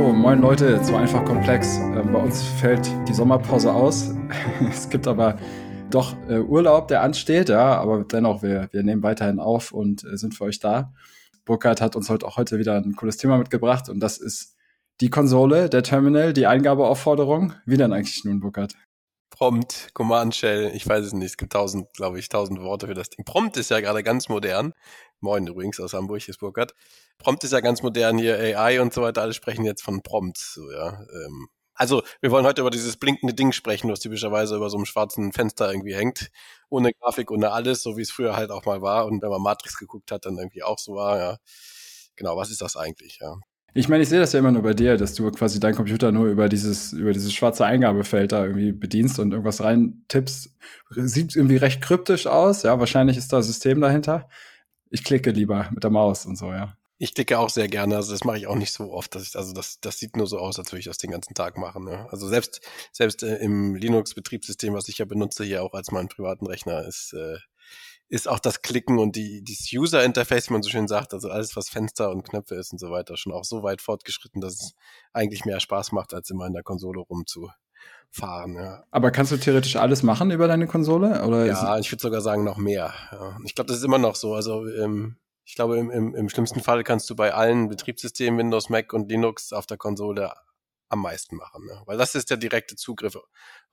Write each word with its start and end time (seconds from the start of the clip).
So, 0.00 0.14
moin 0.14 0.40
Leute, 0.40 0.80
zu 0.80 0.96
einfach 0.96 1.26
komplex. 1.26 1.76
Ähm, 1.76 2.10
bei 2.10 2.18
uns 2.20 2.42
fällt 2.42 2.90
die 3.06 3.12
Sommerpause 3.12 3.70
aus. 3.70 4.14
es 4.70 4.88
gibt 4.88 5.06
aber 5.06 5.38
doch 5.90 6.16
äh, 6.26 6.38
Urlaub, 6.38 6.88
der 6.88 7.02
ansteht, 7.02 7.50
ja, 7.50 7.76
aber 7.76 8.04
dennoch, 8.04 8.42
wir, 8.42 8.70
wir 8.72 8.82
nehmen 8.82 9.02
weiterhin 9.02 9.38
auf 9.38 9.72
und 9.72 10.02
äh, 10.04 10.16
sind 10.16 10.34
für 10.34 10.44
euch 10.44 10.58
da. 10.58 10.94
Burkhard 11.44 11.82
hat 11.82 11.96
uns 11.96 12.08
heute 12.08 12.26
auch 12.26 12.38
heute 12.38 12.58
wieder 12.58 12.76
ein 12.76 12.96
cooles 12.96 13.18
Thema 13.18 13.36
mitgebracht 13.36 13.90
und 13.90 14.00
das 14.00 14.16
ist 14.16 14.56
die 15.02 15.10
Konsole, 15.10 15.68
der 15.68 15.82
Terminal, 15.82 16.32
die 16.32 16.46
Eingabeaufforderung. 16.46 17.52
Wie 17.66 17.76
denn 17.76 17.92
eigentlich 17.92 18.24
nun, 18.24 18.40
Burkhard? 18.40 18.76
Prompt, 19.30 19.90
Command 19.94 20.34
Shell, 20.34 20.72
ich 20.74 20.86
weiß 20.86 21.06
es 21.06 21.12
nicht, 21.12 21.26
es 21.26 21.36
gibt 21.36 21.52
tausend, 21.52 21.92
glaube 21.94 22.18
ich, 22.18 22.28
tausend 22.28 22.60
Worte 22.60 22.86
für 22.88 22.94
das 22.94 23.10
Ding. 23.10 23.24
Prompt 23.24 23.56
ist 23.56 23.70
ja 23.70 23.80
gerade 23.80 24.02
ganz 24.02 24.28
modern. 24.28 24.74
Moin 25.20 25.46
übrigens 25.46 25.80
aus 25.80 25.94
Hamburg, 25.94 26.20
hier 26.22 26.32
ist 26.32 26.38
Burkhard. 26.38 26.74
Prompt 27.18 27.44
ist 27.44 27.52
ja 27.52 27.60
ganz 27.60 27.82
modern 27.82 28.18
hier, 28.18 28.38
AI 28.38 28.80
und 28.80 28.92
so 28.92 29.02
weiter, 29.02 29.22
alle 29.22 29.32
sprechen 29.34 29.64
jetzt 29.64 29.82
von 29.82 30.02
Prompt, 30.02 30.38
so, 30.38 30.70
ja. 30.72 31.00
Ähm, 31.26 31.48
also, 31.74 32.02
wir 32.20 32.30
wollen 32.30 32.44
heute 32.44 32.60
über 32.60 32.70
dieses 32.70 32.96
blinkende 32.98 33.32
Ding 33.32 33.52
sprechen, 33.52 33.90
was 33.90 34.00
typischerweise 34.00 34.56
über 34.56 34.68
so 34.68 34.76
einem 34.76 34.84
schwarzen 34.84 35.32
Fenster 35.32 35.70
irgendwie 35.72 35.94
hängt. 35.94 36.30
Ohne 36.68 36.92
Grafik, 36.92 37.30
ohne 37.30 37.52
alles, 37.52 37.82
so 37.82 37.96
wie 37.96 38.02
es 38.02 38.10
früher 38.10 38.36
halt 38.36 38.50
auch 38.50 38.66
mal 38.66 38.82
war. 38.82 39.06
Und 39.06 39.22
wenn 39.22 39.30
man 39.30 39.40
Matrix 39.42 39.78
geguckt 39.78 40.12
hat, 40.12 40.26
dann 40.26 40.36
irgendwie 40.36 40.62
auch 40.62 40.78
so 40.78 40.94
war, 40.96 41.18
ja. 41.18 41.36
Genau, 42.16 42.36
was 42.36 42.50
ist 42.50 42.60
das 42.60 42.76
eigentlich, 42.76 43.18
ja? 43.22 43.36
Ich 43.72 43.88
meine, 43.88 44.02
ich 44.02 44.08
sehe 44.08 44.18
das 44.18 44.32
ja 44.32 44.40
immer 44.40 44.50
nur 44.50 44.62
bei 44.62 44.74
dir, 44.74 44.96
dass 44.96 45.14
du 45.14 45.30
quasi 45.30 45.60
deinen 45.60 45.76
Computer 45.76 46.10
nur 46.10 46.26
über 46.26 46.48
dieses, 46.48 46.92
über 46.92 47.12
dieses 47.12 47.32
schwarze 47.32 47.64
Eingabefeld 47.64 48.32
da 48.32 48.44
irgendwie 48.44 48.72
bedienst 48.72 49.18
und 49.18 49.30
irgendwas 49.30 49.62
rein 49.62 50.04
tippst. 50.08 50.56
Sieht 50.90 51.36
irgendwie 51.36 51.56
recht 51.56 51.80
kryptisch 51.80 52.26
aus, 52.26 52.64
ja. 52.64 52.78
Wahrscheinlich 52.80 53.16
ist 53.16 53.32
da 53.32 53.38
ein 53.38 53.42
System 53.42 53.80
dahinter. 53.80 54.28
Ich 54.90 55.04
klicke 55.04 55.30
lieber 55.30 55.68
mit 55.72 55.84
der 55.84 55.90
Maus 55.90 56.26
und 56.26 56.36
so, 56.36 56.52
ja. 56.52 56.76
Ich 56.98 57.14
klicke 57.14 57.38
auch 57.38 57.48
sehr 57.48 57.68
gerne, 57.68 57.96
also 57.96 58.12
das 58.12 58.24
mache 58.24 58.36
ich 58.36 58.46
auch 58.46 58.56
nicht 58.56 58.72
so 58.72 58.92
oft. 58.92 59.14
Dass 59.14 59.22
ich, 59.22 59.36
also 59.36 59.54
das, 59.54 59.80
das 59.80 59.98
sieht 59.98 60.16
nur 60.16 60.26
so 60.26 60.38
aus, 60.38 60.58
als 60.58 60.70
würde 60.70 60.80
ich 60.80 60.86
das 60.86 60.98
den 60.98 61.12
ganzen 61.12 61.34
Tag 61.34 61.56
machen. 61.56 61.84
Ne? 61.84 62.06
Also 62.10 62.28
selbst, 62.28 62.60
selbst 62.92 63.22
äh, 63.22 63.36
im 63.36 63.74
Linux-Betriebssystem, 63.74 64.74
was 64.74 64.88
ich 64.88 64.98
ja 64.98 65.06
benutze 65.06 65.44
hier 65.44 65.62
auch 65.62 65.72
als 65.72 65.92
meinen 65.92 66.08
privaten 66.08 66.46
Rechner, 66.46 66.84
ist, 66.86 67.14
äh, 67.14 67.38
ist 68.10 68.28
auch 68.28 68.40
das 68.40 68.60
Klicken 68.60 68.98
und 68.98 69.14
die, 69.14 69.42
dieses 69.42 69.72
User-Interface, 69.72 70.48
wie 70.48 70.54
man 70.54 70.62
so 70.62 70.68
schön 70.68 70.88
sagt, 70.88 71.14
also 71.14 71.30
alles, 71.30 71.56
was 71.56 71.68
Fenster 71.68 72.10
und 72.10 72.24
Knöpfe 72.24 72.56
ist 72.56 72.72
und 72.72 72.78
so 72.78 72.90
weiter, 72.90 73.16
schon 73.16 73.32
auch 73.32 73.44
so 73.44 73.62
weit 73.62 73.80
fortgeschritten, 73.80 74.40
dass 74.40 74.54
es 74.54 74.74
eigentlich 75.12 75.44
mehr 75.44 75.60
Spaß 75.60 75.92
macht, 75.92 76.12
als 76.12 76.28
immer 76.28 76.46
in 76.46 76.52
der 76.52 76.64
Konsole 76.64 77.00
rumzufahren. 77.00 78.56
Ja. 78.56 78.84
Aber 78.90 79.12
kannst 79.12 79.30
du 79.30 79.36
theoretisch 79.36 79.76
alles 79.76 80.02
machen 80.02 80.32
über 80.32 80.48
deine 80.48 80.66
Konsole? 80.66 81.24
Oder 81.24 81.46
ja, 81.46 81.78
ich 81.78 81.90
würde 81.92 82.02
sogar 82.02 82.20
sagen, 82.20 82.42
noch 82.42 82.56
mehr. 82.56 82.92
Ja. 83.12 83.38
Ich 83.44 83.54
glaube, 83.54 83.68
das 83.68 83.78
ist 83.78 83.84
immer 83.84 83.98
noch 83.98 84.16
so. 84.16 84.34
Also 84.34 84.66
ähm, 84.66 85.16
ich 85.44 85.54
glaube, 85.54 85.78
im, 85.78 85.90
im, 85.90 86.14
im 86.16 86.28
schlimmsten 86.28 86.60
Fall 86.60 86.82
kannst 86.82 87.08
du 87.10 87.14
bei 87.14 87.32
allen 87.32 87.68
Betriebssystemen, 87.68 88.40
Windows, 88.40 88.70
Mac 88.70 88.92
und 88.92 89.08
Linux 89.08 89.52
auf 89.52 89.66
der 89.66 89.76
Konsole 89.76 90.32
am 90.90 91.00
meisten 91.00 91.36
machen. 91.36 91.64
Ne? 91.64 91.80
Weil 91.86 91.96
das 91.96 92.14
ist 92.14 92.30
der 92.30 92.36
direkte 92.36 92.76
Zugriff 92.76 93.16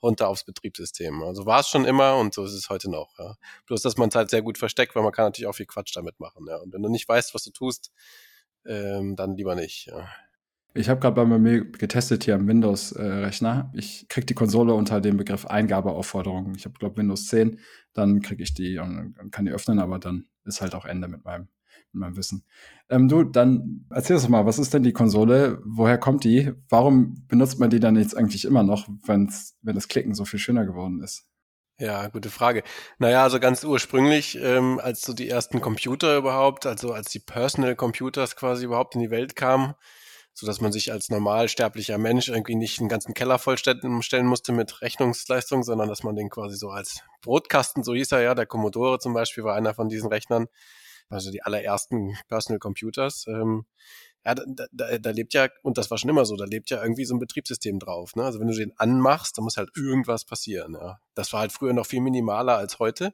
runter 0.01 0.29
aufs 0.29 0.45
Betriebssystem. 0.45 1.21
Also 1.23 1.45
war 1.45 1.59
es 1.59 1.67
schon 1.67 1.83
immer 1.83 2.15
und 2.17 2.33
so 2.33 2.45
ist 2.45 2.53
es 2.53 2.69
heute 2.69 2.89
noch. 2.89 3.17
Ja? 3.19 3.35
Bloß, 3.65 3.81
dass 3.81 3.97
man 3.97 4.09
es 4.09 4.15
halt 4.15 4.29
sehr 4.29 4.43
gut 4.43 4.57
versteckt, 4.57 4.95
weil 4.95 5.03
man 5.03 5.11
kann 5.11 5.25
natürlich 5.25 5.47
auch 5.47 5.55
viel 5.55 5.65
Quatsch 5.65 5.95
damit 5.95 6.19
machen. 6.19 6.45
Ja? 6.47 6.57
Und 6.57 6.73
wenn 6.73 6.83
du 6.83 6.89
nicht 6.89 7.09
weißt, 7.09 7.33
was 7.33 7.43
du 7.43 7.51
tust, 7.51 7.91
ähm, 8.65 9.15
dann 9.15 9.35
lieber 9.35 9.55
nicht. 9.55 9.87
Ja? 9.87 10.07
Ich 10.75 10.89
habe 10.89 10.99
gerade 10.99 11.15
bei 11.15 11.25
mir 11.25 11.65
getestet 11.65 12.23
hier 12.25 12.35
am 12.35 12.47
Windows-Rechner. 12.47 13.71
ich 13.73 14.07
kriege 14.09 14.27
die 14.27 14.35
Konsole 14.35 14.75
unter 14.75 15.01
dem 15.01 15.17
Begriff 15.17 15.47
Eingabeaufforderung. 15.47 16.53
Ich 16.55 16.65
habe, 16.65 16.77
glaube 16.77 16.97
Windows 16.97 17.27
10, 17.27 17.59
dann 17.93 18.21
kriege 18.21 18.43
ich 18.43 18.53
die 18.53 18.77
und 18.77 19.15
kann 19.31 19.45
die 19.45 19.51
öffnen, 19.51 19.79
aber 19.79 19.97
dann 19.97 20.27
ist 20.45 20.61
halt 20.61 20.75
auch 20.75 20.85
Ende 20.85 21.07
mit 21.07 21.25
meinem 21.25 21.47
in 21.93 21.99
meinem 21.99 22.17
Wissen. 22.17 22.43
Ähm, 22.89 23.07
du, 23.07 23.23
dann 23.23 23.85
erzähl 23.89 24.15
uns 24.15 24.27
mal, 24.29 24.45
was 24.45 24.59
ist 24.59 24.73
denn 24.73 24.83
die 24.83 24.93
Konsole? 24.93 25.61
Woher 25.65 25.97
kommt 25.97 26.23
die? 26.23 26.53
Warum 26.69 27.25
benutzt 27.27 27.59
man 27.59 27.69
die 27.69 27.79
dann 27.79 27.95
jetzt 27.95 28.15
eigentlich 28.15 28.45
immer 28.45 28.63
noch, 28.63 28.87
wenn's, 29.05 29.57
wenn 29.61 29.75
das 29.75 29.87
Klicken 29.87 30.13
so 30.13 30.25
viel 30.25 30.39
schöner 30.39 30.65
geworden 30.65 31.01
ist? 31.01 31.25
Ja, 31.79 32.07
gute 32.07 32.31
Frage. 32.31 32.63
Naja, 32.97 33.21
also 33.21 33.39
ganz 33.39 33.63
ursprünglich, 33.63 34.35
ähm, 34.41 34.79
als 34.81 35.01
so 35.01 35.13
die 35.13 35.29
ersten 35.29 35.61
Computer 35.61 36.17
überhaupt, 36.17 36.65
also 36.65 36.91
als 36.91 37.11
die 37.11 37.19
Personal 37.19 37.75
Computers 37.75 38.35
quasi 38.35 38.65
überhaupt 38.65 38.95
in 38.95 39.01
die 39.01 39.11
Welt 39.11 39.35
kamen, 39.35 39.75
so 40.33 40.47
dass 40.47 40.59
man 40.59 40.71
sich 40.71 40.91
als 40.91 41.09
normalsterblicher 41.09 41.99
Mensch 41.99 42.29
irgendwie 42.29 42.55
nicht 42.55 42.79
einen 42.79 42.89
ganzen 42.89 43.13
Keller 43.13 43.37
vollstellen 43.37 43.79
musste 44.25 44.53
mit 44.53 44.81
Rechnungsleistung, 44.81 45.61
sondern 45.61 45.87
dass 45.87 46.01
man 46.01 46.15
den 46.15 46.29
quasi 46.29 46.57
so 46.57 46.69
als 46.69 47.03
Brotkasten, 47.21 47.83
so 47.83 47.93
hieß 47.93 48.11
er 48.11 48.21
ja, 48.21 48.33
der 48.33 48.47
Commodore 48.47 48.97
zum 48.97 49.13
Beispiel 49.13 49.43
war 49.43 49.55
einer 49.55 49.75
von 49.75 49.87
diesen 49.87 50.09
Rechnern, 50.09 50.47
also 51.09 51.31
die 51.31 51.43
allerersten 51.43 52.17
Personal 52.27 52.59
Computers, 52.59 53.25
ähm, 53.27 53.65
ja, 54.25 54.35
da, 54.35 54.65
da, 54.71 54.97
da 54.97 55.09
lebt 55.11 55.33
ja, 55.33 55.47
und 55.63 55.77
das 55.77 55.89
war 55.89 55.97
schon 55.97 56.09
immer 56.09 56.25
so, 56.25 56.35
da 56.35 56.43
lebt 56.43 56.69
ja 56.69 56.81
irgendwie 56.81 57.05
so 57.05 57.15
ein 57.15 57.19
Betriebssystem 57.19 57.79
drauf. 57.79 58.15
Ne? 58.15 58.25
Also 58.25 58.41
wenn 58.41 58.47
du 58.47 58.53
den 58.53 58.77
anmachst, 58.77 59.37
dann 59.37 59.45
muss 59.45 59.55
halt 59.55 59.69
irgendwas 59.75 60.25
passieren. 60.25 60.73
Ja? 60.73 60.99
Das 61.15 61.31
war 61.31 61.39
halt 61.39 61.53
früher 61.53 61.71
noch 61.71 61.85
viel 61.85 62.01
minimaler 62.01 62.57
als 62.57 62.79
heute. 62.79 63.13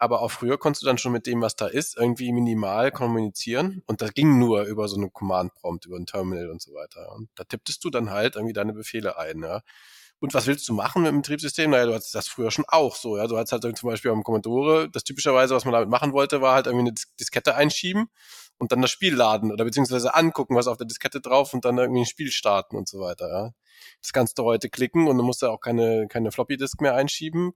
Aber 0.00 0.22
auch 0.22 0.30
früher 0.30 0.56
konntest 0.56 0.84
du 0.84 0.86
dann 0.86 0.98
schon 0.98 1.10
mit 1.10 1.26
dem, 1.26 1.42
was 1.42 1.56
da 1.56 1.66
ist, 1.66 1.96
irgendwie 1.96 2.30
minimal 2.32 2.92
kommunizieren. 2.92 3.82
Und 3.86 4.00
das 4.00 4.14
ging 4.14 4.38
nur 4.38 4.62
über 4.62 4.86
so 4.86 4.96
eine 4.96 5.10
Command-Prompt, 5.10 5.86
über 5.86 5.96
ein 5.96 6.06
Terminal 6.06 6.50
und 6.50 6.62
so 6.62 6.72
weiter. 6.72 7.12
Und 7.16 7.28
da 7.34 7.42
tipptest 7.42 7.82
du 7.82 7.90
dann 7.90 8.10
halt 8.10 8.36
irgendwie 8.36 8.52
deine 8.52 8.74
Befehle 8.74 9.18
ein. 9.18 9.42
Ja? 9.42 9.62
Und 10.20 10.34
was 10.34 10.46
willst 10.48 10.68
du 10.68 10.74
machen 10.74 11.02
mit 11.02 11.12
dem 11.12 11.22
Betriebssystem? 11.22 11.70
Naja, 11.70 11.86
du 11.86 11.94
hattest 11.94 12.14
das 12.14 12.26
früher 12.26 12.50
schon 12.50 12.64
auch 12.66 12.96
so. 12.96 13.16
Ja, 13.16 13.26
du 13.28 13.36
hattest 13.36 13.52
halt 13.52 13.78
zum 13.78 13.88
Beispiel 13.88 14.10
am 14.10 14.24
Commodore, 14.24 14.88
das 14.90 15.04
typischerweise, 15.04 15.54
was 15.54 15.64
man 15.64 15.72
damit 15.72 15.88
machen 15.88 16.12
wollte, 16.12 16.40
war 16.40 16.54
halt 16.54 16.66
irgendwie 16.66 16.88
eine 16.88 16.94
Diskette 17.20 17.54
einschieben 17.54 18.08
und 18.58 18.72
dann 18.72 18.82
das 18.82 18.90
Spiel 18.90 19.14
laden 19.14 19.52
oder 19.52 19.64
beziehungsweise 19.64 20.14
angucken, 20.14 20.56
was 20.56 20.66
auf 20.66 20.76
der 20.76 20.86
Diskette 20.86 21.20
drauf 21.20 21.54
und 21.54 21.64
dann 21.64 21.78
irgendwie 21.78 22.00
ein 22.00 22.06
Spiel 22.06 22.32
starten 22.32 22.76
und 22.76 22.88
so 22.88 22.98
weiter. 22.98 23.28
Ja. 23.28 23.50
Das 24.02 24.12
kannst 24.12 24.38
du 24.38 24.44
heute 24.44 24.68
klicken 24.68 25.06
und 25.06 25.16
du 25.16 25.22
musst 25.22 25.42
ja 25.42 25.50
auch 25.50 25.60
keine, 25.60 26.08
keine 26.08 26.32
Floppy-Disk 26.32 26.80
mehr 26.80 26.94
einschieben. 26.94 27.52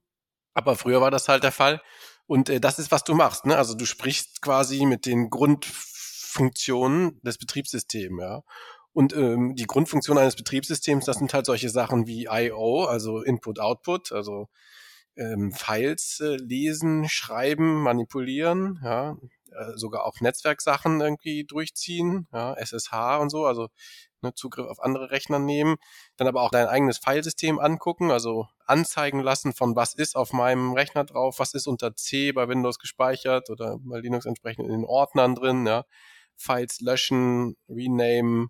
Aber 0.53 0.75
früher 0.75 1.01
war 1.01 1.11
das 1.11 1.27
halt 1.27 1.43
der 1.43 1.51
Fall. 1.51 1.81
Und 2.27 2.49
äh, 2.49 2.59
das 2.61 2.79
ist, 2.79 2.91
was 2.91 3.03
du 3.03 3.15
machst. 3.15 3.45
Ne? 3.45 3.57
Also 3.57 3.73
du 3.75 3.85
sprichst 3.85 4.41
quasi 4.41 4.85
mit 4.85 5.05
den 5.05 5.29
Grundfunktionen 5.29 7.19
des 7.23 7.37
Betriebssystems, 7.37 8.21
ja. 8.21 8.43
Und 8.93 9.15
ähm, 9.15 9.55
die 9.55 9.65
Grundfunktion 9.65 10.17
eines 10.17 10.35
Betriebssystems, 10.35 11.05
das 11.05 11.17
sind 11.17 11.33
halt 11.33 11.45
solche 11.45 11.69
Sachen 11.69 12.05
wie 12.07 12.27
I.O., 12.31 12.83
also 12.83 13.21
Input-Output, 13.21 14.11
also 14.11 14.47
ähm, 15.15 15.51
Files 15.51 16.19
äh, 16.19 16.35
lesen, 16.37 17.07
schreiben, 17.09 17.81
manipulieren, 17.81 18.79
ja, 18.83 19.17
äh, 19.51 19.75
sogar 19.75 20.05
auch 20.05 20.19
Netzwerksachen 20.21 21.01
irgendwie 21.01 21.43
durchziehen, 21.43 22.27
ja, 22.33 22.53
SSH 22.55 23.17
und 23.19 23.29
so, 23.29 23.45
also 23.45 23.69
ne, 24.21 24.33
Zugriff 24.33 24.67
auf 24.67 24.81
andere 24.81 25.11
Rechner 25.11 25.39
nehmen, 25.39 25.75
dann 26.17 26.27
aber 26.27 26.41
auch 26.41 26.51
dein 26.51 26.67
eigenes 26.67 26.97
Filesystem 26.97 27.59
angucken, 27.59 28.11
also 28.11 28.47
anzeigen 28.65 29.19
lassen 29.19 29.53
von 29.53 29.75
was 29.75 29.93
ist 29.93 30.15
auf 30.15 30.33
meinem 30.33 30.73
Rechner 30.73 31.03
drauf, 31.03 31.39
was 31.39 31.53
ist 31.53 31.67
unter 31.67 31.95
C 31.95 32.31
bei 32.31 32.47
Windows 32.47 32.79
gespeichert 32.79 33.49
oder 33.49 33.77
bei 33.81 33.99
Linux 33.99 34.25
entsprechend 34.25 34.65
in 34.65 34.71
den 34.71 34.85
Ordnern 34.85 35.35
drin, 35.35 35.67
ja, 35.67 35.85
Files 36.35 36.81
löschen, 36.81 37.55
renamen, 37.69 38.49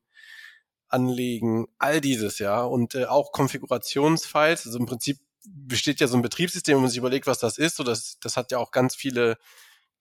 anlegen, 0.87 1.67
all 1.79 2.01
dieses, 2.01 2.39
ja. 2.39 2.63
Und 2.63 2.95
äh, 2.95 3.05
auch 3.05 3.31
Konfigurationsfiles, 3.31 4.65
also 4.65 4.77
im 4.79 4.85
Prinzip 4.85 5.17
besteht 5.45 5.99
ja 5.99 6.07
so 6.07 6.15
ein 6.15 6.21
Betriebssystem, 6.21 6.75
wenn 6.75 6.83
man 6.83 6.89
sich 6.89 6.99
überlegt, 6.99 7.27
was 7.27 7.39
das 7.39 7.57
ist, 7.57 7.75
so 7.75 7.83
das, 7.83 8.17
das 8.19 8.37
hat 8.37 8.51
ja 8.51 8.59
auch 8.59 8.71
ganz 8.71 8.95
viele 8.95 9.37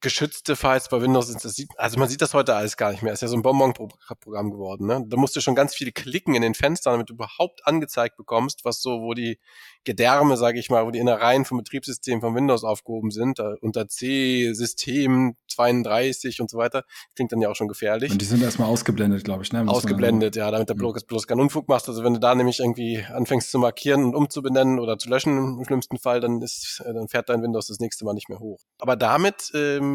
geschützte 0.03 0.57
Files 0.57 0.89
bei 0.89 1.01
Windows 1.01 1.29
sind. 1.29 1.43
Das 1.45 1.55
sieht, 1.55 1.71
also 1.79 1.99
man 1.99 2.09
sieht 2.09 2.21
das 2.21 2.35
heute 2.35 2.55
alles 2.55 2.77
gar 2.77 2.91
nicht 2.91 3.03
mehr. 3.03 3.13
Ist 3.13 3.23
ja 3.23 3.29
so 3.29 3.37
ein 3.37 3.43
Bonbon-Programm 3.43 4.51
geworden. 4.51 4.87
Ne? 4.87 5.05
Da 5.07 5.17
musst 5.17 5.35
du 5.37 5.41
schon 5.41 5.55
ganz 5.55 5.75
viel 5.75 5.93
klicken 5.93 6.35
in 6.35 6.43
den 6.43 6.55
Fenstern, 6.55 6.95
damit 6.95 7.09
du 7.09 7.15
überhaupt 7.15 7.67
angezeigt 7.67 8.17
bekommst, 8.17 8.65
was 8.65 8.83
so, 8.83 9.01
wo 9.01 9.15
die 9.15 9.39
Gedärme, 9.85 10.37
sage 10.37 10.59
ich 10.59 10.71
mal, 10.71 10.85
wo 10.87 10.91
die 10.91 10.99
Innereien 10.99 11.45
vom 11.45 11.59
Betriebssystem 11.59 12.21
von 12.21 12.35
Windows 12.35 12.65
aufgehoben 12.65 13.11
sind, 13.11 13.39
da 13.39 13.55
unter 13.61 13.89
C, 13.89 14.53
System 14.53 15.37
32 15.49 16.41
und 16.41 16.51
so 16.51 16.59
weiter. 16.59 16.85
Klingt 17.15 17.33
dann 17.33 17.41
ja 17.41 17.49
auch 17.49 17.57
schon 17.57 17.69
gefährlich. 17.69 18.11
Und 18.13 18.21
die 18.21 18.27
sind 18.27 18.43
erstmal 18.43 18.69
ausgeblendet, 18.69 19.25
glaube 19.25 19.45
ich. 19.45 19.53
Ne? 19.53 19.65
ausgeblendet, 19.67 20.37
ja, 20.37 20.51
damit 20.51 20.69
der 20.69 20.75
bloß, 20.75 21.05
bloß 21.05 21.27
keinen 21.27 21.41
Unfug 21.41 21.69
machst. 21.69 21.89
Also 21.89 22.03
wenn 22.05 22.15
du 22.15 22.21
da 22.21 22.35
nämlich 22.35 22.61
irgendwie 22.61 23.05
anfängst 23.05 23.51
zu 23.51 23.59
markieren 23.59 24.05
und 24.05 24.15
umzubenennen 24.15 24.79
oder 24.79 24.99
zu 24.99 25.09
löschen 25.09 25.59
im 25.59 25.65
schlimmsten 25.65 25.99
Fall, 25.99 26.21
dann 26.21 26.43
ist, 26.43 26.83
dann 26.85 27.09
fährt 27.09 27.29
dein 27.29 27.43
Windows 27.43 27.69
das 27.69 27.79
nächste 27.79 28.05
Mal 28.05 28.15
nicht 28.15 28.29
mehr 28.29 28.41
hoch. 28.41 28.61
Aber 28.79 28.97
damit 28.97 29.51
ähm, 29.55 29.92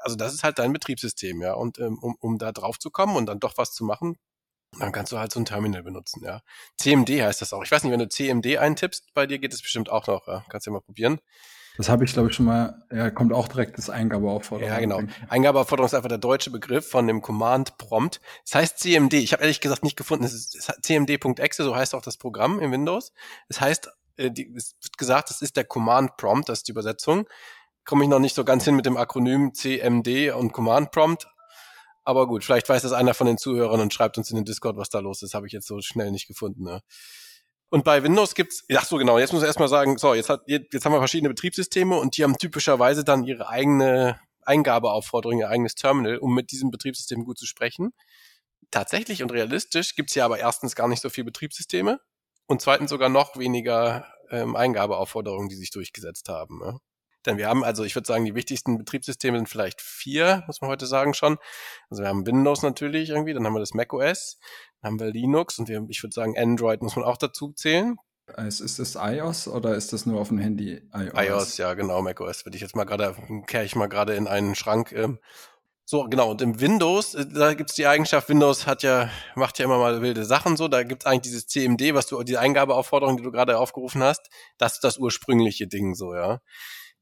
also 0.00 0.16
das 0.16 0.34
ist 0.34 0.44
halt 0.44 0.58
dein 0.58 0.72
Betriebssystem, 0.72 1.42
ja. 1.42 1.54
Und 1.54 1.78
ähm, 1.78 1.98
um, 2.00 2.16
um 2.20 2.38
da 2.38 2.52
drauf 2.52 2.78
zu 2.78 2.90
kommen 2.90 3.16
und 3.16 3.26
dann 3.26 3.40
doch 3.40 3.56
was 3.56 3.72
zu 3.72 3.84
machen, 3.84 4.16
dann 4.78 4.92
kannst 4.92 5.12
du 5.12 5.18
halt 5.18 5.32
so 5.32 5.40
ein 5.40 5.44
Terminal 5.44 5.82
benutzen, 5.82 6.22
ja. 6.24 6.40
CMD 6.78 7.22
heißt 7.22 7.40
das 7.40 7.52
auch. 7.52 7.64
Ich 7.64 7.70
weiß 7.70 7.82
nicht, 7.82 7.92
wenn 7.92 7.98
du 7.98 8.08
CMD 8.08 8.58
eintippst, 8.58 9.12
bei 9.14 9.26
dir 9.26 9.38
geht 9.38 9.54
es 9.54 9.62
bestimmt 9.62 9.90
auch 9.90 10.06
noch, 10.06 10.26
ja. 10.26 10.44
Kannst 10.48 10.66
du 10.66 10.70
ja 10.70 10.74
mal 10.74 10.80
probieren. 10.80 11.20
Das 11.76 11.90
habe 11.90 12.04
ich, 12.04 12.12
glaube 12.12 12.30
ich, 12.30 12.34
schon 12.34 12.46
mal, 12.46 12.82
ja, 12.90 13.10
kommt 13.10 13.34
auch 13.34 13.48
direkt 13.48 13.76
das 13.76 13.90
Eingabeaufforderung. 13.90 14.72
Ja, 14.72 14.80
genau. 14.80 15.02
Eingabeaufforderung 15.28 15.86
ist 15.86 15.94
einfach 15.94 16.08
der 16.08 16.18
deutsche 16.18 16.50
Begriff 16.50 16.88
von 16.88 17.06
dem 17.06 17.20
Command 17.20 17.76
Prompt. 17.76 18.20
Es 18.44 18.52
das 18.52 18.62
heißt 18.62 18.78
CMD. 18.78 19.14
Ich 19.14 19.32
habe 19.34 19.42
ehrlich 19.42 19.60
gesagt 19.60 19.84
nicht 19.84 19.96
gefunden. 19.96 20.24
Es 20.24 20.32
ist 20.32 20.72
cmd.exe, 20.82 21.64
so 21.64 21.76
heißt 21.76 21.94
auch 21.94 22.00
das 22.00 22.16
Programm 22.16 22.60
in 22.60 22.72
Windows. 22.72 23.12
Es 23.48 23.60
heißt, 23.60 23.90
äh, 24.16 24.30
die, 24.30 24.50
es 24.56 24.74
wird 24.82 24.96
gesagt, 24.96 25.28
das 25.28 25.42
ist 25.42 25.56
der 25.56 25.64
Command 25.64 26.16
Prompt, 26.16 26.48
das 26.48 26.60
ist 26.60 26.68
die 26.68 26.72
Übersetzung 26.72 27.26
komme 27.86 28.04
ich 28.04 28.10
noch 28.10 28.18
nicht 28.18 28.34
so 28.34 28.44
ganz 28.44 28.64
hin 28.64 28.76
mit 28.76 28.84
dem 28.84 28.96
Akronym 28.96 29.54
CMD 29.54 30.32
und 30.34 30.52
Command 30.52 30.90
Prompt. 30.90 31.26
Aber 32.04 32.28
gut, 32.28 32.44
vielleicht 32.44 32.68
weiß 32.68 32.82
das 32.82 32.92
einer 32.92 33.14
von 33.14 33.26
den 33.26 33.38
Zuhörern 33.38 33.80
und 33.80 33.94
schreibt 33.94 34.18
uns 34.18 34.30
in 34.30 34.36
den 34.36 34.44
Discord, 34.44 34.76
was 34.76 34.90
da 34.90 34.98
los 35.00 35.22
ist. 35.22 35.34
Habe 35.34 35.46
ich 35.46 35.52
jetzt 35.52 35.66
so 35.66 35.80
schnell 35.80 36.10
nicht 36.10 36.28
gefunden. 36.28 36.62
Ne? 36.64 36.82
Und 37.68 37.84
bei 37.84 38.02
Windows 38.02 38.34
gibt's, 38.34 38.64
ach 38.74 38.84
so 38.84 38.96
genau, 38.96 39.18
jetzt 39.18 39.32
muss 39.32 39.42
ich 39.42 39.46
erstmal 39.46 39.68
sagen, 39.68 39.98
so, 39.98 40.14
jetzt, 40.14 40.28
hat, 40.28 40.42
jetzt 40.46 40.84
haben 40.84 40.92
wir 40.92 40.98
verschiedene 40.98 41.30
Betriebssysteme 41.30 41.96
und 41.96 42.16
die 42.16 42.22
haben 42.22 42.38
typischerweise 42.38 43.02
dann 43.02 43.24
ihre 43.24 43.48
eigene 43.48 44.20
Eingabeaufforderung, 44.42 45.40
ihr 45.40 45.48
eigenes 45.48 45.74
Terminal, 45.74 46.18
um 46.18 46.32
mit 46.32 46.52
diesem 46.52 46.70
Betriebssystem 46.70 47.24
gut 47.24 47.38
zu 47.38 47.46
sprechen. 47.46 47.92
Tatsächlich 48.70 49.22
und 49.22 49.32
realistisch 49.32 49.96
gibt's 49.96 50.14
ja 50.14 50.24
aber 50.24 50.38
erstens 50.38 50.76
gar 50.76 50.88
nicht 50.88 51.02
so 51.02 51.10
viele 51.10 51.26
Betriebssysteme 51.26 52.00
und 52.46 52.62
zweitens 52.62 52.90
sogar 52.90 53.08
noch 53.08 53.36
weniger 53.36 54.06
ähm, 54.30 54.54
Eingabeaufforderungen, 54.54 55.48
die 55.48 55.56
sich 55.56 55.70
durchgesetzt 55.70 56.28
haben. 56.28 56.58
Ne? 56.58 56.78
Denn 57.26 57.38
wir 57.38 57.48
haben 57.48 57.64
also, 57.64 57.84
ich 57.84 57.94
würde 57.94 58.06
sagen, 58.06 58.24
die 58.24 58.34
wichtigsten 58.34 58.78
Betriebssysteme 58.78 59.36
sind 59.38 59.48
vielleicht 59.48 59.80
vier, 59.80 60.44
muss 60.46 60.60
man 60.60 60.70
heute 60.70 60.86
sagen 60.86 61.14
schon. 61.14 61.38
Also 61.90 62.02
wir 62.02 62.08
haben 62.08 62.26
Windows 62.26 62.62
natürlich 62.62 63.10
irgendwie, 63.10 63.34
dann 63.34 63.44
haben 63.44 63.54
wir 63.54 63.60
das 63.60 63.74
macOS, 63.74 64.38
dann 64.80 64.92
haben 64.92 65.00
wir 65.00 65.10
Linux 65.10 65.58
und 65.58 65.68
wir, 65.68 65.84
ich 65.88 66.02
würde 66.02 66.14
sagen, 66.14 66.38
Android 66.38 66.82
muss 66.82 66.96
man 66.96 67.04
auch 67.04 67.16
dazu 67.16 67.52
zählen. 67.52 67.96
Ist, 68.38 68.60
ist 68.60 68.78
das 68.80 68.96
iOS 68.96 69.46
oder 69.46 69.76
ist 69.76 69.92
das 69.92 70.04
nur 70.04 70.20
auf 70.20 70.28
dem 70.28 70.38
Handy 70.38 70.82
iOS? 70.92 71.12
iOS, 71.14 71.56
ja, 71.58 71.74
genau, 71.74 72.02
macOS 72.02 72.44
würde 72.44 72.56
ich 72.56 72.62
jetzt 72.62 72.74
mal 72.74 72.84
gerade, 72.84 73.14
kehre 73.46 73.64
ich 73.64 73.76
mal 73.76 73.86
gerade 73.86 74.14
in 74.16 74.26
einen 74.26 74.54
Schrank. 74.56 74.92
Ähm, 74.92 75.18
so, 75.88 76.02
genau, 76.08 76.32
und 76.32 76.42
im 76.42 76.60
Windows, 76.60 77.14
äh, 77.14 77.24
da 77.26 77.54
gibt's 77.54 77.74
die 77.74 77.86
Eigenschaft, 77.86 78.28
Windows 78.28 78.66
hat 78.66 78.82
ja, 78.82 79.08
macht 79.36 79.60
ja 79.60 79.66
immer 79.66 79.78
mal 79.78 80.02
wilde 80.02 80.24
Sachen 80.24 80.56
so, 80.56 80.66
da 80.66 80.82
gibt's 80.82 81.06
eigentlich 81.06 81.22
dieses 81.22 81.46
CMD, 81.46 81.94
was 81.94 82.08
du, 82.08 82.20
die 82.24 82.36
Eingabeaufforderung, 82.36 83.16
die 83.16 83.22
du 83.22 83.30
gerade 83.30 83.56
aufgerufen 83.58 84.02
hast, 84.02 84.28
das 84.58 84.74
ist 84.74 84.84
das 84.84 84.98
ursprüngliche 84.98 85.68
Ding 85.68 85.94
so, 85.94 86.12
ja. 86.12 86.40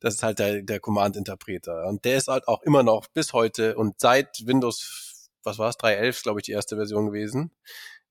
Das 0.05 0.17
ist 0.17 0.23
halt 0.23 0.39
der, 0.39 0.61
der 0.61 0.81
Command-Interpreter. 0.81 1.87
Und 1.87 2.05
der 2.05 2.19
ist 2.19 2.29
halt 2.29 2.47
auch 2.47 2.61
immer 2.61 2.83
noch 2.83 3.07
bis 3.07 3.33
heute 3.33 3.75
und 3.75 3.99
seit 3.99 4.47
Windows, 4.47 5.31
was 5.43 5.59
war 5.59 5.71
es, 5.71 5.79
3.11, 5.79 6.23
glaube 6.23 6.41
ich, 6.41 6.45
die 6.45 6.53
erste 6.53 6.77
Version 6.77 7.07
gewesen. 7.07 7.53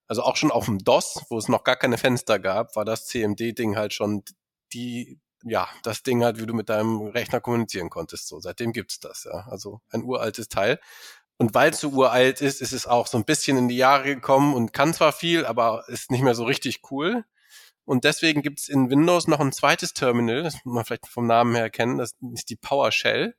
Also 0.08 0.24
auch 0.24 0.36
schon 0.36 0.50
auf 0.50 0.66
dem 0.66 0.80
DOS, 0.80 1.24
wo 1.30 1.38
es 1.38 1.50
noch 1.50 1.64
gar 1.64 1.76
keine 1.76 2.00
Fenster 2.00 2.40
gab, 2.40 2.76
war 2.76 2.84
das 2.84 3.06
CMD-Ding 3.06 3.76
halt 3.76 3.94
schon 3.94 4.24
die, 4.74 5.20
ja, 5.44 5.70
das 5.84 6.02
Ding 6.02 6.24
halt, 6.24 6.42
wie 6.42 6.48
du 6.48 6.56
mit 6.56 6.70
deinem 6.70 7.02
Rechner 7.02 7.40
kommunizieren 7.40 7.92
konntest. 7.92 8.28
So, 8.28 8.40
seitdem 8.40 8.74
gibt's 8.74 9.00
das, 9.00 9.26
ja. 9.26 9.46
Also 9.52 9.80
ein 9.92 10.04
uraltes 10.04 10.50
Teil. 10.50 10.80
Und 11.38 11.54
weil 11.54 11.74
es 11.74 11.80
so 11.80 11.90
uralt 11.90 12.42
ist, 12.42 12.60
ist 12.60 12.74
es 12.74 12.88
auch 12.88 13.06
so 13.06 13.20
ein 13.20 13.26
bisschen 13.26 13.56
in 13.56 13.68
die 13.68 13.78
Jahre 13.78 14.16
gekommen 14.16 14.56
und 14.56 14.74
kann 14.74 14.96
zwar 14.96 15.12
viel, 15.12 15.46
aber 15.46 15.84
ist 15.90 16.10
nicht 16.10 16.24
mehr 16.24 16.34
so 16.34 16.46
richtig 16.46 16.82
cool. 16.90 17.24
Und 17.86 18.06
deswegen 18.06 18.42
gibt 18.42 18.60
es 18.60 18.70
in 18.70 18.90
Windows 18.90 19.28
noch 19.28 19.40
ein 19.40 19.52
zweites 19.52 19.94
Terminal, 19.94 20.44
das 20.44 20.56
man 20.64 20.86
vielleicht 20.86 21.08
vom 21.08 21.28
Namen 21.28 21.56
her 21.56 21.70
kennen, 21.70 21.98
das 21.98 22.16
ist 22.34 22.50
die 22.50 22.56
PowerShell. 22.56 23.36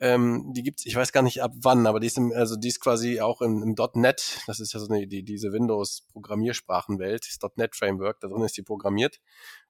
Ähm, 0.00 0.52
die 0.52 0.64
gibt's, 0.64 0.84
ich 0.86 0.96
weiß 0.96 1.12
gar 1.12 1.22
nicht 1.22 1.40
ab 1.40 1.52
wann, 1.62 1.86
aber 1.86 2.00
die 2.00 2.08
ist, 2.08 2.18
im, 2.18 2.32
also 2.32 2.56
die 2.56 2.68
ist 2.68 2.80
quasi 2.80 3.20
auch 3.20 3.40
im, 3.40 3.62
im 3.62 3.76
.NET, 3.94 4.40
das 4.48 4.58
ist 4.58 4.72
ja 4.72 4.80
so 4.80 4.92
eine, 4.92 5.06
die, 5.06 5.22
diese 5.22 5.52
Windows-Programmiersprachenwelt, 5.52 7.24
das 7.26 7.50
.NET 7.56 7.76
Framework, 7.76 8.18
da 8.20 8.28
drin 8.28 8.42
ist 8.42 8.56
die 8.56 8.62
programmiert. 8.62 9.20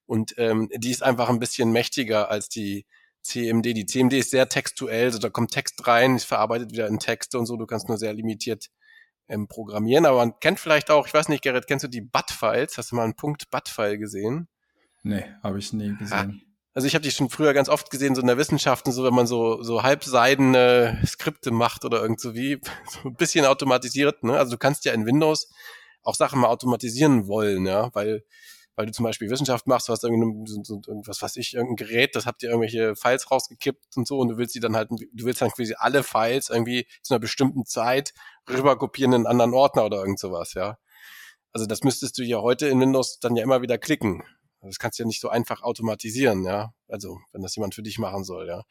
Und 0.07 0.35
ähm, 0.39 0.71
die 0.75 0.91
ist 0.91 1.03
einfach 1.03 1.29
ein 1.29 1.39
bisschen 1.39 1.73
mächtiger 1.73 2.31
als 2.31 2.49
die 2.49 2.87
CMD. 3.23 3.67
Die 3.67 3.87
CMD 3.87 4.15
ist 4.15 4.31
sehr 4.31 4.49
textuell, 4.49 5.07
also 5.07 5.19
da 5.19 5.29
kommt 5.29 5.53
Text 5.53 5.87
rein, 5.87 6.17
ist 6.17 6.25
verarbeitet 6.25 6.73
wieder 6.73 6.89
in 6.89 6.99
Texte 6.99 7.39
und 7.39 7.47
so, 7.47 7.57
du 7.57 7.67
kannst 7.67 7.89
nur 7.89 7.99
sehr 7.99 8.13
limitiert 8.13 8.71
ähm, 9.29 9.49
programmieren, 9.49 10.07
aber 10.07 10.19
man 10.19 10.39
kennt 10.41 10.61
vielleicht 10.61 10.91
auch, 10.91 11.07
ich 11.07 11.15
weiß 11.15 11.29
nicht, 11.29 11.43
Gerrit, 11.43 11.67
kennst 11.67 11.85
du 11.85 11.89
die 11.89 12.01
BAT-Files? 12.01 12.77
Hast 12.79 12.93
du 12.93 12.97
mal 12.97 13.05
einen 13.05 13.17
Punkt 13.17 13.51
BAT-File 13.51 13.99
gesehen? 13.99 14.49
Nee, 15.03 15.25
habe 15.43 15.59
ich 15.59 15.73
nie 15.73 15.95
gesehen. 15.97 16.43
Ah. 16.43 16.55
Also 16.75 16.89
ich 16.89 16.95
habe 16.95 17.03
die 17.03 17.13
schon 17.13 17.31
früher 17.31 17.55
ganz 17.55 17.69
oft 17.69 17.91
gesehen, 17.91 18.17
so 18.17 18.21
in 18.21 18.27
der 18.27 18.37
Wissenschaft 18.37 18.87
und 18.87 18.93
so, 18.93 19.05
wenn 19.05 19.15
man 19.15 19.29
so, 19.29 19.63
so 19.63 19.85
halbseidene 19.85 21.01
Skripte 21.07 21.53
macht 21.53 21.85
oder 21.85 22.03
irgend 22.03 22.21
so 22.21 22.35
wie, 22.35 22.61
so 22.89 23.09
ein 23.09 23.15
bisschen 23.15 23.45
automatisiert, 23.45 24.25
ne? 24.25 24.37
Also 24.37 24.53
du 24.53 24.59
kannst 24.59 24.85
ja 24.85 24.93
in 24.93 25.07
Windows 25.07 25.53
auch 26.03 26.17
Sachen 26.17 26.41
mal 26.41 26.49
automatisieren 26.49 27.29
wollen, 27.29 27.65
ja, 27.67 27.95
weil 27.95 28.25
weil 28.77 28.87
du 28.87 28.93
zum 28.93 29.05
Beispiel 29.05 29.31
Wissenschaft 29.31 29.67
machst, 29.67 29.89
du 29.89 29.93
hast 29.93 30.05
irgendwas, 30.05 31.23
was 31.23 31.37
ich, 31.37 31.55
irgendein 31.55 31.77
Gerät, 31.77 32.17
das 32.17 32.27
habt 32.27 32.43
ihr 32.43 32.51
irgendwelche 32.51 32.97
Files 32.97 33.31
rausgekippt 33.31 33.97
und 33.97 34.07
so 34.07 34.19
und 34.19 34.29
du 34.29 34.37
willst 34.37 34.55
die 34.55 34.61
dann 34.61 34.77
halt, 34.77 34.91
du 34.91 35.25
willst 35.25 35.43
dann 35.43 35.51
quasi 35.51 35.75
alle 35.79 36.03
Files 36.03 36.51
irgendwie 36.51 36.87
zu 37.03 37.15
einer 37.15 37.21
bestimmten 37.21 37.65
Zeit 37.65 38.13
rüber 38.49 38.77
kopieren 38.79 39.13
in 39.13 39.17
einen 39.19 39.27
anderen 39.27 39.55
Ordner 39.55 39.85
oder 39.85 39.99
irgend 39.99 40.19
sowas, 40.19 40.55
ja. 40.55 40.79
Also 41.53 41.67
das 41.67 41.83
müsstest 41.85 42.19
du 42.19 42.25
ja 42.25 42.41
heute 42.41 42.67
in 42.67 42.81
Windows 42.81 43.21
dann 43.21 43.37
ja 43.37 43.45
immer 43.45 43.63
wieder 43.63 43.79
klicken. 43.79 44.25
Das 44.61 44.79
kannst 44.79 44.99
du 44.99 45.03
ja 45.03 45.07
nicht 45.07 45.21
so 45.21 45.29
einfach 45.29 45.63
automatisieren, 45.63 46.45
ja. 46.45 46.73
Also, 46.89 47.21
wenn 47.33 47.43
das 47.43 47.55
jemand 47.55 47.75
für 47.75 47.83
dich 47.83 47.99
machen 47.99 48.25
soll, 48.25 48.49
ja. 48.49 48.63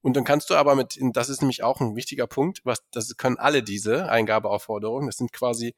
Und 0.00 0.16
dann 0.16 0.24
kannst 0.24 0.50
du 0.50 0.54
aber 0.54 0.74
mit, 0.74 0.98
das 1.12 1.28
ist 1.28 1.42
nämlich 1.42 1.62
auch 1.62 1.80
ein 1.80 1.94
wichtiger 1.94 2.26
Punkt, 2.26 2.60
was, 2.64 2.78
das 2.90 3.16
können 3.16 3.38
alle 3.38 3.62
diese 3.62 4.08
Eingabeaufforderungen, 4.08 5.06
das 5.06 5.16
sind 5.18 5.32
quasi 5.32 5.74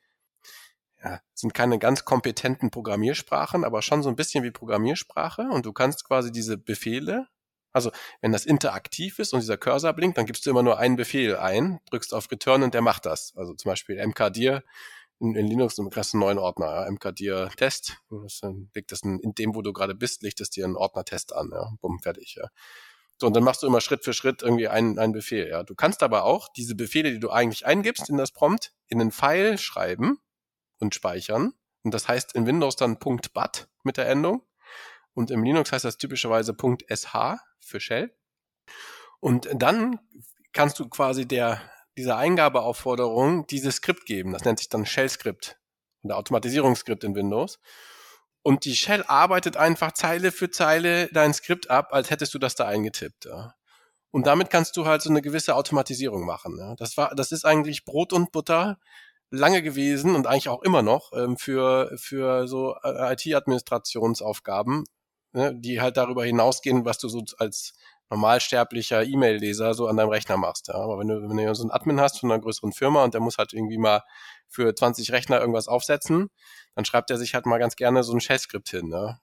ja, 1.04 1.20
sind 1.34 1.52
keine 1.52 1.78
ganz 1.78 2.04
kompetenten 2.04 2.70
Programmiersprachen, 2.70 3.64
aber 3.64 3.82
schon 3.82 4.02
so 4.02 4.08
ein 4.08 4.16
bisschen 4.16 4.42
wie 4.42 4.50
Programmiersprache 4.50 5.42
und 5.42 5.66
du 5.66 5.72
kannst 5.72 6.04
quasi 6.04 6.32
diese 6.32 6.56
Befehle, 6.56 7.28
also 7.72 7.90
wenn 8.22 8.32
das 8.32 8.46
interaktiv 8.46 9.18
ist 9.18 9.34
und 9.34 9.40
dieser 9.40 9.58
Cursor 9.58 9.92
blinkt, 9.92 10.16
dann 10.16 10.26
gibst 10.26 10.46
du 10.46 10.50
immer 10.50 10.62
nur 10.62 10.78
einen 10.78 10.96
Befehl 10.96 11.36
ein, 11.36 11.80
drückst 11.90 12.14
auf 12.14 12.30
Return 12.30 12.62
und 12.62 12.72
der 12.72 12.80
macht 12.80 13.04
das. 13.04 13.34
Also 13.36 13.52
zum 13.54 13.68
Beispiel 13.68 14.04
mkdir 14.06 14.62
in, 15.20 15.34
in 15.34 15.46
Linux 15.46 15.78
im 15.78 15.90
einen 15.92 16.20
neuen 16.20 16.38
Ordner, 16.38 16.86
ja, 16.86 16.90
mkdir 16.90 17.50
Test, 17.56 17.98
dann 18.40 18.70
legt 18.74 18.90
das 18.90 19.02
in, 19.02 19.20
in 19.20 19.34
dem, 19.34 19.54
wo 19.54 19.62
du 19.62 19.72
gerade 19.72 19.94
bist, 19.94 20.22
legt 20.22 20.40
es 20.40 20.50
dir 20.50 20.64
einen 20.64 20.76
Ordner 20.76 21.04
Test 21.04 21.34
an, 21.34 21.50
ja, 21.52 21.70
bumm, 21.80 21.98
fertig, 22.00 22.36
ja. 22.36 22.48
So, 23.20 23.28
und 23.28 23.36
dann 23.36 23.44
machst 23.44 23.62
du 23.62 23.68
immer 23.68 23.80
Schritt 23.80 24.04
für 24.04 24.12
Schritt 24.12 24.42
irgendwie 24.42 24.66
einen, 24.68 24.98
einen 24.98 25.12
Befehl, 25.12 25.48
ja. 25.48 25.62
Du 25.62 25.74
kannst 25.74 26.02
aber 26.02 26.24
auch 26.24 26.48
diese 26.48 26.74
Befehle, 26.74 27.12
die 27.12 27.20
du 27.20 27.30
eigentlich 27.30 27.66
eingibst 27.66 28.08
in 28.08 28.16
das 28.16 28.32
Prompt, 28.32 28.72
in 28.88 29.00
einen 29.00 29.12
Pfeil 29.12 29.58
schreiben, 29.58 30.18
und 30.78 30.94
speichern. 30.94 31.52
Und 31.82 31.92
das 31.94 32.08
heißt 32.08 32.34
in 32.34 32.46
Windows 32.46 32.76
dann 32.76 32.98
.bat 32.98 33.68
mit 33.82 33.96
der 33.96 34.08
Endung. 34.08 34.42
Und 35.14 35.30
im 35.30 35.44
Linux 35.44 35.72
heißt 35.72 35.84
das 35.84 35.98
typischerweise 35.98 36.54
.sh 36.54 37.38
für 37.60 37.80
Shell. 37.80 38.14
Und 39.20 39.48
dann 39.52 40.00
kannst 40.52 40.78
du 40.78 40.88
quasi 40.88 41.26
der, 41.26 41.60
dieser 41.96 42.16
Eingabeaufforderung 42.16 43.46
dieses 43.46 43.76
Skript 43.76 44.06
geben. 44.06 44.32
Das 44.32 44.44
nennt 44.44 44.58
sich 44.58 44.68
dann 44.68 44.86
Shell-Skript 44.86 45.58
oder 46.02 46.16
Automatisierungsskript 46.16 47.04
in 47.04 47.14
Windows. 47.14 47.58
Und 48.42 48.66
die 48.66 48.76
Shell 48.76 49.04
arbeitet 49.06 49.56
einfach 49.56 49.92
Zeile 49.92 50.30
für 50.30 50.50
Zeile 50.50 51.08
dein 51.08 51.32
Skript 51.32 51.70
ab, 51.70 51.88
als 51.92 52.10
hättest 52.10 52.34
du 52.34 52.38
das 52.38 52.54
da 52.54 52.66
eingetippt. 52.66 53.24
Ja. 53.24 53.54
Und 54.10 54.26
damit 54.26 54.50
kannst 54.50 54.76
du 54.76 54.84
halt 54.84 55.00
so 55.00 55.10
eine 55.10 55.22
gewisse 55.22 55.54
Automatisierung 55.56 56.26
machen. 56.26 56.58
Ja. 56.58 56.74
Das 56.76 56.96
war, 56.96 57.14
das 57.14 57.32
ist 57.32 57.44
eigentlich 57.44 57.84
Brot 57.84 58.12
und 58.12 58.32
Butter 58.32 58.78
lange 59.34 59.62
gewesen 59.62 60.14
und 60.14 60.26
eigentlich 60.26 60.48
auch 60.48 60.62
immer 60.62 60.82
noch 60.82 61.12
ähm, 61.12 61.36
für, 61.36 61.92
für 61.96 62.46
so 62.48 62.76
äh, 62.82 63.12
IT-Administrationsaufgaben, 63.14 64.84
ne, 65.32 65.54
die 65.54 65.80
halt 65.80 65.96
darüber 65.96 66.24
hinausgehen, 66.24 66.84
was 66.84 66.98
du 66.98 67.08
so 67.08 67.22
als 67.38 67.74
normalsterblicher 68.10 69.04
E-Mail-Leser 69.04 69.74
so 69.74 69.86
an 69.86 69.96
deinem 69.96 70.10
Rechner 70.10 70.36
machst. 70.36 70.68
Ja. 70.68 70.74
Aber 70.74 70.98
wenn 70.98 71.08
du, 71.08 71.28
wenn 71.28 71.36
du 71.36 71.54
so 71.54 71.62
einen 71.62 71.70
Admin 71.70 72.00
hast 72.00 72.20
von 72.20 72.30
einer 72.30 72.40
größeren 72.40 72.72
Firma 72.72 73.04
und 73.04 73.14
der 73.14 73.20
muss 73.20 73.38
halt 73.38 73.52
irgendwie 73.52 73.78
mal 73.78 74.02
für 74.48 74.74
20 74.74 75.12
Rechner 75.12 75.40
irgendwas 75.40 75.68
aufsetzen, 75.68 76.30
dann 76.74 76.84
schreibt 76.84 77.10
er 77.10 77.18
sich 77.18 77.34
halt 77.34 77.46
mal 77.46 77.58
ganz 77.58 77.76
gerne 77.76 78.02
so 78.04 78.12
ein 78.12 78.20
Shell-Skript 78.20 78.68
hin 78.68 78.88
ne, 78.88 79.20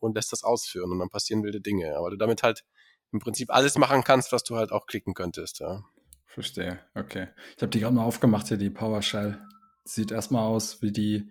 und 0.00 0.14
lässt 0.14 0.32
das 0.32 0.44
ausführen 0.44 0.90
und 0.92 0.98
dann 0.98 1.08
passieren 1.08 1.42
wilde 1.42 1.60
Dinge. 1.60 1.96
Aber 1.96 2.10
du 2.10 2.16
damit 2.16 2.42
halt 2.42 2.64
im 3.12 3.18
Prinzip 3.18 3.50
alles 3.52 3.76
machen 3.76 4.04
kannst, 4.04 4.32
was 4.32 4.44
du 4.44 4.56
halt 4.56 4.72
auch 4.72 4.86
klicken 4.86 5.14
könntest. 5.14 5.60
Ja. 5.60 5.84
Verstehe, 6.32 6.78
okay. 6.94 7.28
Ich 7.56 7.62
habe 7.62 7.68
die 7.68 7.80
gerade 7.80 7.94
mal 7.94 8.04
aufgemacht 8.04 8.48
hier, 8.48 8.56
die 8.56 8.70
PowerShell. 8.70 9.38
Sieht 9.84 10.10
erstmal 10.10 10.44
aus 10.44 10.80
wie 10.80 10.90
die, 10.90 11.30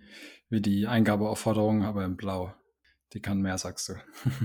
wie 0.49 0.61
die 0.61 0.85
Eingabeaufforderung, 0.85 1.83
aber 1.83 2.05
in 2.05 2.17
Blau. 2.17 2.53
Die 3.13 3.19
kann 3.19 3.41
mehr, 3.41 3.57
sagst 3.57 3.89
du. 3.89 3.93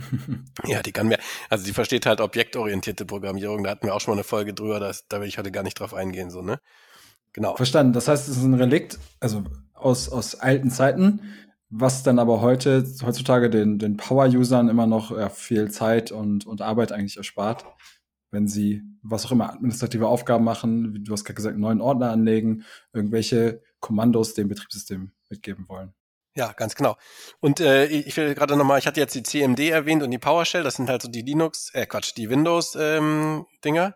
ja, 0.66 0.82
die 0.82 0.92
kann 0.92 1.08
mehr. 1.08 1.18
Also 1.50 1.66
die 1.66 1.74
versteht 1.74 2.06
halt 2.06 2.22
objektorientierte 2.22 3.04
Programmierung. 3.04 3.64
Da 3.64 3.70
hatten 3.70 3.86
wir 3.86 3.94
auch 3.94 4.00
schon 4.00 4.12
mal 4.12 4.16
eine 4.16 4.24
Folge 4.24 4.54
drüber, 4.54 4.80
das, 4.80 5.06
da 5.08 5.20
will 5.20 5.28
ich 5.28 5.36
heute 5.36 5.52
gar 5.52 5.62
nicht 5.62 5.78
drauf 5.78 5.92
eingehen, 5.92 6.30
so, 6.30 6.40
ne? 6.40 6.58
Genau. 7.34 7.54
Verstanden. 7.54 7.92
Das 7.92 8.08
heißt, 8.08 8.26
es 8.26 8.38
ist 8.38 8.42
ein 8.42 8.54
Relikt, 8.54 8.98
also 9.20 9.44
aus, 9.74 10.08
aus 10.08 10.36
alten 10.36 10.70
Zeiten, 10.70 11.20
was 11.68 12.02
dann 12.02 12.18
aber 12.18 12.40
heute, 12.40 12.82
heutzutage 13.04 13.50
den, 13.50 13.78
den 13.78 13.98
Power-Usern 13.98 14.70
immer 14.70 14.86
noch 14.86 15.10
ja, 15.10 15.28
viel 15.28 15.70
Zeit 15.70 16.12
und, 16.12 16.46
und 16.46 16.62
Arbeit 16.62 16.92
eigentlich 16.92 17.18
erspart 17.18 17.66
wenn 18.36 18.48
sie 18.48 18.82
was 19.02 19.24
auch 19.24 19.32
immer 19.32 19.50
administrative 19.50 20.06
Aufgaben 20.06 20.44
machen, 20.44 20.92
wie 20.92 21.02
du 21.02 21.10
hast 21.10 21.24
gerade 21.24 21.36
gesagt, 21.36 21.56
neuen 21.56 21.80
Ordner 21.80 22.10
anlegen, 22.10 22.66
irgendwelche 22.92 23.62
Kommandos 23.80 24.34
dem 24.34 24.48
Betriebssystem 24.48 25.12
mitgeben 25.30 25.66
wollen. 25.68 25.94
Ja, 26.34 26.52
ganz 26.52 26.74
genau. 26.74 26.96
Und 27.40 27.60
äh, 27.60 27.86
ich 27.86 28.14
will 28.18 28.34
gerade 28.34 28.58
nochmal, 28.58 28.78
ich 28.78 28.86
hatte 28.86 29.00
jetzt 29.00 29.14
die 29.14 29.22
CMD 29.22 29.70
erwähnt 29.70 30.02
und 30.02 30.10
die 30.10 30.18
PowerShell, 30.18 30.62
das 30.62 30.74
sind 30.74 30.90
halt 30.90 31.00
so 31.00 31.08
die 31.08 31.22
Linux, 31.22 31.70
äh 31.72 31.86
Quatsch, 31.86 32.12
die 32.14 32.28
Windows-Dinger. 32.28 33.86
Ähm, 33.86 33.94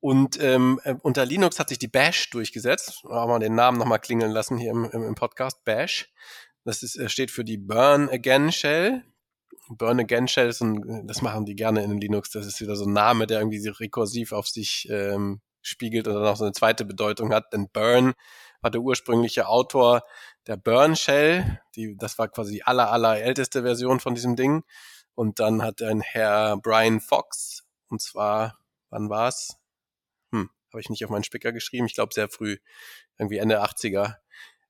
und 0.00 0.42
ähm, 0.42 0.80
äh, 0.82 0.96
unter 1.02 1.24
Linux 1.24 1.60
hat 1.60 1.68
sich 1.68 1.78
die 1.78 1.86
Bash 1.86 2.30
durchgesetzt. 2.30 3.04
Haben 3.08 3.30
wir 3.30 3.38
den 3.38 3.54
Namen 3.54 3.78
nochmal 3.78 4.00
klingeln 4.00 4.32
lassen 4.32 4.58
hier 4.58 4.72
im, 4.72 4.90
im, 4.90 5.04
im 5.04 5.14
Podcast, 5.14 5.64
Bash. 5.64 6.12
Das 6.64 6.82
ist, 6.82 6.96
äh, 6.96 7.08
steht 7.08 7.30
für 7.30 7.44
die 7.44 7.56
Burn 7.56 8.08
Again 8.08 8.50
Shell. 8.50 9.04
Burn 9.68 10.00
Again 10.00 10.28
Shells 10.28 10.60
und 10.60 11.06
das 11.06 11.22
machen 11.22 11.44
die 11.44 11.56
gerne 11.56 11.82
in 11.82 12.00
Linux. 12.00 12.30
Das 12.30 12.46
ist 12.46 12.60
wieder 12.60 12.76
so 12.76 12.84
ein 12.84 12.92
Name, 12.92 13.26
der 13.26 13.40
irgendwie 13.40 13.66
rekursiv 13.68 14.32
auf 14.32 14.48
sich 14.48 14.88
ähm, 14.90 15.40
spiegelt 15.62 16.06
oder 16.06 16.20
noch 16.20 16.36
so 16.36 16.44
eine 16.44 16.52
zweite 16.52 16.84
Bedeutung 16.84 17.32
hat. 17.32 17.52
Denn 17.52 17.68
Burn 17.72 18.14
war 18.60 18.70
der 18.70 18.80
ursprüngliche 18.80 19.48
Autor 19.48 20.02
der 20.46 20.56
Burn 20.56 20.94
Shell, 20.94 21.60
die, 21.74 21.96
das 21.96 22.18
war 22.18 22.28
quasi 22.28 22.52
die 22.52 22.64
aller, 22.64 22.90
aller 22.90 23.20
älteste 23.20 23.62
Version 23.62 24.00
von 24.00 24.14
diesem 24.14 24.36
Ding. 24.36 24.64
Und 25.14 25.40
dann 25.40 25.62
hat 25.62 25.82
ein 25.82 26.00
Herr 26.00 26.56
Brian 26.58 27.00
Fox, 27.00 27.64
und 27.88 28.00
zwar, 28.00 28.58
wann 28.90 29.08
war's? 29.10 29.56
Hm, 30.32 30.50
habe 30.72 30.80
ich 30.80 30.90
nicht 30.90 31.04
auf 31.04 31.10
meinen 31.10 31.24
Spicker 31.24 31.52
geschrieben, 31.52 31.86
ich 31.86 31.94
glaube 31.94 32.14
sehr 32.14 32.28
früh, 32.28 32.58
irgendwie 33.18 33.38
Ende 33.38 33.62
80er, 33.62 34.16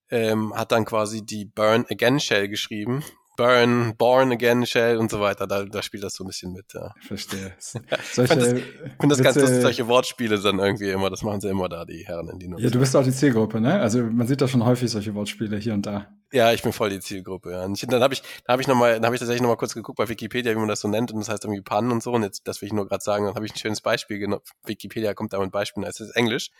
ähm, 0.08 0.54
hat 0.54 0.72
dann 0.72 0.84
quasi 0.84 1.26
die 1.26 1.44
Burn 1.44 1.84
Again 1.90 2.20
Shell 2.20 2.48
geschrieben 2.48 3.04
Burn, 3.36 3.94
Born 3.96 4.32
Again 4.32 4.66
Shell 4.66 4.96
und 4.98 5.10
so 5.10 5.20
weiter. 5.20 5.46
Da, 5.46 5.64
da 5.64 5.82
spielt 5.82 6.02
das 6.02 6.14
so 6.14 6.24
ein 6.24 6.28
bisschen 6.28 6.52
mit. 6.52 6.72
Ja. 6.74 6.94
Verstehe. 7.00 7.54
ich 7.58 8.14
finde 8.14 8.36
das, 8.36 8.48
find 8.48 9.12
das 9.12 9.22
ganz 9.22 9.36
lustig, 9.36 9.62
solche 9.62 9.86
Wortspiele 9.88 10.40
dann 10.40 10.58
irgendwie 10.58 10.90
immer. 10.90 11.10
Das 11.10 11.22
machen 11.22 11.40
sie 11.40 11.48
immer 11.48 11.68
da, 11.68 11.84
die 11.84 12.06
Herren 12.06 12.28
in 12.30 12.38
die 12.38 12.48
Nutzung. 12.48 12.64
Ja, 12.64 12.70
du 12.70 12.78
bist 12.78 12.96
auch 12.96 13.04
die 13.04 13.12
Zielgruppe, 13.12 13.60
ne? 13.60 13.80
Also 13.80 14.02
man 14.02 14.26
sieht 14.26 14.40
da 14.40 14.48
schon 14.48 14.64
häufig 14.64 14.90
solche 14.90 15.14
Wortspiele 15.14 15.56
hier 15.58 15.74
und 15.74 15.86
da. 15.86 16.08
Ja, 16.32 16.52
ich 16.52 16.62
bin 16.62 16.72
voll 16.72 16.90
die 16.90 17.00
Zielgruppe. 17.00 17.52
Ja. 17.52 17.64
Und 17.64 17.92
dann 17.92 18.02
habe 18.02 18.14
ich, 18.14 18.22
da 18.44 18.52
habe 18.52 18.62
ich 18.62 18.68
noch 18.68 18.74
mal, 18.74 18.94
dann 18.94 19.04
habe 19.04 19.14
ich 19.14 19.20
tatsächlich 19.20 19.42
noch 19.42 19.48
mal 19.48 19.56
kurz 19.56 19.74
geguckt 19.74 19.96
bei 19.96 20.08
Wikipedia, 20.08 20.52
wie 20.52 20.58
man 20.58 20.68
das 20.68 20.80
so 20.80 20.88
nennt, 20.88 21.12
und 21.12 21.20
das 21.20 21.28
heißt 21.28 21.44
irgendwie 21.44 21.62
Pannen 21.62 21.92
und 21.92 22.02
so. 22.02 22.12
Und 22.12 22.24
jetzt, 22.24 22.48
das 22.48 22.60
will 22.60 22.66
ich 22.66 22.72
nur 22.72 22.88
gerade 22.88 23.02
sagen, 23.02 23.26
dann 23.26 23.34
habe 23.34 23.46
ich 23.46 23.54
ein 23.54 23.58
schönes 23.58 23.80
Beispiel 23.80 24.18
genommen. 24.18 24.42
Wikipedia 24.64 25.14
kommt 25.14 25.32
da 25.32 25.38
mit 25.38 25.52
Beispielen, 25.52 25.86
es 25.86 26.00
ist 26.00 26.16
Englisch, 26.16 26.50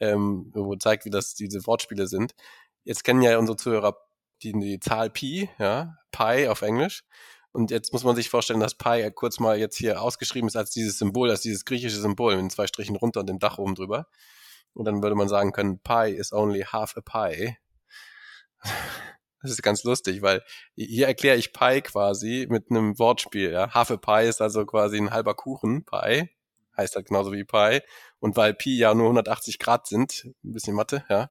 ähm, 0.00 0.50
wo 0.54 0.76
zeigt, 0.76 1.06
wie 1.06 1.10
das 1.10 1.34
diese 1.34 1.66
Wortspiele 1.66 2.06
sind. 2.06 2.34
Jetzt 2.84 3.04
kennen 3.04 3.22
ja 3.22 3.38
unsere 3.38 3.56
Zuhörer 3.56 3.96
die, 4.42 4.52
die 4.52 4.80
Zahl 4.80 5.10
Pi, 5.10 5.48
ja, 5.58 5.96
Pi 6.12 6.48
auf 6.48 6.62
Englisch. 6.62 7.04
Und 7.52 7.70
jetzt 7.70 7.92
muss 7.92 8.04
man 8.04 8.14
sich 8.14 8.30
vorstellen, 8.30 8.60
dass 8.60 8.76
Pi 8.76 9.10
kurz 9.14 9.40
mal 9.40 9.58
jetzt 9.58 9.76
hier 9.76 10.00
ausgeschrieben 10.02 10.48
ist 10.48 10.56
als 10.56 10.70
dieses 10.70 10.98
Symbol, 10.98 11.30
als 11.30 11.40
dieses 11.40 11.64
griechische 11.64 12.00
Symbol 12.00 12.40
mit 12.40 12.52
zwei 12.52 12.66
Strichen 12.66 12.96
runter 12.96 13.20
und 13.20 13.28
dem 13.28 13.38
Dach 13.40 13.58
oben 13.58 13.74
drüber. 13.74 14.06
Und 14.72 14.84
dann 14.84 15.02
würde 15.02 15.16
man 15.16 15.28
sagen 15.28 15.52
können, 15.52 15.80
Pi 15.80 16.10
is 16.10 16.32
only 16.32 16.62
half 16.62 16.96
a 16.96 17.00
Pi. 17.00 17.56
Das 19.42 19.50
ist 19.50 19.62
ganz 19.62 19.84
lustig, 19.84 20.20
weil 20.20 20.44
hier 20.76 21.06
erkläre 21.06 21.38
ich 21.38 21.54
Pi 21.54 21.80
quasi 21.80 22.46
mit 22.50 22.70
einem 22.70 22.98
Wortspiel. 22.98 23.50
Ja? 23.50 23.72
Half 23.72 23.90
a 23.90 23.96
Pi 23.96 24.28
ist 24.28 24.42
also 24.42 24.66
quasi 24.66 24.98
ein 24.98 25.12
halber 25.12 25.34
Kuchen, 25.34 25.86
Pi, 25.86 26.28
heißt 26.76 26.94
halt 26.94 27.06
genauso 27.06 27.32
wie 27.32 27.44
Pi. 27.44 27.80
Und 28.18 28.36
weil 28.36 28.52
Pi 28.52 28.76
ja 28.76 28.92
nur 28.92 29.06
180 29.06 29.58
Grad 29.58 29.86
sind, 29.86 30.26
ein 30.44 30.52
bisschen 30.52 30.74
Mathe, 30.74 31.04
ja, 31.08 31.30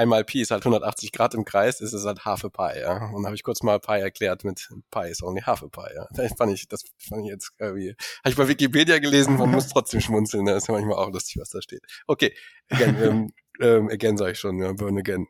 einmal 0.00 0.24
Pi 0.24 0.40
ist 0.40 0.50
halt 0.50 0.62
180 0.62 1.12
Grad 1.12 1.34
im 1.34 1.44
Kreis, 1.44 1.80
ist 1.80 1.92
es 1.92 2.04
halt 2.04 2.24
half 2.24 2.44
a 2.44 2.48
Pi, 2.48 2.80
ja. 2.80 3.10
Und 3.12 3.26
habe 3.26 3.34
ich 3.34 3.42
kurz 3.42 3.62
mal 3.62 3.78
Pi 3.78 4.00
erklärt 4.00 4.44
mit 4.44 4.68
Pi 4.90 5.08
ist 5.10 5.22
only 5.22 5.42
half 5.42 5.62
a 5.62 5.68
Pi, 5.68 5.94
ja. 5.94 6.08
Das 6.12 6.32
fand 6.36 6.52
ich, 6.52 6.68
das 6.68 6.84
fand 6.98 7.24
ich 7.24 7.30
jetzt 7.30 7.52
irgendwie, 7.58 7.90
habe 7.90 8.30
ich 8.30 8.36
bei 8.36 8.48
Wikipedia 8.48 8.98
gelesen, 8.98 9.36
man 9.36 9.50
muss 9.50 9.68
trotzdem 9.68 10.00
schmunzeln, 10.00 10.44
ne? 10.44 10.52
das 10.52 10.64
ist 10.64 10.68
manchmal 10.68 10.96
auch 10.96 11.10
lustig, 11.10 11.36
was 11.40 11.50
da 11.50 11.60
steht. 11.60 11.82
Okay, 12.06 12.34
again, 12.70 12.96
ähm, 13.02 13.32
ähm, 13.60 13.88
again 13.88 14.16
sage 14.16 14.32
ich 14.32 14.38
schon, 14.38 14.58
ja, 14.58 14.72
burn 14.72 14.98
again. 14.98 15.26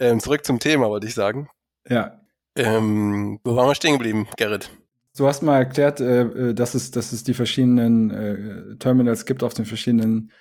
Ähm, 0.00 0.20
zurück 0.20 0.44
zum 0.44 0.58
Thema, 0.58 0.88
wollte 0.88 1.06
ich 1.06 1.14
sagen. 1.14 1.48
Ja. 1.88 2.20
Ähm, 2.56 3.40
wo 3.44 3.56
waren 3.56 3.68
wir 3.68 3.74
stehen 3.74 3.92
geblieben, 3.92 4.28
Gerrit? 4.36 4.70
Du 5.16 5.26
hast 5.26 5.42
mal 5.42 5.58
erklärt, 5.58 6.00
äh, 6.00 6.22
äh 6.22 6.54
dass, 6.54 6.74
es, 6.74 6.90
dass 6.90 7.12
es 7.12 7.24
die 7.24 7.34
verschiedenen 7.34 8.10
äh, 8.10 8.76
Terminals 8.78 9.26
gibt 9.26 9.42
auf 9.42 9.54
den 9.54 9.64
verschiedenen 9.64 10.32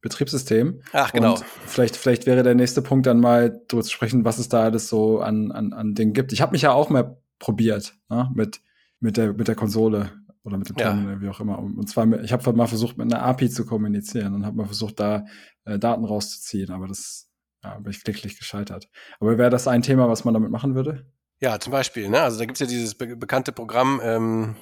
Betriebssystem. 0.00 0.82
Ach, 0.92 1.12
genau. 1.12 1.34
Und 1.34 1.44
vielleicht, 1.66 1.96
vielleicht 1.96 2.26
wäre 2.26 2.42
der 2.42 2.54
nächste 2.54 2.82
Punkt 2.82 3.06
dann 3.06 3.20
mal 3.20 3.62
darüber 3.68 3.82
zu 3.82 3.90
sprechen, 3.90 4.24
was 4.24 4.38
es 4.38 4.48
da 4.48 4.62
alles 4.62 4.88
so 4.88 5.20
an, 5.20 5.50
an, 5.50 5.72
an 5.72 5.94
Dingen 5.94 6.12
gibt. 6.12 6.32
Ich 6.32 6.40
habe 6.40 6.52
mich 6.52 6.62
ja 6.62 6.72
auch 6.72 6.90
mal 6.90 7.20
probiert, 7.38 7.94
ne, 8.08 8.30
mit, 8.34 8.60
mit, 9.00 9.16
der, 9.16 9.32
mit 9.32 9.48
der 9.48 9.54
Konsole 9.54 10.12
oder 10.44 10.56
mit 10.56 10.68
dem 10.68 10.76
Terminal, 10.76 11.14
ja. 11.14 11.20
wie 11.20 11.28
auch 11.28 11.40
immer. 11.40 11.58
Und 11.58 11.88
zwar, 11.88 12.10
ich 12.20 12.32
habe 12.32 12.52
mal 12.52 12.66
versucht, 12.66 12.96
mit 12.96 13.12
einer 13.12 13.22
API 13.22 13.50
zu 13.50 13.66
kommunizieren 13.66 14.34
und 14.34 14.46
habe 14.46 14.56
mal 14.56 14.66
versucht, 14.66 15.00
da 15.00 15.26
äh, 15.64 15.78
Daten 15.78 16.04
rauszuziehen, 16.04 16.70
aber 16.70 16.86
das 16.86 17.30
ja, 17.64 17.78
bin 17.78 17.90
ich 17.90 18.02
kläglich 18.02 18.38
gescheitert. 18.38 18.88
Aber 19.20 19.36
wäre 19.36 19.50
das 19.50 19.68
ein 19.68 19.82
Thema, 19.82 20.08
was 20.08 20.24
man 20.24 20.34
damit 20.34 20.50
machen 20.50 20.74
würde? 20.74 21.06
Ja, 21.40 21.58
zum 21.60 21.72
Beispiel, 21.72 22.08
ne? 22.08 22.20
Also 22.20 22.38
da 22.38 22.44
gibt's 22.44 22.60
ja 22.60 22.66
dieses 22.66 22.96
be 22.96 23.16
bekannte 23.16 23.52
Programm, 23.52 24.00
ähm, 24.02 24.56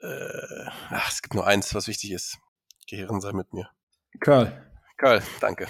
äh, 0.00 0.66
ach, 0.90 1.10
es 1.10 1.22
gibt 1.22 1.34
nur 1.34 1.46
eins, 1.46 1.74
was 1.74 1.88
wichtig 1.88 2.12
ist. 2.12 2.38
Gehirn 2.88 3.20
sei 3.20 3.32
mit 3.32 3.52
mir. 3.52 3.68
Curl. 4.20 4.67
Curl, 4.98 5.22
danke. 5.40 5.66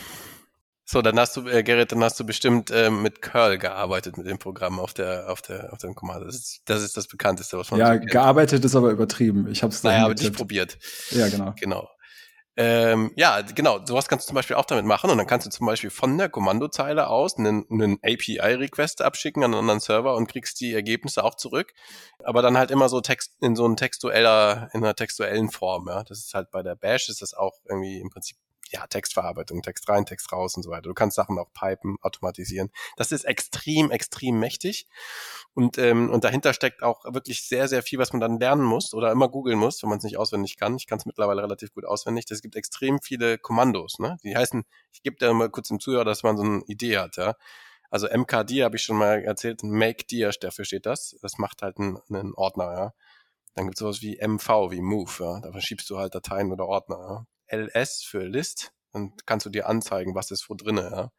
So, 0.90 1.02
dann 1.02 1.18
hast 1.20 1.36
du, 1.36 1.46
äh, 1.46 1.62
Gerrit, 1.62 1.92
dann 1.92 2.02
hast 2.02 2.18
du 2.18 2.24
bestimmt 2.24 2.70
äh, 2.70 2.88
mit 2.88 3.20
Curl 3.20 3.58
gearbeitet 3.58 4.16
mit 4.16 4.26
dem 4.26 4.38
Programm 4.38 4.80
auf 4.80 4.94
der, 4.94 5.30
auf 5.30 5.42
der, 5.42 5.70
auf 5.70 5.78
dem 5.78 5.94
Kommando. 5.94 6.24
Das 6.24 6.34
ist, 6.34 6.62
das 6.64 6.82
ist 6.82 6.96
das 6.96 7.06
bekannteste, 7.08 7.58
was 7.58 7.70
man 7.70 7.78
Ja, 7.78 7.92
so 7.92 8.00
gearbeitet 8.00 8.64
ist 8.64 8.74
aber 8.74 8.90
übertrieben. 8.90 9.48
Ich 9.50 9.62
habe 9.62 9.70
es 9.70 9.82
Naja, 9.82 10.06
aber 10.06 10.14
nicht 10.14 10.32
probiert. 10.32 10.78
Ja, 11.10 11.28
genau. 11.28 11.54
Genau. 11.60 11.90
Ähm, 12.56 13.12
ja, 13.16 13.42
genau. 13.42 13.84
Sowas 13.84 14.08
kannst 14.08 14.26
du 14.26 14.28
zum 14.30 14.34
Beispiel 14.34 14.56
auch 14.56 14.64
damit 14.64 14.86
machen 14.86 15.10
und 15.10 15.18
dann 15.18 15.26
kannst 15.26 15.46
du 15.46 15.50
zum 15.50 15.66
Beispiel 15.66 15.90
von 15.90 16.16
der 16.16 16.30
Kommandozeile 16.30 17.08
aus 17.08 17.36
einen, 17.36 17.66
einen 17.70 17.98
API-Request 18.02 19.02
abschicken 19.02 19.44
an 19.44 19.52
einen 19.52 19.60
anderen 19.60 19.80
Server 19.80 20.16
und 20.16 20.26
kriegst 20.26 20.58
die 20.60 20.72
Ergebnisse 20.72 21.22
auch 21.22 21.34
zurück. 21.34 21.74
Aber 22.24 22.40
dann 22.40 22.56
halt 22.56 22.70
immer 22.70 22.88
so 22.88 23.02
Text 23.02 23.34
in 23.42 23.56
so 23.56 23.68
ein 23.68 23.76
textueller, 23.76 24.70
in 24.72 24.82
einer 24.82 24.96
textuellen 24.96 25.50
Form. 25.50 25.86
Ja, 25.86 26.02
das 26.02 26.18
ist 26.20 26.32
halt 26.32 26.50
bei 26.50 26.62
der 26.62 26.76
Bash 26.76 27.10
ist 27.10 27.20
das 27.20 27.34
auch 27.34 27.52
irgendwie 27.68 28.00
im 28.00 28.08
Prinzip 28.08 28.38
ja, 28.70 28.86
Textverarbeitung, 28.86 29.62
Text 29.62 29.88
rein, 29.88 30.06
Text 30.06 30.32
raus 30.32 30.56
und 30.56 30.62
so 30.62 30.70
weiter. 30.70 30.82
Du 30.82 30.94
kannst 30.94 31.16
Sachen 31.16 31.38
auch 31.38 31.52
pipen, 31.52 31.96
automatisieren. 32.02 32.70
Das 32.96 33.12
ist 33.12 33.24
extrem, 33.24 33.90
extrem 33.90 34.38
mächtig. 34.38 34.86
Und, 35.54 35.78
ähm, 35.78 36.10
und 36.10 36.24
dahinter 36.24 36.52
steckt 36.52 36.82
auch 36.82 37.04
wirklich 37.04 37.46
sehr, 37.46 37.68
sehr 37.68 37.82
viel, 37.82 37.98
was 37.98 38.12
man 38.12 38.20
dann 38.20 38.38
lernen 38.38 38.62
muss 38.62 38.94
oder 38.94 39.10
immer 39.10 39.28
googeln 39.28 39.58
muss, 39.58 39.82
wenn 39.82 39.90
man 39.90 39.98
es 39.98 40.04
nicht 40.04 40.18
auswendig 40.18 40.56
kann. 40.56 40.76
Ich 40.76 40.86
kann 40.86 40.98
es 40.98 41.06
mittlerweile 41.06 41.42
relativ 41.42 41.72
gut 41.72 41.84
auswendig. 41.84 42.26
Es 42.30 42.42
gibt 42.42 42.56
extrem 42.56 43.00
viele 43.00 43.38
Kommandos. 43.38 43.98
Ne? 43.98 44.18
Die 44.22 44.36
heißen, 44.36 44.64
ich 44.92 45.02
gebe 45.02 45.16
dir 45.16 45.32
mal 45.32 45.50
kurz 45.50 45.70
im 45.70 45.80
Zuhörer, 45.80 46.04
dass 46.04 46.22
man 46.22 46.36
so 46.36 46.42
eine 46.42 46.62
Idee 46.66 46.98
hat. 46.98 47.16
Ja? 47.16 47.34
Also 47.90 48.06
MKD 48.06 48.64
habe 48.64 48.76
ich 48.76 48.82
schon 48.82 48.96
mal 48.96 49.22
erzählt, 49.22 49.62
Make 49.62 50.04
Dir, 50.04 50.30
dafür 50.40 50.64
steht 50.64 50.86
das. 50.86 51.16
Das 51.22 51.38
macht 51.38 51.62
halt 51.62 51.78
einen, 51.78 51.98
einen 52.10 52.34
Ordner. 52.34 52.72
Ja? 52.72 52.94
Dann 53.54 53.66
gibt 53.66 53.76
es 53.76 53.80
sowas 53.80 54.02
wie 54.02 54.18
MV, 54.20 54.70
wie 54.70 54.80
Move. 54.80 55.10
Ja? 55.18 55.40
Da 55.40 55.52
verschiebst 55.52 55.88
du 55.90 55.98
halt 55.98 56.14
Dateien 56.14 56.52
oder 56.52 56.66
Ordner. 56.66 56.98
Ja? 56.98 57.26
Ls 57.48 58.02
für 58.02 58.24
List, 58.24 58.72
dann 58.92 59.12
kannst 59.26 59.46
du 59.46 59.50
dir 59.50 59.68
anzeigen, 59.68 60.14
was 60.14 60.30
ist 60.30 60.48
wo 60.48 60.54
drinne. 60.54 60.90
Ja. 60.90 61.12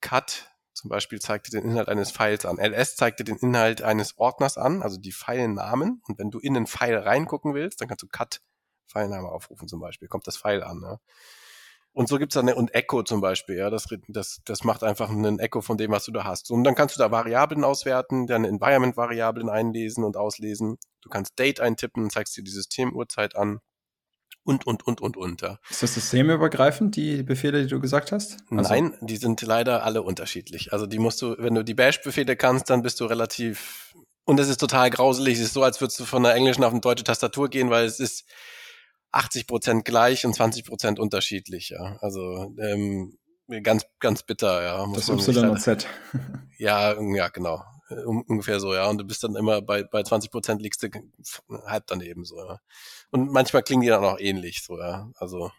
Cut 0.00 0.50
zum 0.74 0.90
Beispiel 0.90 1.20
zeigt 1.20 1.46
dir 1.46 1.60
den 1.60 1.70
Inhalt 1.70 1.88
eines 1.88 2.10
Files 2.10 2.44
an. 2.44 2.58
ls 2.58 2.96
zeigt 2.96 3.20
dir 3.20 3.24
den 3.24 3.36
Inhalt 3.36 3.82
eines 3.82 4.18
Ordners 4.18 4.58
an, 4.58 4.82
also 4.82 4.98
die 4.98 5.12
Filenamen. 5.12 6.02
Und 6.06 6.18
wenn 6.18 6.30
du 6.30 6.40
in 6.40 6.54
den 6.54 6.66
File 6.66 6.98
reingucken 6.98 7.54
willst, 7.54 7.80
dann 7.80 7.88
kannst 7.88 8.02
du 8.02 8.08
Cut 8.08 8.40
Filename 8.86 9.28
aufrufen 9.28 9.68
zum 9.68 9.80
Beispiel, 9.80 10.08
kommt 10.08 10.26
das 10.26 10.36
File 10.36 10.62
an. 10.62 10.80
Ja. 10.82 10.98
Und 11.92 12.08
so 12.08 12.18
gibt's 12.18 12.34
dann 12.34 12.48
eine, 12.48 12.56
und 12.56 12.74
Echo 12.74 13.04
zum 13.04 13.20
Beispiel, 13.20 13.56
ja, 13.56 13.70
das, 13.70 13.86
das, 14.08 14.40
das 14.44 14.64
macht 14.64 14.82
einfach 14.82 15.10
einen 15.10 15.38
Echo 15.38 15.60
von 15.60 15.78
dem, 15.78 15.92
was 15.92 16.04
du 16.04 16.10
da 16.10 16.24
hast. 16.24 16.50
Und 16.50 16.64
dann 16.64 16.74
kannst 16.74 16.96
du 16.96 16.98
da 16.98 17.12
Variablen 17.12 17.62
auswerten, 17.62 18.26
dann 18.26 18.44
Environment-Variablen 18.44 19.48
einlesen 19.48 20.02
und 20.02 20.16
auslesen. 20.16 20.76
Du 21.02 21.08
kannst 21.08 21.38
Date 21.38 21.60
eintippen 21.60 22.02
und 22.02 22.10
zeigst 22.10 22.36
dir 22.36 22.42
die 22.42 22.50
Systemuhrzeit 22.50 23.36
an 23.36 23.60
und, 24.44 24.66
und, 24.66 24.86
und, 24.86 25.00
und, 25.00 25.16
und. 25.16 25.42
Ja. 25.42 25.58
Ist 25.70 25.82
das 25.82 25.94
systemübergreifend, 25.94 26.96
die 26.96 27.22
Befehle, 27.22 27.62
die 27.62 27.68
du 27.68 27.80
gesagt 27.80 28.12
hast? 28.12 28.38
Also 28.50 28.70
Nein, 28.70 28.94
die 29.00 29.16
sind 29.16 29.40
leider 29.42 29.84
alle 29.84 30.02
unterschiedlich. 30.02 30.72
Also 30.72 30.86
die 30.86 30.98
musst 30.98 31.20
du, 31.22 31.36
wenn 31.38 31.54
du 31.54 31.64
die 31.64 31.74
Bash-Befehle 31.74 32.36
kannst, 32.36 32.70
dann 32.70 32.82
bist 32.82 33.00
du 33.00 33.06
relativ, 33.06 33.94
und 34.24 34.38
es 34.38 34.48
ist 34.48 34.60
total 34.60 34.90
grauselig, 34.90 35.38
es 35.38 35.46
ist 35.46 35.54
so, 35.54 35.62
als 35.62 35.80
würdest 35.80 35.98
du 36.00 36.04
von 36.04 36.22
der 36.22 36.34
englischen 36.34 36.62
auf 36.64 36.72
eine 36.72 36.80
deutsche 36.80 37.04
Tastatur 37.04 37.48
gehen, 37.48 37.70
weil 37.70 37.86
es 37.86 38.00
ist 38.00 38.24
80 39.12 39.46
Prozent 39.46 39.84
gleich 39.84 40.26
und 40.26 40.34
20 40.34 40.64
Prozent 40.64 40.98
unterschiedlich, 40.98 41.70
ja. 41.70 41.96
Also, 42.00 42.54
ähm, 42.60 43.16
ganz, 43.62 43.86
ganz 44.00 44.22
bitter, 44.22 44.62
ja. 44.62 44.86
Muss 44.86 45.06
das 45.06 45.28
Y 45.28 45.50
und 45.50 45.60
Z. 45.60 45.86
Ja, 46.56 47.00
ja, 47.00 47.28
genau. 47.28 47.64
Äh, 47.94 48.04
ungefähr 48.04 48.60
so, 48.60 48.74
ja. 48.74 48.88
Und 48.88 48.98
du 48.98 49.04
bist 49.04 49.24
dann 49.24 49.36
immer 49.36 49.62
bei, 49.62 49.84
bei 49.84 50.02
20 50.02 50.30
Prozent 50.30 50.62
liegst 50.62 50.82
du 50.82 50.88
halb 51.66 51.86
daneben, 51.86 52.24
so, 52.24 52.38
ja. 52.38 52.60
Und 53.10 53.30
manchmal 53.30 53.62
klingen 53.62 53.82
die 53.82 53.88
dann 53.88 54.04
auch 54.04 54.18
ähnlich, 54.18 54.64
so, 54.64 54.78
ja. 54.78 55.10
Also, 55.16 55.50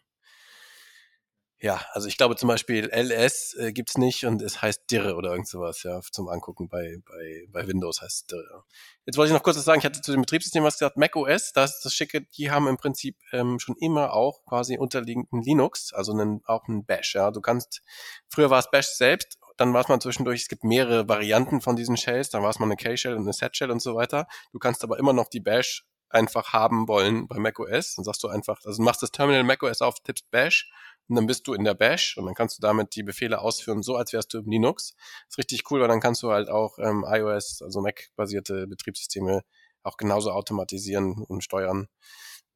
ja, 1.65 1.81
also 1.93 2.07
ich 2.07 2.17
glaube 2.17 2.35
zum 2.35 2.47
Beispiel 2.49 2.89
LS 2.91 3.55
äh, 3.57 3.71
gibt's 3.71 3.97
nicht 3.97 4.25
und 4.25 4.41
es 4.41 4.61
heißt 4.61 4.83
Dirre 4.91 5.15
oder 5.15 5.31
irgend 5.31 5.47
sowas, 5.47 5.83
ja, 5.83 6.01
zum 6.11 6.27
Angucken 6.27 6.67
bei, 6.67 6.97
bei, 7.05 7.47
bei 7.49 7.67
Windows 7.67 8.01
heißt 8.01 8.15
es 8.21 8.25
Dirre. 8.27 8.63
Jetzt 9.05 9.17
wollte 9.17 9.29
ich 9.31 9.33
noch 9.33 9.41
kurz 9.41 9.57
was 9.57 9.63
sagen, 9.63 9.79
ich 9.79 9.85
hatte 9.85 10.01
zu 10.01 10.11
dem 10.11 10.21
Betriebssystem 10.21 10.63
was 10.63 10.77
gesagt, 10.77 10.97
Mac 10.97 11.15
OS, 11.15 11.53
das 11.53 11.77
ist 11.77 11.85
das 11.85 11.93
Schicke, 11.93 12.21
die 12.21 12.51
haben 12.51 12.67
im 12.67 12.77
Prinzip 12.77 13.17
ähm, 13.31 13.57
schon 13.59 13.75
immer 13.79 14.13
auch 14.13 14.43
quasi 14.45 14.77
unterliegenden 14.77 15.41
Linux, 15.41 15.93
also 15.93 16.11
einen, 16.11 16.41
auch 16.45 16.67
einen 16.67 16.85
Bash, 16.85 17.15
ja. 17.15 17.31
Du 17.31 17.41
kannst, 17.41 17.81
früher 18.27 18.49
war 18.49 18.59
es 18.59 18.69
Bash 18.69 18.89
selbst, 18.89 19.39
dann 19.57 19.73
war 19.73 19.81
es 19.81 19.87
mal 19.87 19.99
zwischendurch, 19.99 20.41
es 20.41 20.47
gibt 20.47 20.63
mehrere 20.63 21.07
Varianten 21.07 21.61
von 21.61 21.75
diesen 21.75 21.97
Shells, 21.97 22.29
dann 22.29 22.43
war 22.43 22.49
es 22.49 22.59
mal 22.59 22.65
eine 22.65 22.75
K-Shell 22.75 23.13
und 23.13 23.23
eine 23.23 23.33
Set-Shell 23.33 23.71
und 23.71 23.81
so 23.81 23.95
weiter. 23.95 24.27
Du 24.51 24.59
kannst 24.59 24.83
aber 24.83 24.99
immer 24.99 25.13
noch 25.13 25.29
die 25.29 25.39
Bash 25.39 25.85
einfach 26.09 26.53
haben 26.53 26.87
wollen 26.87 27.27
bei 27.27 27.37
macOS. 27.37 27.95
Dann 27.95 28.05
sagst 28.05 28.23
du 28.23 28.27
einfach, 28.27 28.59
also 28.63 28.81
machst 28.81 29.03
das 29.03 29.11
Terminal 29.11 29.43
macOS 29.43 29.81
auf, 29.81 29.99
tippst 30.01 30.29
Bash 30.31 30.71
und 31.07 31.15
dann 31.15 31.27
bist 31.27 31.47
du 31.47 31.53
in 31.53 31.63
der 31.63 31.73
Bash 31.73 32.17
und 32.17 32.25
dann 32.25 32.33
kannst 32.33 32.57
du 32.57 32.61
damit 32.61 32.95
die 32.95 33.03
Befehle 33.03 33.41
ausführen, 33.41 33.83
so 33.83 33.95
als 33.95 34.13
wärst 34.13 34.33
du 34.33 34.39
im 34.39 34.49
Linux. 34.49 34.95
Das 34.95 35.33
ist 35.33 35.37
richtig 35.37 35.69
cool, 35.71 35.81
weil 35.81 35.87
dann 35.87 35.99
kannst 35.99 36.23
du 36.23 36.31
halt 36.31 36.49
auch 36.49 36.79
ähm, 36.79 37.05
iOS, 37.07 37.61
also 37.61 37.81
Mac-basierte 37.81 38.67
Betriebssysteme 38.67 39.43
auch 39.83 39.97
genauso 39.97 40.31
automatisieren 40.31 41.23
und 41.27 41.43
steuern, 41.43 41.87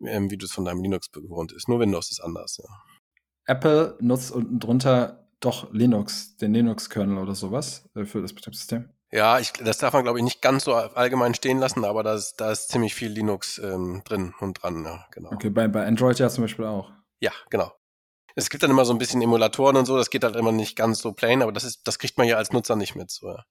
ähm, 0.03 0.31
wie 0.31 0.37
du 0.37 0.45
es 0.45 0.51
von 0.51 0.65
deinem 0.65 0.81
Linux 0.81 1.11
gewohnt 1.11 1.51
ist. 1.51 1.67
Nur 1.67 1.79
Windows 1.79 2.09
ist 2.09 2.21
anders, 2.21 2.57
ja. 2.57 2.69
Apple 3.45 3.97
nutzt 3.99 4.31
unten 4.31 4.59
drunter 4.59 5.28
doch 5.39 5.71
Linux, 5.73 6.35
den 6.37 6.53
Linux-Kernel 6.53 7.17
oder 7.17 7.35
sowas 7.35 7.89
äh, 7.95 8.05
für 8.05 8.21
das 8.21 8.33
Betriebssystem. 8.33 8.89
Ja, 9.11 9.39
ich, 9.39 9.53
das 9.53 9.79
darf 9.79 9.93
man, 9.93 10.03
glaube 10.03 10.19
ich, 10.19 10.23
nicht 10.23 10.41
ganz 10.41 10.65
so 10.65 10.75
allgemein 10.75 11.33
stehen 11.33 11.57
lassen, 11.57 11.83
aber 11.83 12.03
da 12.03 12.13
ist, 12.13 12.35
da 12.37 12.51
ist 12.51 12.69
ziemlich 12.69 12.93
viel 12.93 13.11
Linux 13.11 13.57
ähm, 13.57 14.03
drin 14.05 14.33
und 14.39 14.61
dran, 14.61 14.83
ja, 14.85 15.05
genau. 15.11 15.31
Okay, 15.31 15.49
bei, 15.49 15.67
bei 15.67 15.85
Android 15.85 16.19
ja 16.19 16.29
zum 16.29 16.43
Beispiel 16.43 16.65
auch. 16.65 16.91
Ja, 17.19 17.31
genau. 17.49 17.71
Es 18.35 18.49
gibt 18.49 18.61
dann 18.61 18.69
immer 18.69 18.85
so 18.85 18.93
ein 18.93 18.99
bisschen 18.99 19.21
Emulatoren 19.21 19.77
und 19.77 19.85
so, 19.85 19.97
das 19.97 20.11
geht 20.11 20.23
halt 20.23 20.35
immer 20.35 20.51
nicht 20.51 20.75
ganz 20.75 20.99
so 20.99 21.11
plain, 21.11 21.41
aber 21.41 21.51
das 21.51 21.63
ist, 21.63 21.87
das 21.87 21.97
kriegt 21.97 22.17
man 22.17 22.27
ja 22.27 22.37
als 22.37 22.51
Nutzer 22.51 22.75
nicht 22.75 22.95
mit. 22.95 23.09
So, 23.09 23.29
ja. 23.29 23.43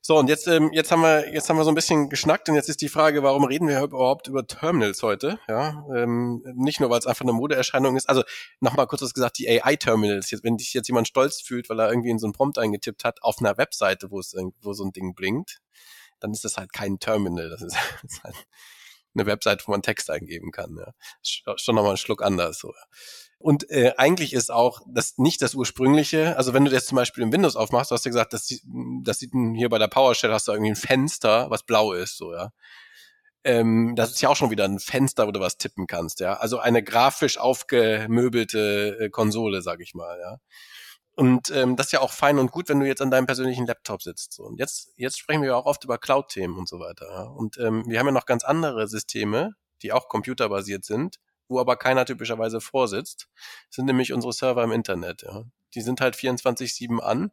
So, 0.00 0.16
und 0.16 0.28
jetzt, 0.28 0.46
ähm, 0.46 0.70
jetzt 0.72 0.90
haben 0.90 1.02
wir, 1.02 1.32
jetzt 1.32 1.48
haben 1.48 1.56
wir 1.56 1.64
so 1.64 1.70
ein 1.70 1.74
bisschen 1.74 2.08
geschnackt 2.08 2.48
und 2.48 2.54
jetzt 2.54 2.68
ist 2.68 2.80
die 2.80 2.88
Frage, 2.88 3.22
warum 3.22 3.44
reden 3.44 3.68
wir 3.68 3.82
überhaupt 3.82 4.28
über 4.28 4.46
Terminals 4.46 5.02
heute? 5.02 5.38
Ja, 5.48 5.84
ähm, 5.94 6.42
nicht 6.54 6.80
nur, 6.80 6.90
weil 6.90 6.98
es 6.98 7.06
einfach 7.06 7.24
eine 7.24 7.32
Modeerscheinung 7.32 7.96
ist. 7.96 8.08
Also 8.08 8.22
nochmal 8.60 8.86
kurz 8.86 9.02
was 9.02 9.14
gesagt, 9.14 9.38
die 9.38 9.48
AI-Terminals. 9.48 10.30
Jetzt, 10.30 10.44
wenn 10.44 10.58
sich 10.58 10.72
jetzt 10.74 10.88
jemand 10.88 11.08
stolz 11.08 11.40
fühlt, 11.40 11.68
weil 11.68 11.80
er 11.80 11.90
irgendwie 11.90 12.10
in 12.10 12.18
so 12.18 12.26
einen 12.26 12.32
Prompt 12.32 12.58
eingetippt 12.58 13.04
hat 13.04 13.22
auf 13.22 13.36
einer 13.40 13.58
Webseite, 13.58 14.10
wo 14.10 14.20
es 14.20 14.34
wo 14.62 14.72
so 14.72 14.84
ein 14.84 14.92
Ding 14.92 15.14
blinkt, 15.14 15.60
dann 16.20 16.32
ist 16.32 16.44
das 16.44 16.56
halt 16.56 16.72
kein 16.72 16.98
Terminal. 16.98 17.50
Das 17.50 17.62
ist, 17.62 17.76
das 18.02 18.12
ist 18.12 18.24
halt 18.24 18.46
eine 19.18 19.26
Webseite, 19.26 19.64
wo 19.66 19.72
man 19.72 19.82
Text 19.82 20.10
eingeben 20.10 20.52
kann. 20.52 20.76
Ja. 20.78 20.92
Schon 21.56 21.74
nochmal 21.74 21.92
ein 21.92 21.96
Schluck 21.96 22.22
anders. 22.22 22.58
So. 22.58 22.72
Und 23.38 23.70
äh, 23.70 23.92
eigentlich 23.96 24.32
ist 24.32 24.50
auch 24.50 24.80
das 24.88 25.16
nicht 25.16 25.42
das 25.42 25.54
ursprüngliche, 25.54 26.36
also 26.36 26.54
wenn 26.54 26.64
du 26.64 26.70
das 26.72 26.86
zum 26.86 26.96
Beispiel 26.96 27.22
im 27.22 27.32
Windows 27.32 27.54
aufmachst, 27.54 27.90
du 27.90 27.94
hast 27.94 28.04
ja 28.04 28.10
gesagt, 28.10 28.32
das, 28.32 28.48
das 29.04 29.18
sieht 29.20 29.32
hier 29.54 29.68
bei 29.68 29.78
der 29.78 29.86
PowerShell 29.86 30.32
hast 30.32 30.48
du 30.48 30.52
irgendwie 30.52 30.72
ein 30.72 30.76
Fenster, 30.76 31.48
was 31.48 31.62
blau 31.62 31.92
ist, 31.92 32.16
so, 32.16 32.32
ja. 32.34 32.50
Ähm, 33.44 33.94
das 33.94 34.10
ist 34.10 34.20
ja 34.20 34.28
auch 34.28 34.36
schon 34.36 34.50
wieder 34.50 34.64
ein 34.64 34.80
Fenster, 34.80 35.28
wo 35.28 35.30
du 35.30 35.38
was 35.38 35.56
tippen 35.56 35.86
kannst, 35.86 36.18
ja. 36.18 36.34
Also 36.34 36.58
eine 36.58 36.82
grafisch 36.82 37.38
aufgemöbelte 37.38 38.98
äh, 39.00 39.08
Konsole, 39.10 39.62
sag 39.62 39.80
ich 39.80 39.94
mal, 39.94 40.18
ja. 40.20 40.38
Und 41.18 41.50
ähm, 41.50 41.74
das 41.74 41.86
ist 41.86 41.92
ja 41.92 42.00
auch 42.00 42.12
fein 42.12 42.38
und 42.38 42.52
gut, 42.52 42.68
wenn 42.68 42.78
du 42.78 42.86
jetzt 42.86 43.02
an 43.02 43.10
deinem 43.10 43.26
persönlichen 43.26 43.66
Laptop 43.66 44.02
sitzt. 44.02 44.34
So. 44.34 44.44
Und 44.44 44.60
jetzt, 44.60 44.92
jetzt 44.94 45.18
sprechen 45.18 45.42
wir 45.42 45.48
ja 45.48 45.56
auch 45.56 45.66
oft 45.66 45.82
über 45.82 45.98
Cloud-Themen 45.98 46.56
und 46.56 46.68
so 46.68 46.78
weiter. 46.78 47.34
Und 47.34 47.58
ähm, 47.58 47.82
wir 47.88 47.98
haben 47.98 48.06
ja 48.06 48.12
noch 48.12 48.24
ganz 48.24 48.44
andere 48.44 48.86
Systeme, 48.86 49.56
die 49.82 49.90
auch 49.90 50.08
computerbasiert 50.08 50.84
sind, 50.84 51.16
wo 51.48 51.58
aber 51.58 51.74
keiner 51.74 52.04
typischerweise 52.04 52.60
vorsitzt, 52.60 53.26
sind 53.68 53.86
nämlich 53.86 54.12
unsere 54.12 54.32
Server 54.32 54.62
im 54.62 54.70
Internet. 54.70 55.22
Ja. 55.22 55.42
Die 55.74 55.80
sind 55.80 56.00
halt 56.00 56.14
24-7 56.14 57.00
an 57.00 57.32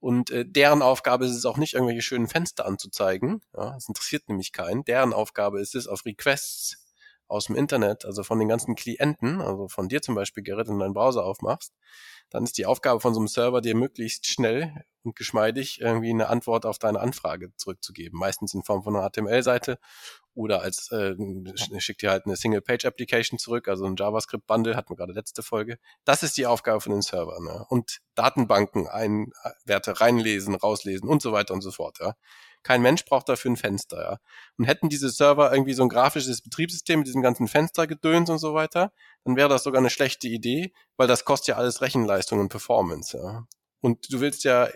und 0.00 0.32
äh, 0.32 0.44
deren 0.44 0.82
Aufgabe 0.82 1.24
ist 1.24 1.36
es 1.36 1.46
auch 1.46 1.56
nicht, 1.56 1.74
irgendwelche 1.74 2.02
schönen 2.02 2.26
Fenster 2.26 2.66
anzuzeigen. 2.66 3.42
Ja, 3.56 3.74
das 3.74 3.86
interessiert 3.86 4.28
nämlich 4.28 4.50
keinen. 4.50 4.82
Deren 4.82 5.12
Aufgabe 5.12 5.60
ist 5.60 5.76
es, 5.76 5.86
auf 5.86 6.04
Requests 6.04 6.89
aus 7.30 7.46
dem 7.46 7.56
Internet, 7.56 8.04
also 8.04 8.22
von 8.22 8.38
den 8.38 8.48
ganzen 8.48 8.74
Klienten, 8.74 9.40
also 9.40 9.68
von 9.68 9.88
dir 9.88 10.02
zum 10.02 10.14
Beispiel, 10.14 10.42
Gerrit, 10.42 10.68
du 10.68 10.78
deinen 10.78 10.94
Browser 10.94 11.24
aufmachst, 11.24 11.72
dann 12.30 12.44
ist 12.44 12.58
die 12.58 12.66
Aufgabe 12.66 13.00
von 13.00 13.14
so 13.14 13.20
einem 13.20 13.28
Server, 13.28 13.60
dir 13.60 13.74
möglichst 13.74 14.26
schnell 14.26 14.84
und 15.02 15.16
geschmeidig 15.16 15.80
irgendwie 15.80 16.10
eine 16.10 16.28
Antwort 16.28 16.66
auf 16.66 16.78
deine 16.78 17.00
Anfrage 17.00 17.54
zurückzugeben. 17.56 18.18
Meistens 18.18 18.54
in 18.54 18.62
Form 18.62 18.82
von 18.82 18.96
einer 18.96 19.08
HTML-Seite 19.08 19.78
oder 20.34 20.62
als 20.62 20.90
äh, 20.92 21.14
schickt 21.78 22.02
dir 22.02 22.10
halt 22.10 22.26
eine 22.26 22.36
Single-Page-Application 22.36 23.38
zurück, 23.38 23.68
also 23.68 23.84
ein 23.84 23.96
JavaScript-Bundle, 23.96 24.76
hatten 24.76 24.90
wir 24.90 24.96
gerade 24.96 25.12
letzte 25.12 25.42
Folge. 25.42 25.78
Das 26.04 26.22
ist 26.22 26.36
die 26.36 26.46
Aufgabe 26.46 26.80
von 26.80 26.92
den 26.92 27.02
Servern. 27.02 27.44
Ne? 27.44 27.64
Und 27.68 28.00
Datenbanken, 28.14 28.86
ein, 28.86 29.32
Werte 29.64 30.00
reinlesen, 30.00 30.54
rauslesen 30.54 31.08
und 31.08 31.22
so 31.22 31.32
weiter 31.32 31.54
und 31.54 31.62
so 31.62 31.70
fort. 31.70 31.98
Ja? 32.00 32.14
Kein 32.62 32.82
Mensch 32.82 33.04
braucht 33.04 33.28
dafür 33.28 33.52
ein 33.52 33.56
Fenster. 33.56 34.02
Ja? 34.02 34.18
Und 34.58 34.64
hätten 34.64 34.88
diese 34.88 35.10
Server 35.10 35.52
irgendwie 35.52 35.72
so 35.72 35.82
ein 35.82 35.88
grafisches 35.88 36.42
Betriebssystem 36.42 37.00
mit 37.00 37.06
diesem 37.06 37.22
ganzen 37.22 37.48
Fenstergedöns 37.48 38.28
und 38.30 38.38
so 38.38 38.54
weiter, 38.54 38.92
dann 39.24 39.36
wäre 39.36 39.48
das 39.48 39.64
sogar 39.64 39.80
eine 39.80 39.90
schlechte 39.90 40.28
Idee, 40.28 40.72
weil 40.96 41.08
das 41.08 41.24
kostet 41.24 41.48
ja 41.48 41.56
alles 41.56 41.80
Rechenleistung 41.80 42.38
und 42.38 42.48
Performance. 42.48 43.16
Ja? 43.16 43.46
Und 43.80 44.12
du 44.12 44.20
willst 44.20 44.44
ja 44.44 44.68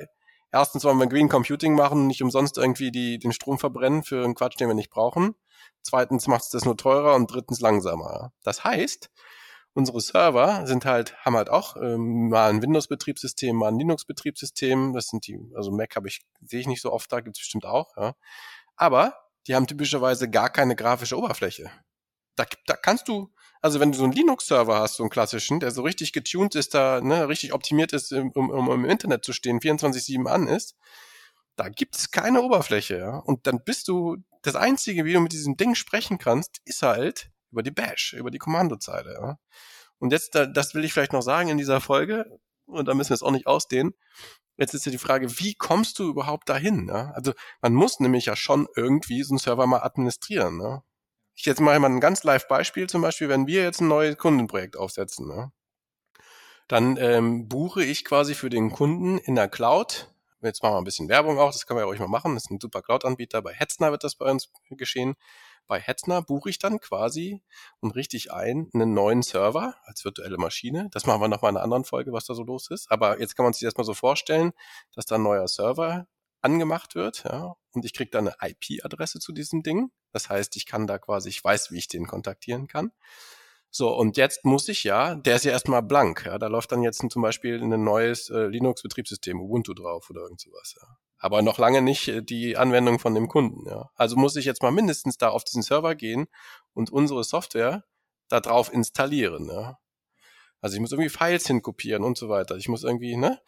erstens 0.55 0.85
wollen 0.85 0.99
wir 0.99 1.09
Green 1.09 1.29
Computing 1.29 1.75
machen, 1.75 2.07
nicht 2.07 2.23
umsonst 2.23 2.57
irgendwie 2.57 2.93
die, 2.93 3.19
den 3.19 3.33
Strom 3.33 3.59
verbrennen 3.59 4.05
für 4.05 4.25
einen 4.25 4.37
Quatsch, 4.37 4.59
den 4.59 4.69
wir 4.69 4.75
nicht 4.75 4.91
brauchen. 4.91 5.35
Zweitens 5.83 6.29
macht 6.29 6.45
es 6.45 6.51
das 6.51 6.65
nur 6.65 6.77
teurer 6.77 7.17
und 7.17 7.31
drittens 7.31 7.61
langsamer. 7.61 8.33
Das 8.45 8.65
heißt, 8.65 9.11
unsere 9.75 10.01
Server 10.01 10.67
sind 10.67 10.85
halt, 10.85 11.17
haben 11.25 11.37
halt 11.37 11.51
auch 11.51 11.77
ähm, 11.77 12.29
mal 12.31 12.51
ein 12.51 12.63
Windows-Betriebssystem, 12.63 13.57
mal 13.57 13.69
ein 13.69 13.79
Linux-Betriebssystem. 13.79 14.93
Das 14.93 15.09
sind 15.09 15.27
die, 15.27 15.39
also 15.55 15.71
Mac 15.73 15.97
habe 15.97 16.09
ich, 16.09 16.23
sehe 16.43 16.61
ich 16.61 16.67
nicht 16.67 16.81
so 16.81 16.93
oft, 16.93 17.11
da 17.13 17.21
gibt 17.21 17.37
es 17.37 17.41
bestimmt 17.41 17.67
auch, 17.67 17.97
ja. 17.97 18.15
Aber 18.77 19.17
die 19.47 19.55
haben 19.55 19.67
typischerweise 19.67 20.31
gar 20.31 20.49
keine 20.49 20.77
grafische 20.77 21.19
Oberfläche. 21.19 21.71
Da, 22.37 22.47
da 22.67 22.77
kannst 22.77 23.09
du, 23.09 23.33
also 23.61 23.79
wenn 23.79 23.93
du 23.93 23.99
so 23.99 24.05
einen 24.05 24.13
Linux-Server 24.13 24.79
hast, 24.79 24.97
so 24.97 25.03
einen 25.03 25.11
klassischen, 25.11 25.61
der 25.61 25.71
so 25.71 25.83
richtig 25.83 26.13
getuned 26.13 26.55
ist, 26.55 26.75
da 26.75 27.01
ne, 27.01 27.29
richtig 27.29 27.53
optimiert 27.53 27.93
ist, 27.93 28.13
um, 28.13 28.31
um, 28.33 28.71
im 28.71 28.85
Internet 28.85 29.25
zu 29.25 29.33
stehen, 29.33 29.61
24-7 29.61 30.27
an 30.27 30.47
ist, 30.49 30.77
da 31.57 31.69
gibt 31.69 31.97
es 31.97 32.11
keine 32.11 32.43
Oberfläche, 32.43 32.99
ja. 32.99 33.19
Und 33.19 33.47
dann 33.47 33.63
bist 33.65 33.89
du, 33.89 34.17
das 34.43 34.57
Einzige, 34.57 35.05
wie 35.05 35.13
du 35.13 35.21
mit 35.21 35.33
diesem 35.33 35.57
Ding 35.57 35.75
sprechen 35.75 36.19
kannst, 36.19 36.61
ist 36.65 36.83
halt 36.83 37.31
über 37.55 37.63
die 37.63 37.71
Bash, 37.71 38.13
über 38.13 38.31
die 38.31 38.39
Kommandozeile, 38.39 39.15
ja. 39.15 39.39
Und 39.99 40.11
jetzt, 40.11 40.35
das 40.35 40.75
will 40.75 40.85
ich 40.85 40.93
vielleicht 40.93 41.13
noch 41.13 41.23
sagen 41.23 41.49
in 41.49 41.57
dieser 41.57 41.81
Folge, 41.81 42.39
und 42.67 42.89
da 42.89 42.95
müssen 42.95 43.11
wir 43.11 43.15
es 43.15 43.23
auch 43.23 43.31
nicht 43.31 43.47
ausdehnen. 43.47 43.95
Jetzt 44.57 44.75
ist 44.75 44.87
ja 44.87 44.93
die 44.93 44.99
Frage, 44.99 45.39
wie 45.39 45.55
kommst 45.55 45.99
du 45.99 46.09
überhaupt 46.09 46.49
dahin? 46.49 46.89
Ja? 46.89 47.13
Also 47.13 47.33
man 47.63 47.75
muss 47.75 48.01
nämlich 48.01 48.27
ja 48.27 48.37
schon 48.37 48.67
irgendwie 48.75 49.23
so 49.23 49.33
einen 49.33 49.39
Server 49.39 49.67
mal 49.67 49.83
administrieren. 49.83 50.59
Ne? 50.59 50.83
Ich 51.35 51.45
jetzt 51.45 51.61
mache 51.61 51.79
mal 51.79 51.91
ein 51.91 52.01
ganz 52.01 52.25
live 52.25 52.49
Beispiel, 52.49 52.89
zum 52.89 53.03
Beispiel, 53.03 53.29
wenn 53.29 53.47
wir 53.47 53.63
jetzt 53.63 53.81
ein 53.81 53.89
neues 53.89 54.17
Kundenprojekt 54.17 54.77
aufsetzen, 54.77 55.27
ne? 55.29 55.53
dann 56.69 56.97
ähm, 56.99 57.49
buche 57.49 57.85
ich 57.85 58.05
quasi 58.05 58.35
für 58.35 58.51
den 58.51 58.71
Kunden 58.71 59.19
in 59.19 59.35
der 59.35 59.49
Cloud 59.49 60.15
Jetzt 60.45 60.63
machen 60.63 60.75
wir 60.75 60.79
ein 60.79 60.85
bisschen 60.85 61.09
Werbung 61.09 61.39
auch, 61.39 61.53
das 61.53 61.67
können 61.67 61.79
wir 61.79 61.83
ja 61.83 61.87
ruhig 61.87 62.01
mal 62.01 62.09
machen. 62.09 62.35
Das 62.35 62.45
ist 62.45 62.51
ein 62.51 62.61
super 62.61 62.83
Cloud-Anbieter. 62.83 63.41
Bei 63.41 63.55
Hetzner 63.55 63.91
wird 63.91 64.05
das 64.05 64.15
bei 64.15 64.31
uns 64.31 64.51
geschehen. 64.71 65.15
Bei 65.67 65.81
Hetzner 65.81 66.23
buche 66.23 66.51
ich 66.51 66.59
dann 66.59 66.81
quasi 66.81 67.43
und 67.81 67.95
richtig 67.95 68.33
ein 68.33 68.69
einen 68.75 68.95
neuen 68.95 69.23
Server 69.23 69.75
als 69.85 70.05
virtuelle 70.05 70.37
Maschine. 70.37 70.89
Das 70.91 71.07
machen 71.07 71.21
wir 71.21 71.29
nochmal 71.29 71.51
in 71.51 71.57
einer 71.57 71.65
anderen 71.65 71.85
Folge, 71.85 72.13
was 72.13 72.27
da 72.27 72.35
so 72.35 72.43
los 72.43 72.71
ist. 72.71 72.91
Aber 72.91 73.21
jetzt 73.21 73.37
kann 73.37 73.45
man 73.45 73.53
sich 73.53 73.63
erstmal 73.63 73.85
so 73.85 73.95
vorstellen, 73.95 74.53
dass 74.95 75.07
da 75.07 75.15
ein 75.17 75.23
neuer 75.23 75.49
Server 75.49 76.07
angemacht 76.43 76.95
wird, 76.95 77.25
ja, 77.25 77.57
und 77.73 77.85
ich 77.85 77.95
kriege 77.95 78.11
da 78.11 78.19
eine 78.19 78.35
IP-Adresse 78.41 79.19
zu 79.19 79.33
diesem 79.33 79.63
Ding. 79.63 79.91
Das 80.13 80.29
heißt, 80.29 80.57
ich 80.57 80.67
kann 80.67 80.87
da 80.87 80.99
quasi, 80.99 81.31
ich 81.31 81.43
weiß, 81.43 81.71
wie 81.71 81.79
ich 81.79 81.89
den 81.89 82.07
kontaktieren 82.07 82.69
kann. 82.69 82.93
So, 83.71 83.93
und 83.97 84.17
jetzt 84.17 84.45
muss 84.45 84.69
ich 84.69 84.85
ja, 84.85 85.17
der 85.17 85.37
ist 85.37 85.45
ja 85.45 85.51
erstmal 85.51 85.83
blank, 85.83 86.27
ja, 86.27 86.39
da 86.39 86.47
läuft 86.47 86.71
dann 86.71 86.83
jetzt 86.83 87.03
zum 87.11 87.23
Beispiel 87.23 87.61
ein 87.61 87.83
neues 87.83 88.31
äh, 88.31 88.47
Linux-Betriebssystem, 88.47 89.41
Ubuntu 89.41 89.75
drauf 89.75 90.11
oder 90.11 90.21
irgend 90.21 90.41
sowas, 90.41 90.77
ja. 90.81 90.87
Aber 91.19 91.43
noch 91.43 91.59
lange 91.59 91.83
nicht 91.83 92.09
äh, 92.09 92.23
die 92.23 92.57
Anwendung 92.57 92.99
von 92.99 93.15
dem 93.15 93.29
Kunden, 93.29 93.69
ja. 93.69 93.91
Also 93.95 94.17
muss 94.17 94.37
ich 94.37 94.45
jetzt 94.45 94.63
mal 94.63 94.73
mindestens 94.73 95.17
da 95.19 95.29
auf 95.29 95.45
diesen 95.45 95.63
Server 95.63 95.95
gehen 95.95 96.27
und 96.73 96.91
unsere 96.91 97.25
Software 97.25 97.85
da 98.29 98.41
drauf 98.41 98.73
installieren, 98.73 99.49
ja. 99.49 99.79
Also 100.61 100.77
ich 100.77 100.81
muss 100.81 100.93
irgendwie 100.93 101.11
Files 101.11 101.47
hinkopieren 101.47 102.03
und 102.05 102.17
so 102.17 102.31
weiter. 102.31 102.57
Ich 102.57 102.69
muss 102.69 102.85
irgendwie, 102.85 103.17
ne? 103.17 103.39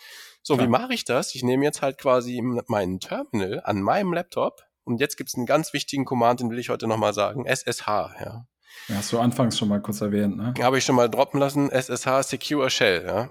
So, 0.43 0.55
Klar. 0.55 0.67
wie 0.67 0.71
mache 0.71 0.93
ich 0.93 1.05
das? 1.05 1.35
Ich 1.35 1.43
nehme 1.43 1.65
jetzt 1.65 1.81
halt 1.81 1.97
quasi 1.97 2.43
meinen 2.67 3.01
Terminal 3.01 3.63
an 3.65 3.81
meinem 3.81 4.13
Laptop 4.13 4.63
und 4.85 5.01
jetzt 5.01 5.17
gibt 5.17 5.31
es 5.31 5.35
einen 5.35 5.47
ganz 5.47 5.73
wichtigen 5.73 6.05
Command, 6.05 6.41
den 6.41 6.51
will 6.51 6.59
ich 6.59 6.69
heute 6.69 6.87
nochmal 6.87 7.15
sagen, 7.15 7.47
SSH, 7.47 7.87
ja. 7.89 8.47
Ja, 8.89 8.97
hast 8.97 9.13
du 9.13 9.19
anfangs 9.19 9.59
schon 9.59 9.69
mal 9.69 9.81
kurz 9.81 10.03
erwähnt, 10.03 10.37
ne? 10.37 10.53
Habe 10.61 10.77
ich 10.77 10.85
schon 10.85 10.95
mal 10.95 11.09
droppen 11.09 11.41
lassen, 11.41 11.71
SSH 11.71 12.23
Secure 12.23 12.69
Shell, 12.69 13.05
ja. 13.07 13.31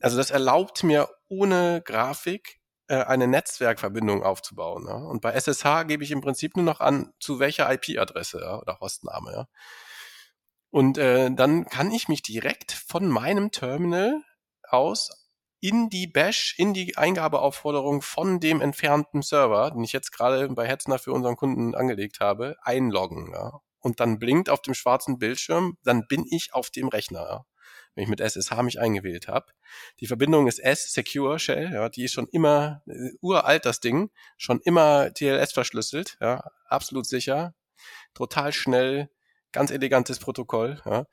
Also 0.00 0.16
das 0.16 0.30
erlaubt 0.30 0.84
mir 0.84 1.08
ohne 1.28 1.82
Grafik 1.84 2.55
eine 2.94 3.26
Netzwerkverbindung 3.26 4.22
aufzubauen. 4.22 4.86
Ja? 4.86 4.94
Und 4.96 5.20
bei 5.20 5.32
SSH 5.32 5.84
gebe 5.86 6.04
ich 6.04 6.10
im 6.10 6.20
Prinzip 6.20 6.56
nur 6.56 6.64
noch 6.64 6.80
an, 6.80 7.12
zu 7.20 7.38
welcher 7.38 7.72
IP-Adresse 7.72 8.40
ja, 8.40 8.58
oder 8.58 8.78
Hostname. 8.80 9.32
Ja? 9.32 9.48
Und 10.70 10.98
äh, 10.98 11.30
dann 11.30 11.66
kann 11.66 11.90
ich 11.90 12.08
mich 12.08 12.22
direkt 12.22 12.72
von 12.72 13.08
meinem 13.08 13.50
Terminal 13.50 14.22
aus 14.62 15.10
in 15.60 15.88
die 15.88 16.06
Bash, 16.06 16.54
in 16.58 16.74
die 16.74 16.96
Eingabeaufforderung 16.96 18.02
von 18.02 18.40
dem 18.40 18.60
entfernten 18.60 19.22
Server, 19.22 19.70
den 19.70 19.82
ich 19.84 19.92
jetzt 19.92 20.12
gerade 20.12 20.48
bei 20.50 20.66
Hetzner 20.66 20.98
für 20.98 21.12
unseren 21.12 21.36
Kunden 21.36 21.74
angelegt 21.74 22.20
habe, 22.20 22.56
einloggen. 22.62 23.32
Ja? 23.32 23.60
und 23.86 24.00
dann 24.00 24.18
blinkt 24.18 24.50
auf 24.50 24.62
dem 24.62 24.74
schwarzen 24.74 25.16
Bildschirm, 25.16 25.78
dann 25.84 26.08
bin 26.08 26.24
ich 26.28 26.52
auf 26.52 26.70
dem 26.70 26.88
Rechner, 26.88 27.46
wenn 27.96 28.04
ich 28.04 28.10
mit 28.10 28.20
SSH 28.20 28.62
mich 28.62 28.78
eingewählt 28.78 29.26
habe. 29.26 29.46
Die 30.00 30.06
Verbindung 30.06 30.46
ist 30.46 30.60
S-Secure 30.60 31.38
Shell, 31.38 31.72
ja, 31.72 31.88
die 31.88 32.04
ist 32.04 32.12
schon 32.12 32.28
immer 32.28 32.82
äh, 32.86 33.10
uralt, 33.20 33.66
das 33.66 33.80
Ding, 33.80 34.10
schon 34.36 34.60
immer 34.60 35.12
TLS 35.12 35.52
verschlüsselt, 35.52 36.16
ja, 36.20 36.44
absolut 36.68 37.06
sicher, 37.06 37.54
total 38.14 38.52
schnell, 38.52 39.10
ganz 39.50 39.70
elegantes 39.70 40.18
Protokoll, 40.20 40.80
ja. 40.84 41.06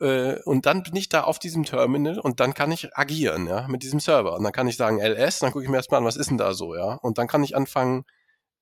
Äh, 0.00 0.40
und 0.44 0.66
dann 0.66 0.82
bin 0.82 0.96
ich 0.96 1.08
da 1.08 1.22
auf 1.22 1.38
diesem 1.38 1.64
Terminal 1.64 2.18
und 2.18 2.40
dann 2.40 2.54
kann 2.54 2.72
ich 2.72 2.96
agieren, 2.96 3.46
ja, 3.46 3.66
mit 3.68 3.82
diesem 3.82 4.00
Server. 4.00 4.34
Und 4.34 4.44
dann 4.44 4.52
kann 4.52 4.68
ich 4.68 4.76
sagen 4.76 5.00
LS, 5.00 5.38
dann 5.38 5.52
gucke 5.52 5.64
ich 5.64 5.70
mir 5.70 5.76
erstmal 5.76 5.98
an, 5.98 6.06
was 6.06 6.16
ist 6.16 6.30
denn 6.30 6.38
da 6.38 6.54
so, 6.54 6.74
ja. 6.76 6.94
Und 6.94 7.18
dann 7.18 7.28
kann 7.28 7.44
ich 7.44 7.56
anfangen, 7.56 8.04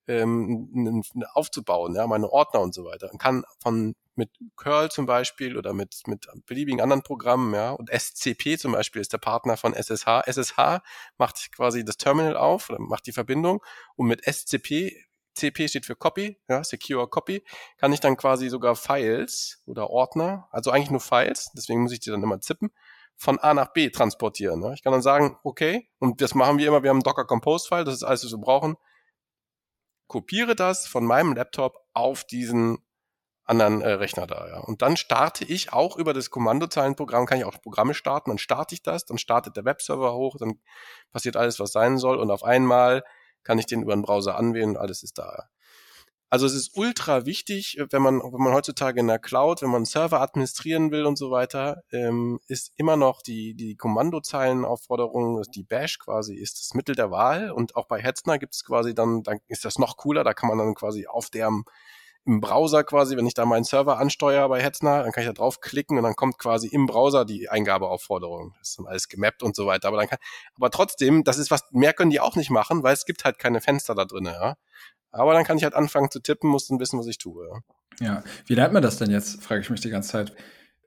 ähm, 0.07 1.03
aufzubauen, 1.33 1.95
ja, 1.95 2.07
meine 2.07 2.29
Ordner 2.31 2.61
und 2.61 2.73
so 2.73 2.85
weiter. 2.85 3.11
Und 3.11 3.19
kann 3.19 3.43
von 3.61 3.95
mit 4.15 4.29
Curl 4.55 4.91
zum 4.91 5.05
Beispiel 5.05 5.57
oder 5.57 5.73
mit, 5.73 6.01
mit 6.07 6.27
beliebigen 6.45 6.81
anderen 6.81 7.03
Programmen, 7.03 7.53
ja. 7.53 7.71
Und 7.71 7.89
SCP 7.89 8.57
zum 8.57 8.73
Beispiel 8.73 9.01
ist 9.01 9.13
der 9.13 9.17
Partner 9.19 9.57
von 9.57 9.73
SSH. 9.73 10.23
SSH 10.25 10.81
macht 11.17 11.51
quasi 11.53 11.85
das 11.85 11.97
Terminal 11.97 12.35
auf 12.35 12.69
oder 12.69 12.79
macht 12.79 13.05
die 13.07 13.13
Verbindung 13.13 13.63
und 13.95 14.07
mit 14.07 14.23
SCP 14.25 15.05
CP 15.33 15.67
steht 15.69 15.85
für 15.85 15.95
Copy, 15.95 16.37
ja, 16.49 16.63
Secure 16.63 17.07
Copy, 17.07 17.43
kann 17.77 17.93
ich 17.93 17.99
dann 17.99 18.17
quasi 18.17 18.49
sogar 18.49 18.75
Files 18.75 19.61
oder 19.65 19.89
Ordner, 19.89 20.47
also 20.51 20.71
eigentlich 20.71 20.91
nur 20.91 20.99
Files, 20.99 21.51
deswegen 21.55 21.81
muss 21.81 21.93
ich 21.93 21.99
die 21.99 22.09
dann 22.09 22.21
immer 22.21 22.41
zippen, 22.41 22.71
von 23.15 23.39
A 23.39 23.53
nach 23.53 23.71
B 23.71 23.89
transportieren. 23.89 24.59
Ne? 24.59 24.73
Ich 24.73 24.83
kann 24.83 24.91
dann 24.91 25.01
sagen, 25.01 25.37
okay, 25.43 25.87
und 25.99 26.21
das 26.21 26.35
machen 26.35 26.57
wir 26.57 26.67
immer, 26.67 26.83
wir 26.83 26.89
haben 26.89 26.97
ein 26.97 27.03
Docker 27.03 27.25
Compose 27.25 27.67
File, 27.67 27.85
das 27.85 27.95
ist 27.95 28.03
alles, 28.03 28.25
was 28.25 28.31
wir 28.31 28.39
brauchen. 28.39 28.75
Kopiere 30.07 30.55
das 30.55 30.87
von 30.87 31.05
meinem 31.05 31.33
Laptop 31.33 31.77
auf 31.93 32.25
diesen 32.25 32.79
anderen 33.51 33.81
äh, 33.81 33.91
Rechner 33.91 34.25
da. 34.25 34.47
Ja. 34.47 34.59
Und 34.59 34.81
dann 34.81 34.97
starte 34.97 35.45
ich 35.45 35.73
auch 35.73 35.97
über 35.97 36.13
das 36.13 36.29
Kommandozeilenprogramm, 36.29 37.25
kann 37.25 37.37
ich 37.37 37.45
auch 37.45 37.61
Programme 37.61 37.93
starten, 37.93 38.31
dann 38.31 38.37
starte 38.37 38.73
ich 38.73 38.81
das, 38.81 39.05
dann 39.05 39.17
startet 39.17 39.57
der 39.57 39.65
Webserver 39.65 40.13
hoch, 40.13 40.37
dann 40.39 40.59
passiert 41.11 41.37
alles, 41.37 41.59
was 41.59 41.71
sein 41.71 41.97
soll 41.97 42.17
und 42.17 42.31
auf 42.31 42.43
einmal 42.43 43.03
kann 43.43 43.59
ich 43.59 43.65
den 43.65 43.81
über 43.83 43.93
den 43.93 44.03
Browser 44.03 44.37
anwählen 44.37 44.71
und 44.71 44.77
alles 44.77 45.03
ist 45.03 45.17
da. 45.17 45.49
Also 46.29 46.45
es 46.45 46.53
ist 46.53 46.77
ultra 46.77 47.25
wichtig, 47.25 47.77
wenn 47.89 48.01
man, 48.01 48.21
wenn 48.21 48.41
man 48.41 48.53
heutzutage 48.53 49.01
in 49.01 49.07
der 49.07 49.19
Cloud, 49.19 49.61
wenn 49.61 49.69
man 49.69 49.83
Server 49.83 50.21
administrieren 50.21 50.89
will 50.89 51.05
und 51.05 51.17
so 51.17 51.29
weiter, 51.29 51.83
ähm, 51.91 52.39
ist 52.47 52.71
immer 52.77 52.95
noch 52.95 53.21
die, 53.21 53.53
die 53.53 53.75
Kommandozeilenaufforderung, 53.75 55.41
die 55.53 55.63
Bash 55.63 55.99
quasi 55.99 56.35
ist 56.35 56.61
das 56.61 56.73
Mittel 56.73 56.95
der 56.95 57.11
Wahl 57.11 57.51
und 57.51 57.75
auch 57.75 57.85
bei 57.85 58.01
Hetzner 58.01 58.39
gibt 58.39 58.53
es 58.53 58.63
quasi 58.63 58.95
dann, 58.95 59.23
dann 59.23 59.39
ist 59.49 59.65
das 59.65 59.77
noch 59.77 59.97
cooler, 59.97 60.23
da 60.23 60.33
kann 60.33 60.47
man 60.47 60.57
dann 60.57 60.73
quasi 60.73 61.05
auf 61.05 61.29
der 61.29 61.51
im 62.25 62.39
Browser 62.39 62.83
quasi, 62.83 63.17
wenn 63.17 63.25
ich 63.25 63.33
da 63.33 63.45
meinen 63.45 63.63
Server 63.63 63.97
ansteuere 63.97 64.47
bei 64.47 64.61
Hetzner, 64.61 65.03
dann 65.03 65.11
kann 65.11 65.23
ich 65.23 65.27
da 65.27 65.33
draufklicken 65.33 65.97
und 65.97 66.03
dann 66.03 66.15
kommt 66.15 66.37
quasi 66.37 66.67
im 66.67 66.85
Browser 66.85 67.25
die 67.25 67.49
Eingabeaufforderung. 67.49 68.53
Das 68.59 68.69
ist 68.69 68.79
dann 68.79 68.87
alles 68.87 69.07
gemappt 69.07 69.41
und 69.41 69.55
so 69.55 69.65
weiter. 69.65 69.87
Aber 69.87 69.97
dann 69.97 70.07
kann, 70.07 70.19
aber 70.55 70.69
trotzdem, 70.69 71.23
das 71.23 71.37
ist 71.37 71.49
was, 71.49 71.63
mehr 71.71 71.93
können 71.93 72.11
die 72.11 72.19
auch 72.19 72.35
nicht 72.35 72.51
machen, 72.51 72.83
weil 72.83 72.93
es 72.93 73.05
gibt 73.05 73.25
halt 73.25 73.39
keine 73.39 73.59
Fenster 73.59 73.95
da 73.95 74.05
drin, 74.05 74.25
ja. 74.25 74.55
Aber 75.11 75.33
dann 75.33 75.43
kann 75.43 75.57
ich 75.57 75.63
halt 75.63 75.73
anfangen 75.73 76.11
zu 76.11 76.19
tippen, 76.19 76.49
muss 76.49 76.67
dann 76.67 76.79
wissen, 76.79 76.99
was 76.99 77.07
ich 77.07 77.17
tue. 77.17 77.47
Ja. 77.99 78.05
ja. 78.05 78.23
Wie 78.45 78.55
lernt 78.55 78.73
man 78.73 78.83
das 78.83 78.97
denn 78.97 79.09
jetzt, 79.09 79.43
frage 79.43 79.61
ich 79.61 79.69
mich 79.69 79.81
die 79.81 79.89
ganze 79.89 80.09
Zeit. 80.09 80.35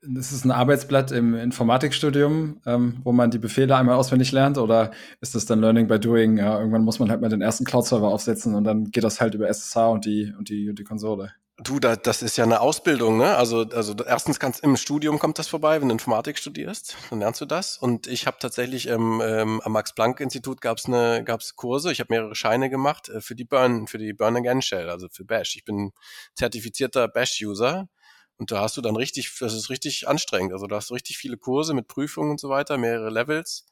Das 0.06 0.32
ist 0.32 0.44
ein 0.44 0.50
Arbeitsblatt 0.50 1.12
im 1.12 1.34
Informatikstudium, 1.34 2.60
ähm, 2.66 3.00
wo 3.04 3.12
man 3.12 3.30
die 3.30 3.38
Befehle 3.38 3.76
einmal 3.76 3.96
auswendig 3.96 4.32
lernt, 4.32 4.58
oder 4.58 4.90
ist 5.20 5.34
das 5.34 5.46
dann 5.46 5.60
Learning 5.60 5.86
by 5.86 5.98
Doing? 5.98 6.36
Ja, 6.36 6.58
irgendwann 6.58 6.84
muss 6.84 6.98
man 6.98 7.10
halt 7.10 7.20
mal 7.20 7.28
den 7.28 7.40
ersten 7.40 7.64
Cloud-Server 7.64 8.08
aufsetzen 8.08 8.54
und 8.54 8.64
dann 8.64 8.90
geht 8.90 9.04
das 9.04 9.20
halt 9.20 9.34
über 9.34 9.48
SSH 9.48 9.76
und 9.76 10.04
die, 10.04 10.34
und 10.36 10.48
die, 10.48 10.68
und 10.68 10.78
die 10.78 10.84
Konsole. 10.84 11.32
Du, 11.58 11.78
da, 11.78 11.94
das 11.94 12.20
ist 12.22 12.36
ja 12.36 12.42
eine 12.42 12.60
Ausbildung, 12.60 13.16
ne? 13.16 13.36
Also, 13.36 13.60
also 13.60 13.94
erstens 14.04 14.40
kannst 14.40 14.64
im 14.64 14.76
Studium 14.76 15.20
kommt 15.20 15.38
das 15.38 15.46
vorbei, 15.46 15.80
wenn 15.80 15.88
du 15.88 15.92
Informatik 15.92 16.36
studierst, 16.36 16.96
dann 17.10 17.20
lernst 17.20 17.40
du 17.40 17.46
das. 17.46 17.78
Und 17.78 18.08
ich 18.08 18.26
habe 18.26 18.38
tatsächlich 18.40 18.88
ähm, 18.88 19.22
ähm, 19.24 19.60
am 19.60 19.70
Max-Planck-Institut 19.70 20.60
gab's 20.60 20.86
eine 20.86 21.22
gab's 21.22 21.54
Kurse. 21.54 21.92
Ich 21.92 22.00
habe 22.00 22.12
mehrere 22.12 22.34
Scheine 22.34 22.70
gemacht 22.70 23.08
äh, 23.08 23.20
für 23.20 23.36
die 23.36 23.44
Burn, 23.44 23.86
für 23.86 23.98
die 23.98 24.12
Burn 24.12 24.36
Again 24.36 24.62
Shell, 24.62 24.90
also 24.90 25.06
für 25.08 25.24
Bash. 25.24 25.54
Ich 25.54 25.64
bin 25.64 25.92
zertifizierter 26.34 27.06
Bash-User 27.06 27.88
und 28.36 28.50
da 28.50 28.60
hast 28.60 28.76
du 28.76 28.80
dann 28.80 28.96
richtig, 28.96 29.32
das 29.38 29.54
ist 29.54 29.70
richtig 29.70 30.08
anstrengend. 30.08 30.52
Also 30.52 30.66
da 30.66 30.76
hast 30.76 30.90
du 30.90 30.94
richtig 30.94 31.18
viele 31.18 31.36
Kurse 31.36 31.74
mit 31.74 31.88
Prüfungen 31.88 32.32
und 32.32 32.40
so 32.40 32.48
weiter, 32.48 32.78
mehrere 32.78 33.10
Levels. 33.10 33.66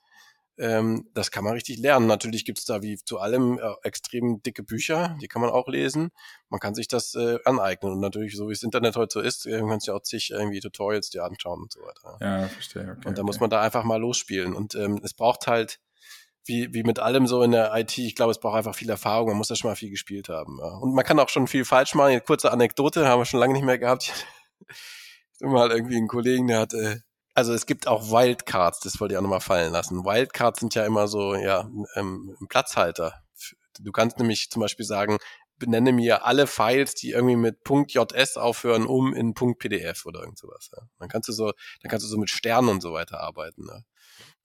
Ähm, 0.58 1.08
das 1.14 1.30
kann 1.30 1.44
man 1.44 1.54
richtig 1.54 1.78
lernen. 1.78 2.06
Natürlich 2.06 2.44
gibt's 2.44 2.64
da 2.64 2.82
wie 2.82 2.96
zu 2.96 3.18
allem 3.18 3.58
äh, 3.58 3.72
extrem 3.82 4.42
dicke 4.42 4.62
Bücher, 4.62 5.16
die 5.20 5.26
kann 5.26 5.40
man 5.42 5.50
auch 5.50 5.66
lesen. 5.66 6.10
Man 6.50 6.60
kann 6.60 6.74
sich 6.74 6.88
das 6.88 7.14
äh, 7.14 7.38
aneignen. 7.44 7.92
Und 7.92 8.00
natürlich, 8.00 8.36
so 8.36 8.48
wie 8.48 8.52
das 8.52 8.62
Internet 8.62 8.96
heute 8.96 9.14
so 9.14 9.20
ist, 9.20 9.46
äh, 9.46 9.60
kannst 9.66 9.86
du 9.88 9.92
ja 9.92 9.96
auch 9.96 10.02
zig 10.02 10.30
irgendwie 10.30 10.60
Tutorials 10.60 11.10
dir 11.10 11.24
anschauen 11.24 11.62
und 11.62 11.72
so 11.72 11.80
weiter. 11.80 12.18
Ja, 12.20 12.48
verstehe. 12.48 12.82
Okay, 12.82 13.08
und 13.08 13.18
da 13.18 13.22
okay. 13.22 13.22
muss 13.22 13.40
man 13.40 13.50
da 13.50 13.62
einfach 13.62 13.82
mal 13.82 14.00
losspielen. 14.00 14.54
Und 14.54 14.74
ähm, 14.74 15.00
es 15.02 15.14
braucht 15.14 15.46
halt, 15.46 15.80
wie, 16.44 16.74
wie 16.74 16.82
mit 16.82 16.98
allem 16.98 17.26
so 17.26 17.42
in 17.42 17.52
der 17.52 17.74
IT, 17.74 17.96
ich 17.98 18.14
glaube, 18.14 18.32
es 18.32 18.38
braucht 18.40 18.56
einfach 18.56 18.74
viel 18.74 18.90
Erfahrung, 18.90 19.28
man 19.28 19.38
muss 19.38 19.48
da 19.48 19.56
schon 19.56 19.70
mal 19.70 19.76
viel 19.76 19.90
gespielt 19.90 20.28
haben. 20.28 20.58
Ja. 20.60 20.76
Und 20.76 20.92
man 20.94 21.04
kann 21.04 21.18
auch 21.18 21.28
schon 21.30 21.46
viel 21.46 21.64
falsch 21.64 21.94
machen. 21.94 22.10
Eine 22.10 22.20
kurze 22.20 22.52
Anekdote 22.52 23.08
haben 23.08 23.20
wir 23.20 23.24
schon 23.24 23.40
lange 23.40 23.54
nicht 23.54 23.64
mehr 23.64 23.78
gehabt 23.78 24.12
mal 25.40 25.70
irgendwie 25.70 25.96
einen 25.96 26.08
Kollegen, 26.08 26.48
der 26.48 26.60
hatte, 26.60 27.02
also 27.34 27.52
es 27.52 27.66
gibt 27.66 27.86
auch 27.88 28.10
Wildcards, 28.10 28.80
das 28.80 29.00
wollte 29.00 29.14
ich 29.14 29.18
auch 29.18 29.22
nochmal 29.22 29.40
fallen 29.40 29.72
lassen. 29.72 30.04
Wildcards 30.04 30.60
sind 30.60 30.74
ja 30.74 30.84
immer 30.84 31.08
so, 31.08 31.34
ja, 31.34 31.68
ähm, 31.94 32.36
Platzhalter. 32.48 33.22
Du 33.80 33.90
kannst 33.90 34.18
nämlich 34.18 34.50
zum 34.50 34.60
Beispiel 34.60 34.84
sagen, 34.84 35.18
benenne 35.58 35.92
mir 35.92 36.24
alle 36.24 36.46
Files, 36.46 36.94
die 36.94 37.10
irgendwie 37.10 37.36
mit 37.36 37.58
.js 37.68 38.36
aufhören, 38.36 38.84
um 38.84 39.14
in 39.14 39.32
.pdf 39.34 40.06
oder 40.06 40.20
irgend 40.20 40.38
sowas. 40.38 40.70
Ja. 40.74 40.82
Dann 40.98 41.08
kannst 41.08 41.28
du 41.28 41.32
so, 41.32 41.52
dann 41.82 41.90
kannst 41.90 42.04
du 42.04 42.10
so 42.10 42.18
mit 42.18 42.30
Sternen 42.30 42.68
und 42.68 42.82
so 42.82 42.92
weiter 42.92 43.20
arbeiten. 43.20 43.66
Ja. 43.68 43.80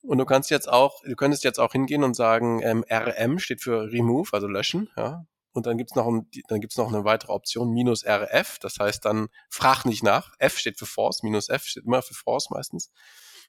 Und 0.03 0.19
du 0.19 0.25
kannst 0.25 0.51
jetzt 0.51 0.69
auch, 0.69 1.01
du 1.03 1.15
könntest 1.15 1.43
jetzt 1.43 1.59
auch 1.59 1.71
hingehen 1.71 2.03
und 2.03 2.15
sagen, 2.15 2.61
ähm, 2.63 2.85
RM 2.89 3.39
steht 3.39 3.61
für 3.61 3.91
Remove, 3.91 4.29
also 4.31 4.47
löschen, 4.47 4.89
ja. 4.95 5.25
Und 5.57 5.65
dann 5.65 5.79
gibt's 5.79 5.95
noch, 5.95 6.05
dann 6.49 6.61
gibt's 6.61 6.77
noch 6.77 6.87
eine 6.87 7.03
weitere 7.03 7.31
Option, 7.31 7.73
minus 7.73 8.05
RF. 8.05 8.59
Das 8.59 8.77
heißt 8.77 9.03
dann, 9.03 9.27
frag 9.49 9.85
nicht 9.85 10.03
nach. 10.03 10.33
F 10.37 10.59
steht 10.59 10.77
für 10.77 10.85
Force, 10.85 11.23
minus 11.23 11.49
F 11.49 11.63
steht 11.63 11.85
immer 11.85 12.03
für 12.03 12.13
Force 12.13 12.51
meistens. 12.51 12.91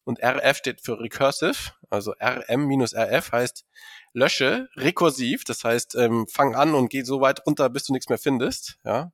Und 0.05 0.19
RF 0.23 0.57
steht 0.57 0.81
für 0.81 0.99
Recursive. 0.99 1.73
Also 1.91 2.15
RM 2.19 2.67
minus 2.67 2.95
RF 2.95 3.31
heißt, 3.33 3.67
lösche 4.15 4.71
rekursiv. 4.75 5.45
Das 5.45 5.65
heißt, 5.65 5.97
ähm, 5.97 6.27
fang 6.33 6.55
an 6.55 6.75
und 6.75 6.89
geh 6.89 7.03
so 7.03 7.21
weit 7.21 7.45
runter, 7.45 7.69
bis 7.69 7.85
du 7.85 7.93
nichts 7.93 8.09
mehr 8.09 8.17
findest. 8.17 8.79
Ja. 8.87 9.13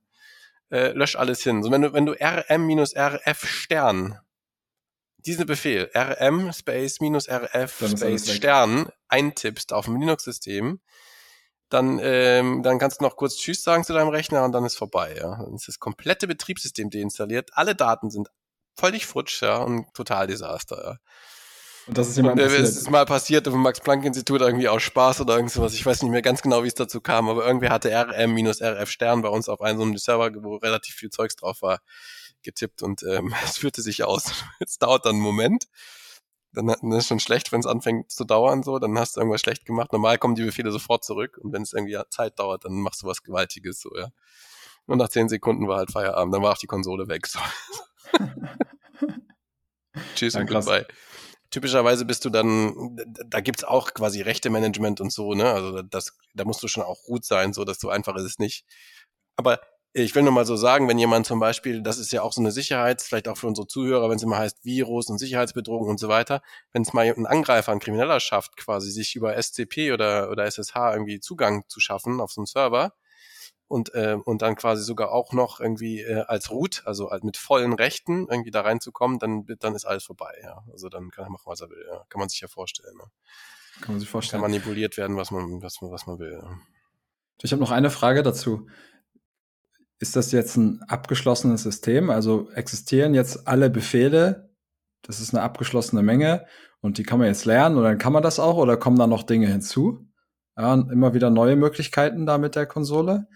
Äh, 0.71 0.93
lösch 0.93 1.17
alles 1.17 1.43
hin. 1.43 1.63
So, 1.63 1.71
wenn 1.71 1.81
du, 1.81 1.91
wenn 1.91 2.05
du 2.05 2.13
RM 2.13 2.65
minus 2.65 2.95
RF 2.95 3.45
Stern 3.45 4.17
diesen 5.17 5.45
Befehl 5.45 5.91
rm 5.93 6.53
space 6.53 7.01
minus 7.01 7.27
rf 7.27 7.83
space 7.97 8.31
Stern 8.31 8.89
eintippst 9.09 9.73
auf 9.73 9.83
dem 9.83 9.99
Linux-System, 9.99 10.79
dann, 11.69 11.99
ähm, 12.01 12.63
dann 12.63 12.79
kannst 12.79 12.99
du 12.99 13.03
noch 13.03 13.15
kurz 13.15 13.37
Tschüss 13.37 13.63
sagen 13.63 13.83
zu 13.83 13.93
deinem 13.93 14.09
Rechner 14.09 14.43
und 14.43 14.51
dann 14.51 14.65
ist 14.65 14.77
vorbei. 14.77 15.15
Ja. 15.17 15.43
Dann 15.43 15.55
ist 15.55 15.67
das 15.67 15.79
komplette 15.79 16.27
Betriebssystem 16.27 16.89
deinstalliert. 16.89 17.51
Alle 17.53 17.75
Daten 17.75 18.09
sind 18.09 18.29
völlig 18.75 19.05
futsch 19.05 19.41
ja, 19.41 19.57
und 19.57 19.93
total 19.93 20.27
Desaster. 20.27 20.83
Ja. 20.83 20.97
Und 21.87 21.97
das 21.97 22.07
ist 22.07 22.17
jemand 22.17 22.39
und, 22.39 22.47
äh, 22.47 22.55
Es 22.55 22.77
ist 22.77 22.89
mal 22.89 23.05
passiert 23.05 23.47
im 23.47 23.61
Max-Planck-Institut 23.61 24.41
irgendwie 24.41 24.67
aus 24.69 24.81
Spaß 24.83 25.21
oder 25.21 25.35
irgendwas. 25.35 25.73
Ich 25.73 25.85
weiß 25.85 26.01
nicht 26.01 26.11
mehr 26.11 26.21
ganz 26.21 26.41
genau, 26.41 26.63
wie 26.63 26.67
es 26.67 26.73
dazu 26.73 26.99
kam, 26.99 27.29
aber 27.29 27.45
irgendwie 27.45 27.69
hatte 27.69 27.91
RM-RF 27.91 28.89
Stern 28.89 29.21
bei 29.21 29.29
uns 29.29 29.49
auf 29.49 29.61
einem 29.61 29.77
so 29.77 29.83
einem 29.83 29.97
Server, 29.97 30.31
wo 30.43 30.55
relativ 30.55 30.95
viel 30.95 31.09
Zeugs 31.09 31.35
drauf 31.35 31.61
war, 31.61 31.79
getippt 32.43 32.81
und 32.81 33.03
ähm, 33.03 33.33
es 33.45 33.57
führte 33.57 33.81
sich 33.81 34.03
aus. 34.03 34.31
Es 34.59 34.77
dauert 34.77 35.05
dann 35.05 35.15
einen 35.15 35.23
Moment 35.23 35.65
dann, 36.55 36.67
dann 36.67 36.91
ist 36.93 37.07
schon 37.07 37.19
schlecht, 37.19 37.51
wenn 37.51 37.59
es 37.59 37.65
anfängt 37.65 38.11
zu 38.11 38.23
dauern, 38.23 38.63
so, 38.63 38.79
dann 38.79 38.97
hast 38.97 39.15
du 39.15 39.21
irgendwas 39.21 39.41
schlecht 39.41 39.65
gemacht. 39.65 39.91
Normal 39.91 40.17
kommen 40.17 40.35
die 40.35 40.43
Befehle 40.43 40.71
sofort 40.71 41.03
zurück 41.03 41.37
und 41.41 41.53
wenn 41.53 41.61
es 41.61 41.73
irgendwie 41.73 41.97
Zeit 42.09 42.39
dauert, 42.39 42.65
dann 42.65 42.73
machst 42.73 43.03
du 43.03 43.07
was 43.07 43.23
Gewaltiges, 43.23 43.81
so, 43.81 43.95
ja. 43.95 44.09
Und 44.87 44.99
nach 44.99 45.09
zehn 45.09 45.29
Sekunden 45.29 45.67
war 45.67 45.77
halt 45.77 45.91
Feierabend, 45.91 46.33
dann 46.33 46.41
war 46.41 46.53
auch 46.53 46.57
die 46.57 46.67
Konsole 46.67 47.07
weg, 47.07 47.27
so. 47.27 47.39
Tschüss 50.15 50.33
ja, 50.33 50.41
und 50.41 50.47
goodbye. 50.47 50.85
Typischerweise 51.51 52.05
bist 52.05 52.25
du 52.25 52.29
dann, 52.29 52.97
da 53.27 53.39
gibt's 53.39 53.63
auch 53.63 53.93
quasi 53.93 54.21
Rechte-Management 54.21 54.99
und 54.99 55.11
so, 55.11 55.33
ne? 55.33 55.51
Also 55.51 55.81
das, 55.81 56.17
da 56.33 56.43
musst 56.43 56.61
du 56.63 56.67
schon 56.67 56.83
auch 56.83 57.01
gut 57.03 57.23
sein, 57.23 57.53
so 57.53 57.63
dass 57.63 57.79
so 57.79 57.89
einfach 57.89 58.15
ist 58.15 58.23
es 58.23 58.39
nicht. 58.39 58.65
Aber 59.37 59.59
ich 59.97 60.13
will 60.13 60.23
nur 60.23 60.33
mal 60.33 60.45
so 60.45 60.57
sagen, 60.57 60.89
wenn 60.89 60.99
jemand 60.99 61.25
zum 61.25 61.39
Beispiel, 61.39 61.81
das 61.81 61.97
ist 61.99 62.11
ja 62.11 62.21
auch 62.21 62.33
so 62.33 62.41
eine 62.41 62.51
Sicherheit, 62.51 63.01
vielleicht 63.01 63.29
auch 63.29 63.37
für 63.37 63.47
unsere 63.47 63.65
Zuhörer, 63.65 64.09
wenn 64.09 64.17
es 64.17 64.23
immer 64.23 64.37
heißt 64.37 64.65
Virus 64.65 65.09
und 65.09 65.19
Sicherheitsbedrohung 65.19 65.87
und 65.87 66.01
so 66.01 66.09
weiter, 66.09 66.41
wenn 66.73 66.81
es 66.81 66.91
mal 66.91 67.05
ein 67.05 67.25
Angreifer, 67.25 67.71
ein 67.71 67.79
Krimineller 67.79 68.19
schafft, 68.19 68.57
quasi 68.57 68.91
sich 68.91 69.15
über 69.15 69.41
SCP 69.41 69.93
oder, 69.93 70.29
oder 70.29 70.43
SSH 70.43 70.75
irgendwie 70.75 71.21
Zugang 71.21 71.63
zu 71.69 71.79
schaffen 71.79 72.19
auf 72.19 72.33
so 72.33 72.41
einen 72.41 72.45
Server 72.45 72.93
und, 73.69 73.93
äh, 73.93 74.17
und 74.21 74.41
dann 74.41 74.57
quasi 74.57 74.83
sogar 74.83 75.13
auch 75.13 75.31
noch 75.31 75.61
irgendwie 75.61 76.01
äh, 76.01 76.25
als 76.27 76.51
Root, 76.51 76.83
also 76.85 77.09
mit 77.21 77.37
vollen 77.37 77.71
Rechten 77.71 78.27
irgendwie 78.29 78.51
da 78.51 78.61
reinzukommen, 78.61 79.17
dann, 79.17 79.45
dann 79.59 79.75
ist 79.75 79.85
alles 79.85 80.03
vorbei, 80.03 80.33
ja. 80.43 80.61
Also 80.73 80.89
dann 80.89 81.09
kann 81.09 81.23
er 81.23 81.29
machen, 81.29 81.45
was 81.45 81.61
er 81.61 81.69
will, 81.69 81.85
ja. 81.89 82.03
Kann 82.09 82.19
man 82.19 82.27
sich 82.27 82.41
ja 82.41 82.49
vorstellen. 82.49 82.97
Ne? 82.97 83.05
Kann 83.79 83.93
man 83.93 84.01
sich 84.01 84.09
vorstellen. 84.09 84.41
Kann 84.41 84.51
manipuliert 84.51 84.97
werden, 84.97 85.15
was 85.15 85.31
man, 85.31 85.61
was 85.61 85.81
man, 85.81 85.89
was 85.89 86.05
man 86.05 86.19
will. 86.19 86.33
Ja. 86.43 86.59
Ich 87.41 87.53
habe 87.53 87.61
noch 87.61 87.71
eine 87.71 87.89
Frage 87.89 88.23
dazu 88.23 88.67
ist 89.99 90.15
das 90.15 90.31
jetzt 90.31 90.57
ein 90.57 90.81
abgeschlossenes 90.83 91.63
System? 91.63 92.09
Also 92.09 92.49
existieren 92.51 93.13
jetzt 93.13 93.47
alle 93.47 93.69
Befehle? 93.69 94.49
Das 95.01 95.19
ist 95.19 95.33
eine 95.33 95.43
abgeschlossene 95.43 96.03
Menge 96.03 96.45
und 96.81 96.97
die 96.97 97.03
kann 97.03 97.19
man 97.19 97.27
jetzt 97.27 97.45
lernen 97.45 97.77
und 97.77 97.83
dann 97.83 97.97
kann 97.97 98.13
man 98.13 98.23
das 98.23 98.39
auch 98.39 98.57
oder 98.57 98.77
kommen 98.77 98.97
da 98.97 99.07
noch 99.07 99.23
Dinge 99.23 99.47
hinzu? 99.47 100.07
Ja, 100.57 100.73
immer 100.73 101.13
wieder 101.13 101.29
neue 101.29 101.55
Möglichkeiten 101.55 102.25
da 102.25 102.37
mit 102.37 102.55
der 102.55 102.65
Konsole. 102.65 103.27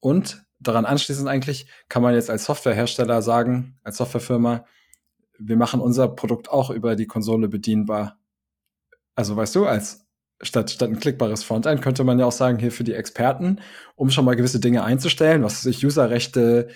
Und 0.00 0.44
daran 0.58 0.84
anschließend 0.84 1.28
eigentlich 1.28 1.68
kann 1.88 2.02
man 2.02 2.14
jetzt 2.14 2.30
als 2.30 2.44
Softwarehersteller 2.44 3.22
sagen, 3.22 3.78
als 3.84 3.96
Softwarefirma, 3.96 4.64
wir 5.38 5.56
machen 5.56 5.80
unser 5.80 6.08
Produkt 6.08 6.50
auch 6.50 6.70
über 6.70 6.96
die 6.96 7.06
Konsole 7.06 7.48
bedienbar. 7.48 8.18
Also 9.14 9.36
weißt 9.36 9.54
du, 9.54 9.66
als 9.66 10.06
statt, 10.42 10.70
statt 10.70 10.90
ein 10.90 10.98
klickbares 10.98 11.44
Frontend 11.44 11.82
könnte 11.82 12.04
man 12.04 12.18
ja 12.18 12.26
auch 12.26 12.32
sagen, 12.32 12.58
hier 12.58 12.72
für 12.72 12.84
die 12.84 12.94
Experten, 12.94 13.60
um 13.94 14.10
schon 14.10 14.24
mal 14.24 14.36
gewisse 14.36 14.60
Dinge 14.60 14.84
einzustellen, 14.84 15.42
was 15.42 15.62
sich 15.62 15.84
Userrechte, 15.84 16.68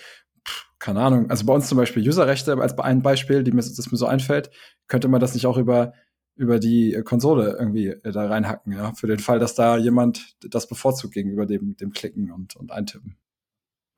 keine 0.78 1.00
Ahnung, 1.00 1.30
also 1.30 1.44
bei 1.46 1.52
uns 1.52 1.68
zum 1.68 1.78
Beispiel 1.78 2.06
Userrechte 2.06 2.56
als 2.58 2.78
ein 2.78 3.02
Beispiel, 3.02 3.42
die 3.42 3.52
mir, 3.52 3.62
das 3.62 3.90
mir 3.90 3.98
so 3.98 4.06
einfällt, 4.06 4.50
könnte 4.88 5.08
man 5.08 5.20
das 5.20 5.34
nicht 5.34 5.46
auch 5.46 5.58
über 5.58 5.92
über 6.36 6.58
die 6.58 7.02
Konsole 7.04 7.56
irgendwie 7.58 7.88
äh, 7.88 8.12
da 8.12 8.26
reinhacken, 8.26 8.72
ja, 8.72 8.92
für 8.92 9.06
den 9.06 9.18
Fall, 9.18 9.38
dass 9.38 9.54
da 9.54 9.78
jemand 9.78 10.36
das 10.40 10.68
bevorzugt 10.68 11.14
gegenüber 11.14 11.46
dem, 11.46 11.76
dem 11.76 11.92
Klicken 11.92 12.30
und, 12.30 12.56
und 12.56 12.70
Eintippen. 12.70 13.16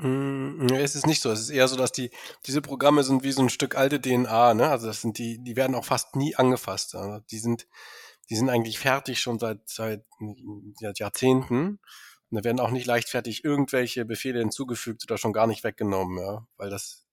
Mm, 0.00 0.68
es 0.74 0.94
ist 0.94 1.07
nicht 1.07 1.20
so. 1.20 1.31
Es 1.31 1.40
ist 1.40 1.50
eher 1.50 1.66
so, 1.66 1.76
dass 1.76 1.90
die, 1.90 2.11
diese 2.46 2.62
Programme 2.62 3.02
sind 3.02 3.24
wie 3.24 3.33
so 3.33 3.42
ein 3.42 3.50
Stück 3.50 3.76
alte 3.76 4.00
DNA, 4.00 4.54
ne? 4.54 4.68
Also 4.68 4.87
das 4.87 5.02
sind 5.02 5.18
die, 5.18 5.42
die 5.42 5.57
werden 5.57 5.74
auch 5.74 5.85
fast 5.85 6.14
nie 6.14 6.37
angefasst. 6.37 6.94
Also 6.94 7.18
die 7.31 7.38
sind, 7.38 7.66
die 8.31 8.37
sind 8.37 8.51
eigentlich 8.51 8.79
fertig 8.79 9.21
schon 9.21 9.38
seit, 9.38 9.61
seit, 9.67 10.05
Jahrzehnten. 10.81 11.81
Und 12.31 12.37
da 12.37 12.45
werden 12.45 12.61
auch 12.61 12.71
nicht 12.71 12.87
leichtfertig 12.87 13.45
irgendwelche 13.45 14.05
Befehle 14.05 14.41
hinzugefügt 14.41 15.03
oder 15.05 15.17
schon 15.17 15.33
gar 15.33 15.47
nicht 15.47 15.64
weggenommen, 15.64 16.19
ja. 16.19 16.47
Weil 16.57 16.71
das, 16.71 17.07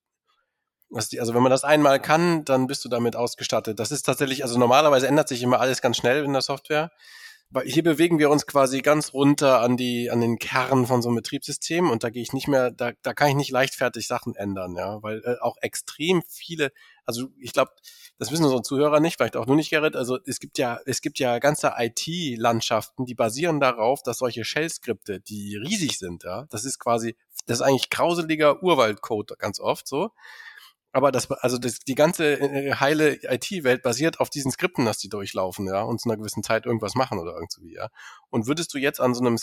das 0.90 1.10
die, 1.10 1.20
also 1.20 1.34
wenn 1.34 1.44
man 1.44 1.52
das 1.52 1.64
einmal 1.64 2.02
kann, 2.02 2.44
dann 2.44 2.68
bist 2.68 2.84
du 2.84 2.90
damit 2.90 3.16
ausgestattet. 3.16 3.80
Das 3.80 3.92
ist 3.92 4.04
tatsächlich, 4.04 4.44
also 4.44 4.60
normalerweise 4.60 5.08
ändert 5.08 5.30
sich 5.30 5.42
immer 5.42 5.60
alles 5.60 5.82
ganz 5.82 5.98
schnell 5.98 6.24
in 6.24 6.34
der 6.34 6.42
Software 6.42 6.92
hier 7.64 7.84
bewegen 7.84 8.20
wir 8.20 8.30
uns 8.30 8.46
quasi 8.46 8.82
ganz 8.82 9.14
runter 9.14 9.62
an 9.62 9.78
die, 9.78 10.10
an 10.10 10.20
den 10.20 10.40
Kern 10.40 10.86
von 10.88 11.02
so 11.02 11.10
einem 11.10 11.18
Betriebssystem 11.18 11.90
und 11.90 12.04
da 12.04 12.10
gehe 12.10 12.22
ich 12.22 12.34
nicht 12.34 12.48
mehr, 12.48 12.72
da, 12.72 12.92
da 13.02 13.14
kann 13.14 13.30
ich 13.30 13.36
nicht 13.36 13.52
leichtfertig 13.52 14.08
Sachen 14.08 14.36
ändern, 14.36 14.76
ja, 14.76 15.02
weil 15.02 15.22
äh, 15.24 15.40
auch 15.42 15.56
extrem 15.62 16.22
viele, 16.28 16.72
also 17.06 17.30
ich 17.40 17.54
glaube, 17.54 17.72
das 18.18 18.32
wissen 18.32 18.44
unsere 18.44 18.62
Zuhörer 18.62 19.00
nicht, 19.00 19.18
vielleicht 19.18 19.36
auch 19.36 19.46
nur 19.46 19.56
nicht, 19.56 19.70
Gerrit, 19.70 19.96
also 19.96 20.18
es 20.26 20.40
gibt 20.40 20.58
ja, 20.58 20.80
es 20.86 21.02
gibt 21.02 21.20
ja 21.20 21.40
ganze 21.40 21.74
IT-Landschaften, 21.78 23.06
die 23.06 23.16
basieren 23.16 23.60
darauf, 23.60 24.04
dass 24.04 24.20
solche 24.20 24.46
Shell-Skripte, 24.46 25.20
die 25.20 25.58
riesig 25.58 25.98
sind, 25.98 26.24
ja, 26.24 26.46
das 26.50 26.66
ist 26.66 26.80
quasi, 26.80 27.16
das 27.46 27.60
ist 27.60 27.62
eigentlich 27.62 27.90
grauseliger 27.90 28.64
Urwaldcode 28.64 29.38
ganz 29.38 29.60
oft 29.60 29.88
so, 29.88 30.12
aber 30.96 31.12
das, 31.12 31.30
also 31.30 31.58
das, 31.58 31.80
die 31.80 31.94
ganze 31.94 32.40
äh, 32.40 32.76
heile 32.76 33.20
IT-Welt 33.22 33.84
basiert 33.84 34.22
auf 34.22 34.30
diesen 34.30 34.50
Skripten, 34.50 34.86
dass 34.86 34.98
die 34.98 35.10
durchlaufen, 35.10 35.68
ja, 35.68 35.82
und 35.82 36.00
zu 36.00 36.08
einer 36.08 36.18
gewissen 36.18 36.42
Zeit 36.42 36.66
irgendwas 36.66 36.96
machen 36.96 37.20
oder 37.20 37.34
irgendwie, 37.34 37.76
ja. 37.76 37.90
Und 38.30 38.48
würdest 38.48 38.74
du 38.74 38.78
jetzt 38.78 39.02
an 39.02 39.14
so 39.14 39.20
einem 39.20 39.38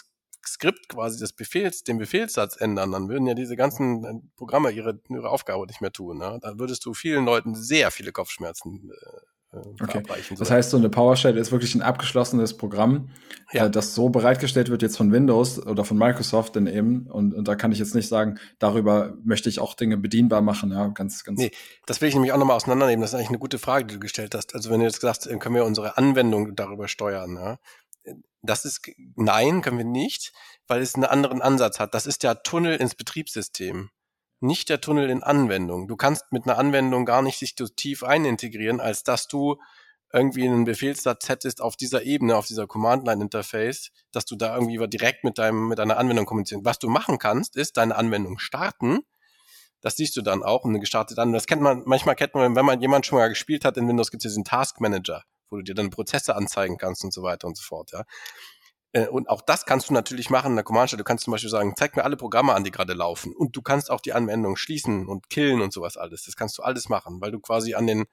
Skript 0.46 0.88
quasi 0.88 1.18
des 1.18 1.32
Befehls, 1.32 1.84
den 1.84 1.98
Befehlssatz 1.98 2.56
ändern, 2.56 2.92
dann 2.92 3.08
würden 3.08 3.26
ja 3.26 3.34
diese 3.34 3.56
ganzen 3.56 4.04
äh, 4.04 4.14
Programme 4.36 4.70
ihre, 4.70 5.00
ihre 5.08 5.28
Aufgabe 5.28 5.66
nicht 5.66 5.80
mehr 5.80 5.92
tun. 5.92 6.18
Ne? 6.18 6.38
Dann 6.42 6.58
würdest 6.58 6.84
du 6.84 6.94
vielen 6.94 7.24
Leuten 7.24 7.54
sehr 7.54 7.90
viele 7.90 8.12
Kopfschmerzen 8.12 8.90
äh, 8.90 9.20
äh, 9.52 9.58
okay. 9.82 10.02
Das 10.38 10.50
heißt, 10.50 10.70
so 10.70 10.76
eine 10.76 10.88
PowerShell 10.88 11.36
ist 11.36 11.52
wirklich 11.52 11.74
ein 11.74 11.82
abgeschlossenes 11.82 12.56
Programm, 12.56 13.10
ja. 13.52 13.66
äh, 13.66 13.70
das 13.70 13.94
so 13.94 14.08
bereitgestellt 14.08 14.70
wird 14.70 14.82
jetzt 14.82 14.96
von 14.96 15.12
Windows 15.12 15.64
oder 15.64 15.84
von 15.84 15.98
Microsoft 15.98 16.56
denn 16.56 16.66
eben. 16.66 17.06
Und, 17.06 17.34
und 17.34 17.46
da 17.46 17.54
kann 17.54 17.72
ich 17.72 17.78
jetzt 17.78 17.94
nicht 17.94 18.08
sagen, 18.08 18.38
darüber 18.58 19.14
möchte 19.24 19.48
ich 19.48 19.60
auch 19.60 19.74
Dinge 19.74 19.98
bedienbar 19.98 20.40
machen. 20.40 20.72
Ja, 20.72 20.88
ganz, 20.88 21.24
ganz. 21.24 21.38
Nee, 21.38 21.50
das 21.86 22.00
will 22.00 22.08
ich 22.08 22.14
nämlich 22.14 22.32
auch 22.32 22.38
nochmal 22.38 22.56
auseinandernehmen. 22.56 23.02
Das 23.02 23.10
ist 23.10 23.14
eigentlich 23.14 23.28
eine 23.28 23.38
gute 23.38 23.58
Frage, 23.58 23.84
die 23.84 23.94
du 23.94 24.00
gestellt 24.00 24.34
hast. 24.34 24.54
Also 24.54 24.70
wenn 24.70 24.80
du 24.80 24.86
jetzt 24.86 25.00
sagst, 25.00 25.28
können 25.38 25.54
wir 25.54 25.64
unsere 25.64 25.98
Anwendung 25.98 26.56
darüber 26.56 26.88
steuern, 26.88 27.36
ja? 27.36 27.58
Das 28.42 28.64
ist, 28.64 28.90
nein, 29.16 29.62
können 29.62 29.78
wir 29.78 29.84
nicht, 29.84 30.32
weil 30.66 30.82
es 30.82 30.94
einen 30.94 31.04
anderen 31.04 31.42
Ansatz 31.42 31.78
hat. 31.78 31.94
Das 31.94 32.06
ist 32.06 32.22
der 32.22 32.42
Tunnel 32.42 32.76
ins 32.76 32.94
Betriebssystem 32.94 33.90
nicht 34.42 34.68
der 34.68 34.80
Tunnel 34.80 35.08
in 35.08 35.22
Anwendung. 35.22 35.88
Du 35.88 35.96
kannst 35.96 36.32
mit 36.32 36.44
einer 36.44 36.58
Anwendung 36.58 37.04
gar 37.04 37.22
nicht 37.22 37.38
sich 37.38 37.54
so 37.56 37.68
tief 37.68 38.02
einintegrieren, 38.02 38.80
als 38.80 39.04
dass 39.04 39.28
du 39.28 39.56
irgendwie 40.12 40.46
einen 40.46 40.64
Befehlssatz 40.64 41.28
hättest 41.28 41.62
auf 41.62 41.76
dieser 41.76 42.02
Ebene, 42.02 42.36
auf 42.36 42.46
dieser 42.46 42.66
Command-Line-Interface, 42.66 43.90
dass 44.10 44.26
du 44.26 44.36
da 44.36 44.54
irgendwie 44.54 44.86
direkt 44.88 45.24
mit 45.24 45.38
deinem, 45.38 45.68
mit 45.68 45.78
deiner 45.78 45.96
Anwendung 45.96 46.26
kommunizieren. 46.26 46.64
Was 46.64 46.78
du 46.78 46.88
machen 46.88 47.18
kannst, 47.18 47.56
ist 47.56 47.78
deine 47.78 47.96
Anwendung 47.96 48.38
starten. 48.38 49.00
Das 49.80 49.96
siehst 49.96 50.16
du 50.16 50.22
dann 50.22 50.42
auch, 50.42 50.64
eine 50.64 50.80
gestartete 50.80 51.20
Anwendung. 51.20 51.38
Das 51.38 51.46
kennt 51.46 51.62
man, 51.62 51.82
manchmal 51.86 52.14
kennt 52.14 52.34
man, 52.34 52.54
wenn 52.54 52.66
man 52.66 52.80
jemand 52.80 53.06
schon 53.06 53.18
mal 53.18 53.28
gespielt 53.28 53.64
hat 53.64 53.76
in 53.76 53.88
Windows, 53.88 54.10
gibt 54.10 54.24
es 54.24 54.32
diesen 54.32 54.44
Task 54.44 54.80
Manager, 54.80 55.24
wo 55.52 55.56
du 55.58 55.62
dir 55.62 55.74
dann 55.74 55.90
Prozesse 55.90 56.34
anzeigen 56.34 56.78
kannst 56.78 57.04
und 57.04 57.12
so 57.12 57.22
weiter 57.22 57.46
und 57.46 57.56
so 57.56 57.62
fort, 57.62 57.92
ja. 57.92 58.04
Äh, 58.92 59.08
und 59.08 59.28
auch 59.28 59.40
das 59.42 59.64
kannst 59.64 59.88
du 59.88 59.94
natürlich 59.94 60.30
machen 60.30 60.52
in 60.52 60.56
der 60.56 60.64
Command-Stelle. 60.64 60.98
Du 60.98 61.04
kannst 61.04 61.24
zum 61.24 61.32
Beispiel 61.32 61.50
sagen, 61.50 61.74
zeig 61.76 61.96
mir 61.96 62.04
alle 62.04 62.16
Programme 62.16 62.54
an, 62.54 62.64
die 62.64 62.70
gerade 62.70 62.92
laufen. 62.92 63.34
Und 63.34 63.56
du 63.56 63.62
kannst 63.62 63.90
auch 63.90 64.00
die 64.00 64.12
Anwendung 64.12 64.56
schließen 64.56 65.06
und 65.08 65.30
killen 65.30 65.60
und 65.60 65.72
sowas 65.72 65.96
alles. 65.96 66.24
Das 66.24 66.36
kannst 66.36 66.58
du 66.58 66.62
alles 66.62 66.88
machen, 66.88 67.20
weil 67.20 67.32
du 67.32 67.40
quasi 67.40 67.74
an 67.74 67.86
den, 67.86 68.04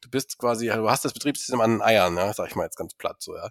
du 0.00 0.10
bist 0.10 0.38
quasi, 0.38 0.68
du 0.68 0.90
hast 0.90 1.04
das 1.04 1.12
Betriebssystem 1.12 1.60
an 1.60 1.72
den 1.72 1.82
Eiern, 1.82 2.16
ja, 2.16 2.32
sag 2.32 2.48
ich 2.48 2.56
mal 2.56 2.64
jetzt 2.64 2.76
ganz 2.76 2.94
platt 2.94 3.16
so, 3.20 3.36
ja. 3.36 3.50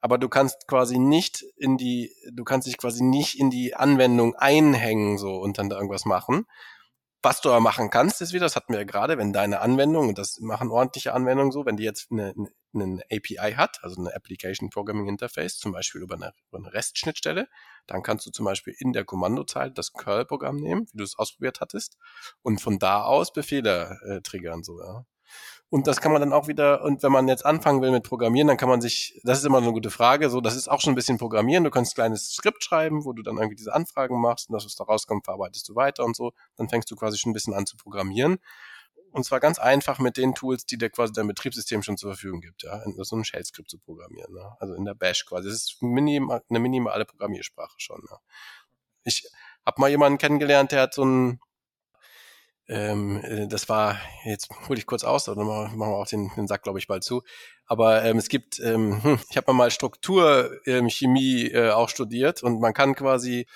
Aber 0.00 0.18
du 0.18 0.28
kannst 0.28 0.66
quasi 0.66 0.98
nicht 0.98 1.44
in 1.56 1.76
die, 1.76 2.12
du 2.32 2.42
kannst 2.42 2.66
dich 2.66 2.76
quasi 2.76 3.04
nicht 3.04 3.38
in 3.38 3.50
die 3.50 3.76
Anwendung 3.76 4.34
einhängen 4.34 5.16
so 5.16 5.36
und 5.36 5.58
dann 5.58 5.68
da 5.68 5.76
irgendwas 5.76 6.04
machen. 6.06 6.46
Was 7.24 7.40
du 7.40 7.50
aber 7.50 7.60
machen 7.60 7.88
kannst, 7.88 8.20
ist 8.20 8.32
wieder, 8.32 8.46
das 8.46 8.56
hatten 8.56 8.72
wir 8.72 8.80
ja 8.80 8.84
gerade, 8.84 9.16
wenn 9.16 9.32
deine 9.32 9.60
Anwendung, 9.60 10.08
und 10.08 10.18
das 10.18 10.40
machen 10.40 10.70
ordentliche 10.72 11.14
Anwendungen 11.14 11.52
so, 11.52 11.64
wenn 11.64 11.76
die 11.76 11.84
jetzt 11.84 12.10
eine, 12.10 12.34
eine 12.74 13.00
API 13.12 13.54
hat, 13.54 13.78
also 13.82 14.00
eine 14.00 14.12
Application 14.12 14.70
Programming 14.70 15.06
Interface, 15.06 15.58
zum 15.58 15.70
Beispiel 15.70 16.02
über 16.02 16.16
eine, 16.16 16.32
über 16.48 16.58
eine 16.58 16.72
REST-Schnittstelle, 16.72 17.48
dann 17.86 18.02
kannst 18.02 18.26
du 18.26 18.32
zum 18.32 18.44
Beispiel 18.44 18.74
in 18.76 18.92
der 18.92 19.04
Kommandozeile 19.04 19.72
das 19.72 19.92
Curl-Programm 19.92 20.56
nehmen, 20.56 20.88
wie 20.92 20.98
du 20.98 21.04
es 21.04 21.16
ausprobiert 21.16 21.60
hattest, 21.60 21.96
und 22.42 22.60
von 22.60 22.80
da 22.80 23.04
aus 23.04 23.32
Befehle 23.32 24.00
äh, 24.04 24.20
triggern, 24.22 24.64
so, 24.64 24.80
ja. 24.80 25.04
Und 25.72 25.86
das 25.86 26.02
kann 26.02 26.12
man 26.12 26.20
dann 26.20 26.34
auch 26.34 26.48
wieder, 26.48 26.82
und 26.82 27.02
wenn 27.02 27.12
man 27.12 27.28
jetzt 27.28 27.46
anfangen 27.46 27.80
will 27.80 27.92
mit 27.92 28.04
Programmieren, 28.04 28.46
dann 28.46 28.58
kann 28.58 28.68
man 28.68 28.82
sich, 28.82 29.18
das 29.24 29.38
ist 29.38 29.46
immer 29.46 29.56
eine 29.56 29.72
gute 29.72 29.90
Frage, 29.90 30.28
so, 30.28 30.42
das 30.42 30.54
ist 30.54 30.68
auch 30.68 30.82
schon 30.82 30.92
ein 30.92 30.96
bisschen 30.96 31.16
Programmieren. 31.16 31.64
Du 31.64 31.70
kannst 31.70 31.92
ein 31.92 31.94
kleines 31.94 32.34
Skript 32.34 32.62
schreiben, 32.62 33.06
wo 33.06 33.14
du 33.14 33.22
dann 33.22 33.38
irgendwie 33.38 33.56
diese 33.56 33.72
Anfragen 33.72 34.20
machst 34.20 34.50
und 34.50 34.52
das, 34.52 34.66
was 34.66 34.74
da 34.74 34.84
rauskommt, 34.84 35.24
verarbeitest 35.24 35.66
du 35.70 35.74
weiter 35.74 36.04
und 36.04 36.14
so. 36.14 36.32
Dann 36.56 36.68
fängst 36.68 36.90
du 36.90 36.94
quasi 36.94 37.16
schon 37.16 37.30
ein 37.30 37.32
bisschen 37.32 37.54
an 37.54 37.64
zu 37.64 37.78
programmieren. 37.78 38.36
Und 39.12 39.24
zwar 39.24 39.40
ganz 39.40 39.58
einfach 39.58 39.98
mit 39.98 40.18
den 40.18 40.34
Tools, 40.34 40.66
die 40.66 40.76
dir 40.76 40.90
quasi 40.90 41.14
dein 41.14 41.26
Betriebssystem 41.26 41.82
schon 41.82 41.96
zur 41.96 42.10
Verfügung 42.10 42.42
gibt, 42.42 42.64
ja, 42.64 42.82
so 42.98 43.16
ein 43.16 43.24
Shell-Skript 43.24 43.70
zu 43.70 43.78
programmieren, 43.78 44.34
ne? 44.34 44.54
also 44.60 44.74
in 44.74 44.84
der 44.84 44.94
Bash 44.94 45.24
quasi. 45.24 45.48
Das 45.48 45.56
ist 45.56 45.78
minim, 45.80 46.30
eine 46.30 46.58
minimale 46.58 47.06
Programmiersprache 47.06 47.76
schon. 47.78 48.02
Ne? 48.10 48.18
Ich 49.04 49.26
habe 49.64 49.80
mal 49.80 49.88
jemanden 49.88 50.18
kennengelernt, 50.18 50.70
der 50.70 50.82
hat 50.82 50.92
so 50.92 51.06
ein, 51.06 51.40
ähm, 52.72 53.20
äh, 53.22 53.46
das 53.46 53.68
war, 53.68 53.98
jetzt 54.24 54.48
hole 54.68 54.78
ich 54.78 54.86
kurz 54.86 55.04
aus, 55.04 55.24
dann 55.24 55.36
machen 55.38 55.78
wir 55.78 55.86
auch 55.86 56.06
den, 56.06 56.30
den 56.36 56.46
Sack, 56.46 56.62
glaube 56.62 56.78
ich, 56.78 56.86
bald 56.86 57.04
zu. 57.04 57.22
Aber 57.66 58.04
ähm, 58.04 58.18
es 58.18 58.28
gibt, 58.28 58.58
ähm, 58.60 59.02
hm, 59.02 59.18
ich 59.30 59.36
habe 59.36 59.52
mal 59.52 59.70
Strukturchemie 59.70 61.42
ähm, 61.46 61.54
äh, 61.54 61.70
auch 61.70 61.88
studiert 61.88 62.42
und 62.42 62.60
man 62.60 62.74
kann 62.74 62.94
quasi 62.94 63.46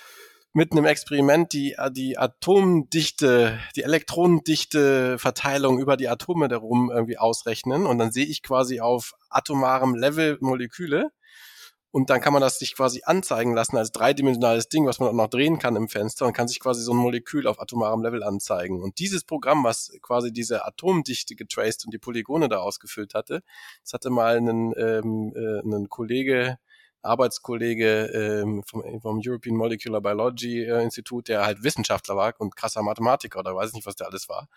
mit 0.53 0.73
einem 0.73 0.87
Experiment 0.87 1.53
die, 1.53 1.77
die 1.91 2.17
Atomdichte, 2.17 3.59
die 3.77 3.83
Elektronendichte 3.83 5.19
Verteilung 5.19 5.79
über 5.79 5.99
die 5.99 6.09
Atome 6.09 6.49
darum 6.49 6.91
irgendwie 6.91 7.19
ausrechnen 7.19 7.85
und 7.85 7.99
dann 7.99 8.11
sehe 8.11 8.25
ich 8.25 8.43
quasi 8.43 8.81
auf 8.81 9.13
atomarem 9.29 9.95
Level 9.95 10.39
Moleküle 10.41 11.11
und 11.97 12.11
dann 12.11 12.21
kann 12.21 12.35
man 12.35 12.43
das 12.43 12.59
sich 12.59 12.77
quasi 12.77 13.01
anzeigen 13.07 13.55
lassen 13.55 13.79
als 13.79 13.91
dreidimensionales 13.91 14.69
Ding, 14.69 14.85
was 14.85 14.99
man 14.99 15.09
auch 15.09 15.15
noch 15.15 15.31
drehen 15.31 15.59
kann 15.59 15.77
im 15.77 15.89
Fenster 15.89 16.27
und 16.27 16.35
kann 16.35 16.47
sich 16.47 16.61
quasi 16.61 16.83
so 16.83 16.93
ein 16.93 16.99
Molekül 16.99 17.47
auf 17.47 17.59
atomarem 17.59 18.03
Level 18.03 18.23
anzeigen. 18.23 18.83
Und 18.83 18.99
dieses 18.99 19.25
Programm, 19.25 19.65
was 19.65 19.91
quasi 20.03 20.31
diese 20.31 20.67
Atomdichte 20.67 21.37
getraced 21.37 21.87
und 21.87 21.95
die 21.95 21.99
Polygone 21.99 22.51
da 22.51 22.59
ausgefüllt 22.59 23.15
hatte, 23.15 23.43
das 23.83 23.95
hatte 23.95 24.11
mal 24.11 24.37
einen, 24.37 24.75
ähm, 24.77 25.33
äh, 25.35 25.61
einen 25.61 25.89
Kollege 25.89 26.59
Arbeitskollege 27.01 28.43
ähm, 28.43 28.63
vom, 28.67 29.01
vom 29.01 29.23
European 29.25 29.57
Molecular 29.57 30.03
Biology 30.03 30.65
äh, 30.65 30.83
Institut, 30.83 31.29
der 31.29 31.47
halt 31.47 31.63
Wissenschaftler 31.63 32.15
war 32.15 32.35
und 32.37 32.57
krasser 32.57 32.83
Mathematiker 32.83 33.39
oder 33.39 33.57
weiß 33.57 33.73
nicht, 33.73 33.87
was 33.87 33.97
der 33.97 34.09
alles 34.09 34.29
war. 34.29 34.49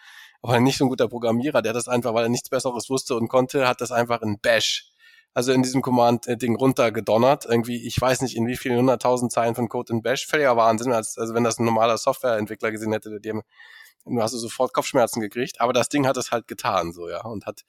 Aber 0.42 0.60
nicht 0.60 0.78
so 0.78 0.84
ein 0.84 0.90
guter 0.90 1.08
Programmierer, 1.08 1.62
der 1.62 1.72
das 1.72 1.88
einfach, 1.88 2.14
weil 2.14 2.26
er 2.26 2.30
nichts 2.30 2.50
Besseres 2.50 2.90
wusste 2.90 3.16
und 3.16 3.30
konnte, 3.30 3.66
hat 3.66 3.80
das 3.80 3.94
einfach 3.94 4.22
in 4.24 4.40
Bash, 4.42 4.92
also 5.34 5.52
in 5.52 5.64
diesem 5.64 5.82
Command-Ding 5.82 6.56
runtergedonnert. 6.56 7.46
Irgendwie, 7.46 7.86
ich 7.86 8.00
weiß 8.00 8.22
nicht, 8.22 8.36
in 8.36 8.48
wie 8.48 8.58
vielen 8.58 8.78
hunderttausend 8.78 9.32
Zeilen 9.32 9.56
von 9.56 9.70
Code 9.70 9.94
in 9.94 10.02
Bash. 10.02 10.28
Völliger 10.28 10.58
Wahnsinn, 10.58 10.92
als, 10.92 11.18
also 11.18 11.34
wenn 11.34 11.44
das 11.44 11.60
ein 11.60 11.66
normaler 11.66 11.98
Softwareentwickler 11.98 12.72
gesehen 12.72 12.92
hätte, 12.92 13.20
dem, 13.20 13.44
hast 14.18 14.34
du 14.34 14.38
sofort 14.38 14.74
Kopfschmerzen 14.74 15.22
gekriegt. 15.22 15.62
Aber 15.62 15.74
das 15.74 15.90
Ding 15.90 16.08
hat 16.08 16.18
es 16.18 16.32
halt 16.32 16.48
getan, 16.48 16.94
so, 16.94 17.10
ja, 17.10 17.24
und 17.24 17.46
hat 17.46 17.62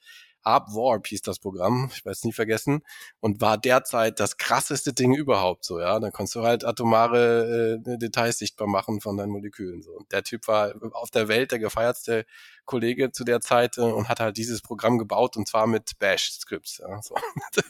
Warp 0.43 1.07
hieß 1.07 1.21
das 1.21 1.39
Programm, 1.39 1.89
ich 1.93 2.05
weiß 2.05 2.23
nie 2.23 2.33
vergessen, 2.33 2.81
und 3.19 3.41
war 3.41 3.57
derzeit 3.57 4.19
das 4.19 4.37
krasseste 4.37 4.93
Ding 4.93 5.13
überhaupt 5.13 5.65
so, 5.65 5.79
ja. 5.79 5.99
Da 5.99 6.11
konntest 6.11 6.35
du 6.35 6.43
halt 6.43 6.65
atomare 6.65 7.79
äh, 7.85 7.97
Details 7.97 8.39
sichtbar 8.39 8.67
machen 8.67 9.01
von 9.01 9.17
deinen 9.17 9.31
Molekülen. 9.31 9.81
So. 9.81 9.91
Und 9.91 10.11
der 10.11 10.23
Typ 10.23 10.47
war 10.47 10.73
auf 10.93 11.11
der 11.11 11.27
Welt 11.27 11.51
der 11.51 11.59
gefeiertste 11.59 12.25
Kollege 12.65 13.11
zu 13.11 13.23
der 13.23 13.41
Zeit 13.41 13.77
äh, 13.77 13.81
und 13.81 14.09
hat 14.09 14.19
halt 14.19 14.37
dieses 14.37 14.61
Programm 14.61 14.97
gebaut 14.97 15.37
und 15.37 15.47
zwar 15.47 15.67
mit 15.67 15.97
Bash-Scripts. 15.99 16.79
Ja, 16.79 17.01
so. 17.01 17.15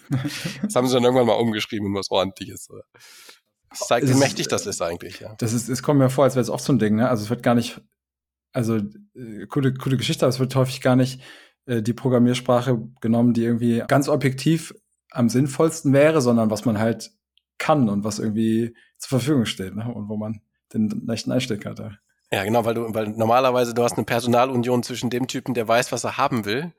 das 0.64 0.76
haben 0.76 0.88
sie 0.88 0.94
dann 0.94 1.04
irgendwann 1.04 1.28
mal 1.28 1.34
umgeschrieben 1.34 1.88
in 1.88 1.96
was 1.96 2.12
ordentliches. 2.12 2.66
So. 2.66 2.80
Das 3.70 3.80
zeigt, 3.80 4.08
wie 4.08 4.14
mächtig 4.14 4.48
das 4.48 4.66
ist 4.66 4.82
eigentlich, 4.82 5.20
ja. 5.22 5.36
Das 5.38 5.54
ist, 5.54 5.70
es 5.70 5.82
kommt 5.82 6.00
mir 6.00 6.10
vor, 6.10 6.26
als 6.26 6.36
wäre 6.36 6.42
es 6.42 6.50
oft 6.50 6.64
so 6.64 6.74
ein 6.74 6.80
Ding, 6.80 6.96
ne? 6.96 7.10
Also 7.10 7.24
es 7.24 7.30
wird 7.30 7.42
gar 7.42 7.56
nicht, 7.56 7.82
also 8.52 8.78
äh, 8.78 9.46
coole, 9.48 9.74
coole 9.74 9.98
Geschichte, 9.98 10.26
aber 10.26 10.30
es 10.30 10.40
wird 10.40 10.56
häufig 10.56 10.82
gar 10.82 10.96
nicht 10.96 11.22
äh, 11.66 11.82
die 11.82 11.94
Programmiersprache 11.94 12.80
genommen, 13.02 13.34
die 13.34 13.44
irgendwie 13.44 13.84
ganz 13.88 14.10
objektiv 14.10 14.74
am 15.12 15.30
sinnvollsten 15.30 15.94
wäre, 15.94 16.22
sondern 16.22 16.50
was 16.50 16.66
man 16.66 16.80
halt 16.80 17.12
kann 17.58 17.90
und 17.90 18.04
was 18.04 18.20
irgendwie 18.20 18.76
zur 18.98 19.20
Verfügung 19.20 19.46
steht 19.46 19.76
ne? 19.76 19.92
und 19.94 20.10
wo 20.10 20.18
man 20.18 20.42
den 20.74 21.06
rechten 21.08 21.32
Einstieg 21.32 21.66
hat. 21.66 21.80
Ja, 22.32 22.44
genau, 22.44 22.64
weil 22.64 22.74
du, 22.74 22.94
weil 22.94 23.10
normalerweise 23.10 23.74
du 23.74 23.84
hast 23.84 23.98
eine 23.98 24.06
Personalunion 24.06 24.84
zwischen 24.84 25.10
dem 25.10 25.28
Typen, 25.28 25.54
der 25.54 25.68
weiß, 25.68 25.92
was 25.92 26.06
er 26.06 26.18
haben 26.18 26.46
will, 26.46 26.74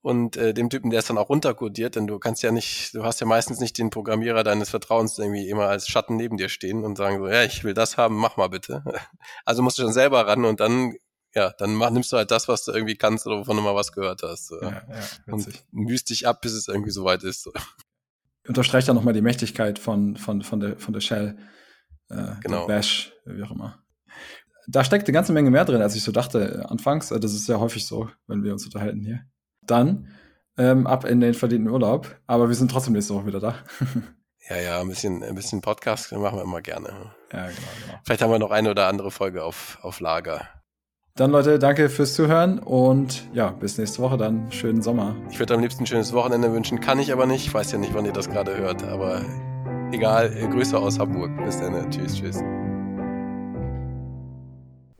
und 0.00 0.36
äh, 0.36 0.54
dem 0.54 0.70
Typen, 0.70 0.90
der 0.90 1.00
es 1.00 1.06
dann 1.06 1.18
auch 1.18 1.28
runterkodiert, 1.28 1.96
denn 1.96 2.06
du 2.06 2.18
kannst 2.18 2.42
ja 2.42 2.52
nicht, 2.52 2.94
du 2.94 3.04
hast 3.04 3.20
ja 3.20 3.26
meistens 3.26 3.60
nicht 3.60 3.76
den 3.78 3.90
Programmierer 3.90 4.44
deines 4.44 4.70
Vertrauens 4.70 5.18
irgendwie 5.18 5.48
immer 5.48 5.68
als 5.68 5.88
Schatten 5.88 6.16
neben 6.16 6.36
dir 6.36 6.48
stehen 6.48 6.84
und 6.84 6.96
sagen 6.96 7.18
so, 7.18 7.28
ja, 7.28 7.42
ich 7.42 7.64
will 7.64 7.74
das 7.74 7.96
haben, 7.96 8.16
mach 8.16 8.36
mal 8.36 8.48
bitte. 8.48 8.82
Also 9.44 9.62
musst 9.62 9.78
du 9.78 9.82
schon 9.82 9.92
selber 9.92 10.26
ran 10.26 10.44
und 10.44 10.60
dann, 10.60 10.94
ja, 11.34 11.52
dann 11.58 11.74
mach, 11.74 11.90
nimmst 11.90 12.12
du 12.12 12.16
halt 12.16 12.30
das, 12.30 12.48
was 12.48 12.64
du 12.64 12.72
irgendwie 12.72 12.96
kannst 12.96 13.26
oder 13.26 13.38
wovon 13.38 13.56
du 13.56 13.62
mal 13.62 13.74
was 13.74 13.92
gehört 13.92 14.22
hast. 14.22 14.50
Ja, 14.50 14.70
ja, 14.70 14.82
und 15.26 15.46
mühst 15.70 16.10
dich 16.10 16.26
ab, 16.26 16.40
bis 16.40 16.52
es 16.52 16.68
irgendwie 16.68 16.90
soweit 16.90 17.22
ist. 17.22 17.50
Unterstreicht 18.46 18.88
ja 18.88 18.94
nochmal 18.94 19.14
die 19.14 19.22
Mächtigkeit 19.22 19.78
von, 19.78 20.16
von, 20.16 20.42
von, 20.42 20.60
der, 20.60 20.78
von 20.78 20.92
der 20.94 21.00
Shell, 21.00 21.38
äh, 22.08 22.32
genau. 22.40 22.66
Bash, 22.66 23.12
wie 23.26 23.42
auch 23.42 23.50
immer 23.50 23.82
da 24.68 24.84
steckt 24.84 25.08
eine 25.08 25.14
ganze 25.14 25.32
Menge 25.32 25.50
mehr 25.50 25.64
drin, 25.64 25.80
als 25.80 25.96
ich 25.96 26.02
so 26.02 26.12
dachte 26.12 26.66
anfangs. 26.68 27.08
Das 27.08 27.32
ist 27.32 27.48
ja 27.48 27.58
häufig 27.58 27.86
so, 27.86 28.10
wenn 28.26 28.44
wir 28.44 28.52
uns 28.52 28.66
unterhalten 28.66 29.00
hier 29.00 29.24
dann 29.62 30.08
ähm, 30.56 30.86
ab 30.86 31.04
in 31.04 31.20
den 31.20 31.34
verdienten 31.34 31.70
Urlaub. 31.70 32.20
Aber 32.26 32.48
wir 32.48 32.54
sind 32.54 32.70
trotzdem 32.70 32.92
nächste 32.92 33.14
Woche 33.14 33.26
wieder 33.26 33.40
da. 33.40 33.54
ja, 34.48 34.56
ja, 34.58 34.80
ein 34.80 34.88
bisschen, 34.88 35.22
ein 35.22 35.34
bisschen 35.34 35.60
Podcast 35.60 36.12
machen 36.12 36.38
wir 36.38 36.42
immer 36.42 36.60
gerne. 36.60 36.88
Ja, 37.32 37.46
genau, 37.46 37.68
genau. 37.84 38.00
Vielleicht 38.04 38.22
haben 38.22 38.30
wir 38.30 38.38
noch 38.38 38.50
eine 38.50 38.70
oder 38.70 38.86
andere 38.86 39.10
Folge 39.10 39.44
auf, 39.44 39.78
auf 39.82 40.00
Lager. 40.00 40.48
Dann 41.18 41.32
Leute, 41.32 41.58
danke 41.58 41.88
fürs 41.88 42.14
Zuhören 42.14 42.60
und 42.60 43.24
ja, 43.34 43.50
bis 43.50 43.76
nächste 43.76 44.00
Woche 44.00 44.16
dann. 44.16 44.52
Schönen 44.52 44.82
Sommer. 44.82 45.16
Ich 45.32 45.40
würde 45.40 45.52
am 45.52 45.60
liebsten 45.60 45.82
ein 45.82 45.86
schönes 45.88 46.12
Wochenende 46.12 46.52
wünschen, 46.52 46.78
kann 46.78 47.00
ich 47.00 47.12
aber 47.12 47.26
nicht. 47.26 47.44
Ich 47.44 47.52
weiß 47.52 47.72
ja 47.72 47.78
nicht, 47.78 47.92
wann 47.92 48.04
ihr 48.04 48.12
das 48.12 48.30
gerade 48.30 48.56
hört, 48.56 48.84
aber 48.84 49.22
egal. 49.90 50.30
Grüße 50.30 50.78
aus 50.78 51.00
Hamburg. 51.00 51.32
Bis 51.44 51.58
dann. 51.58 51.90
Tschüss, 51.90 52.14
tschüss. 52.14 52.40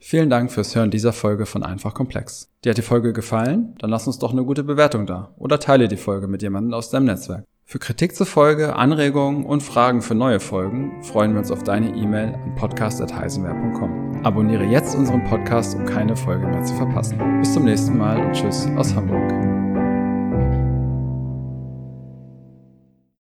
Vielen 0.01 0.29
Dank 0.29 0.51
fürs 0.51 0.75
Hören 0.75 0.91
dieser 0.91 1.13
Folge 1.13 1.47
von 1.47 1.63
Einfach 1.63 1.95
Komplex. 1.95 2.51
Dir 2.65 2.71
hat 2.71 2.79
die 2.79 2.83
Folge 2.83 3.13
gefallen? 3.13 3.77
Dann 3.79 3.91
lass 3.91 4.09
uns 4.09 4.19
doch 4.19 4.33
eine 4.33 4.43
gute 4.43 4.65
Bewertung 4.65 5.07
da 5.07 5.33
oder 5.37 5.61
teile 5.61 5.87
die 5.87 5.97
Folge 5.97 6.27
mit 6.27 6.43
jemandem 6.43 6.75
aus 6.75 6.91
deinem 6.91 7.05
Netzwerk. 7.05 7.45
Für 7.71 7.79
Kritik 7.79 8.17
zur 8.17 8.25
Folge, 8.25 8.77
Anregungen 8.77 9.45
und 9.45 9.63
Fragen 9.63 10.01
für 10.01 10.15
neue 10.15 10.41
Folgen 10.41 11.03
freuen 11.03 11.33
wir 11.33 11.41
uns 11.41 11.51
auf 11.51 11.65
deine 11.65 11.95
E-Mail 11.95 12.33
an 12.33 12.55
podcast.heisenwehr.com. 12.55 14.25
Abonniere 14.25 14.65
jetzt 14.65 14.97
unseren 14.97 15.23
Podcast, 15.25 15.77
um 15.77 15.85
keine 15.85 16.17
Folge 16.17 16.47
mehr 16.47 16.65
zu 16.65 16.75
verpassen. 16.77 17.19
Bis 17.41 17.53
zum 17.53 17.67
nächsten 17.67 17.99
Mal 17.99 18.25
und 18.25 18.33
tschüss 18.33 18.67
aus 18.79 18.95
Hamburg. 18.95 19.48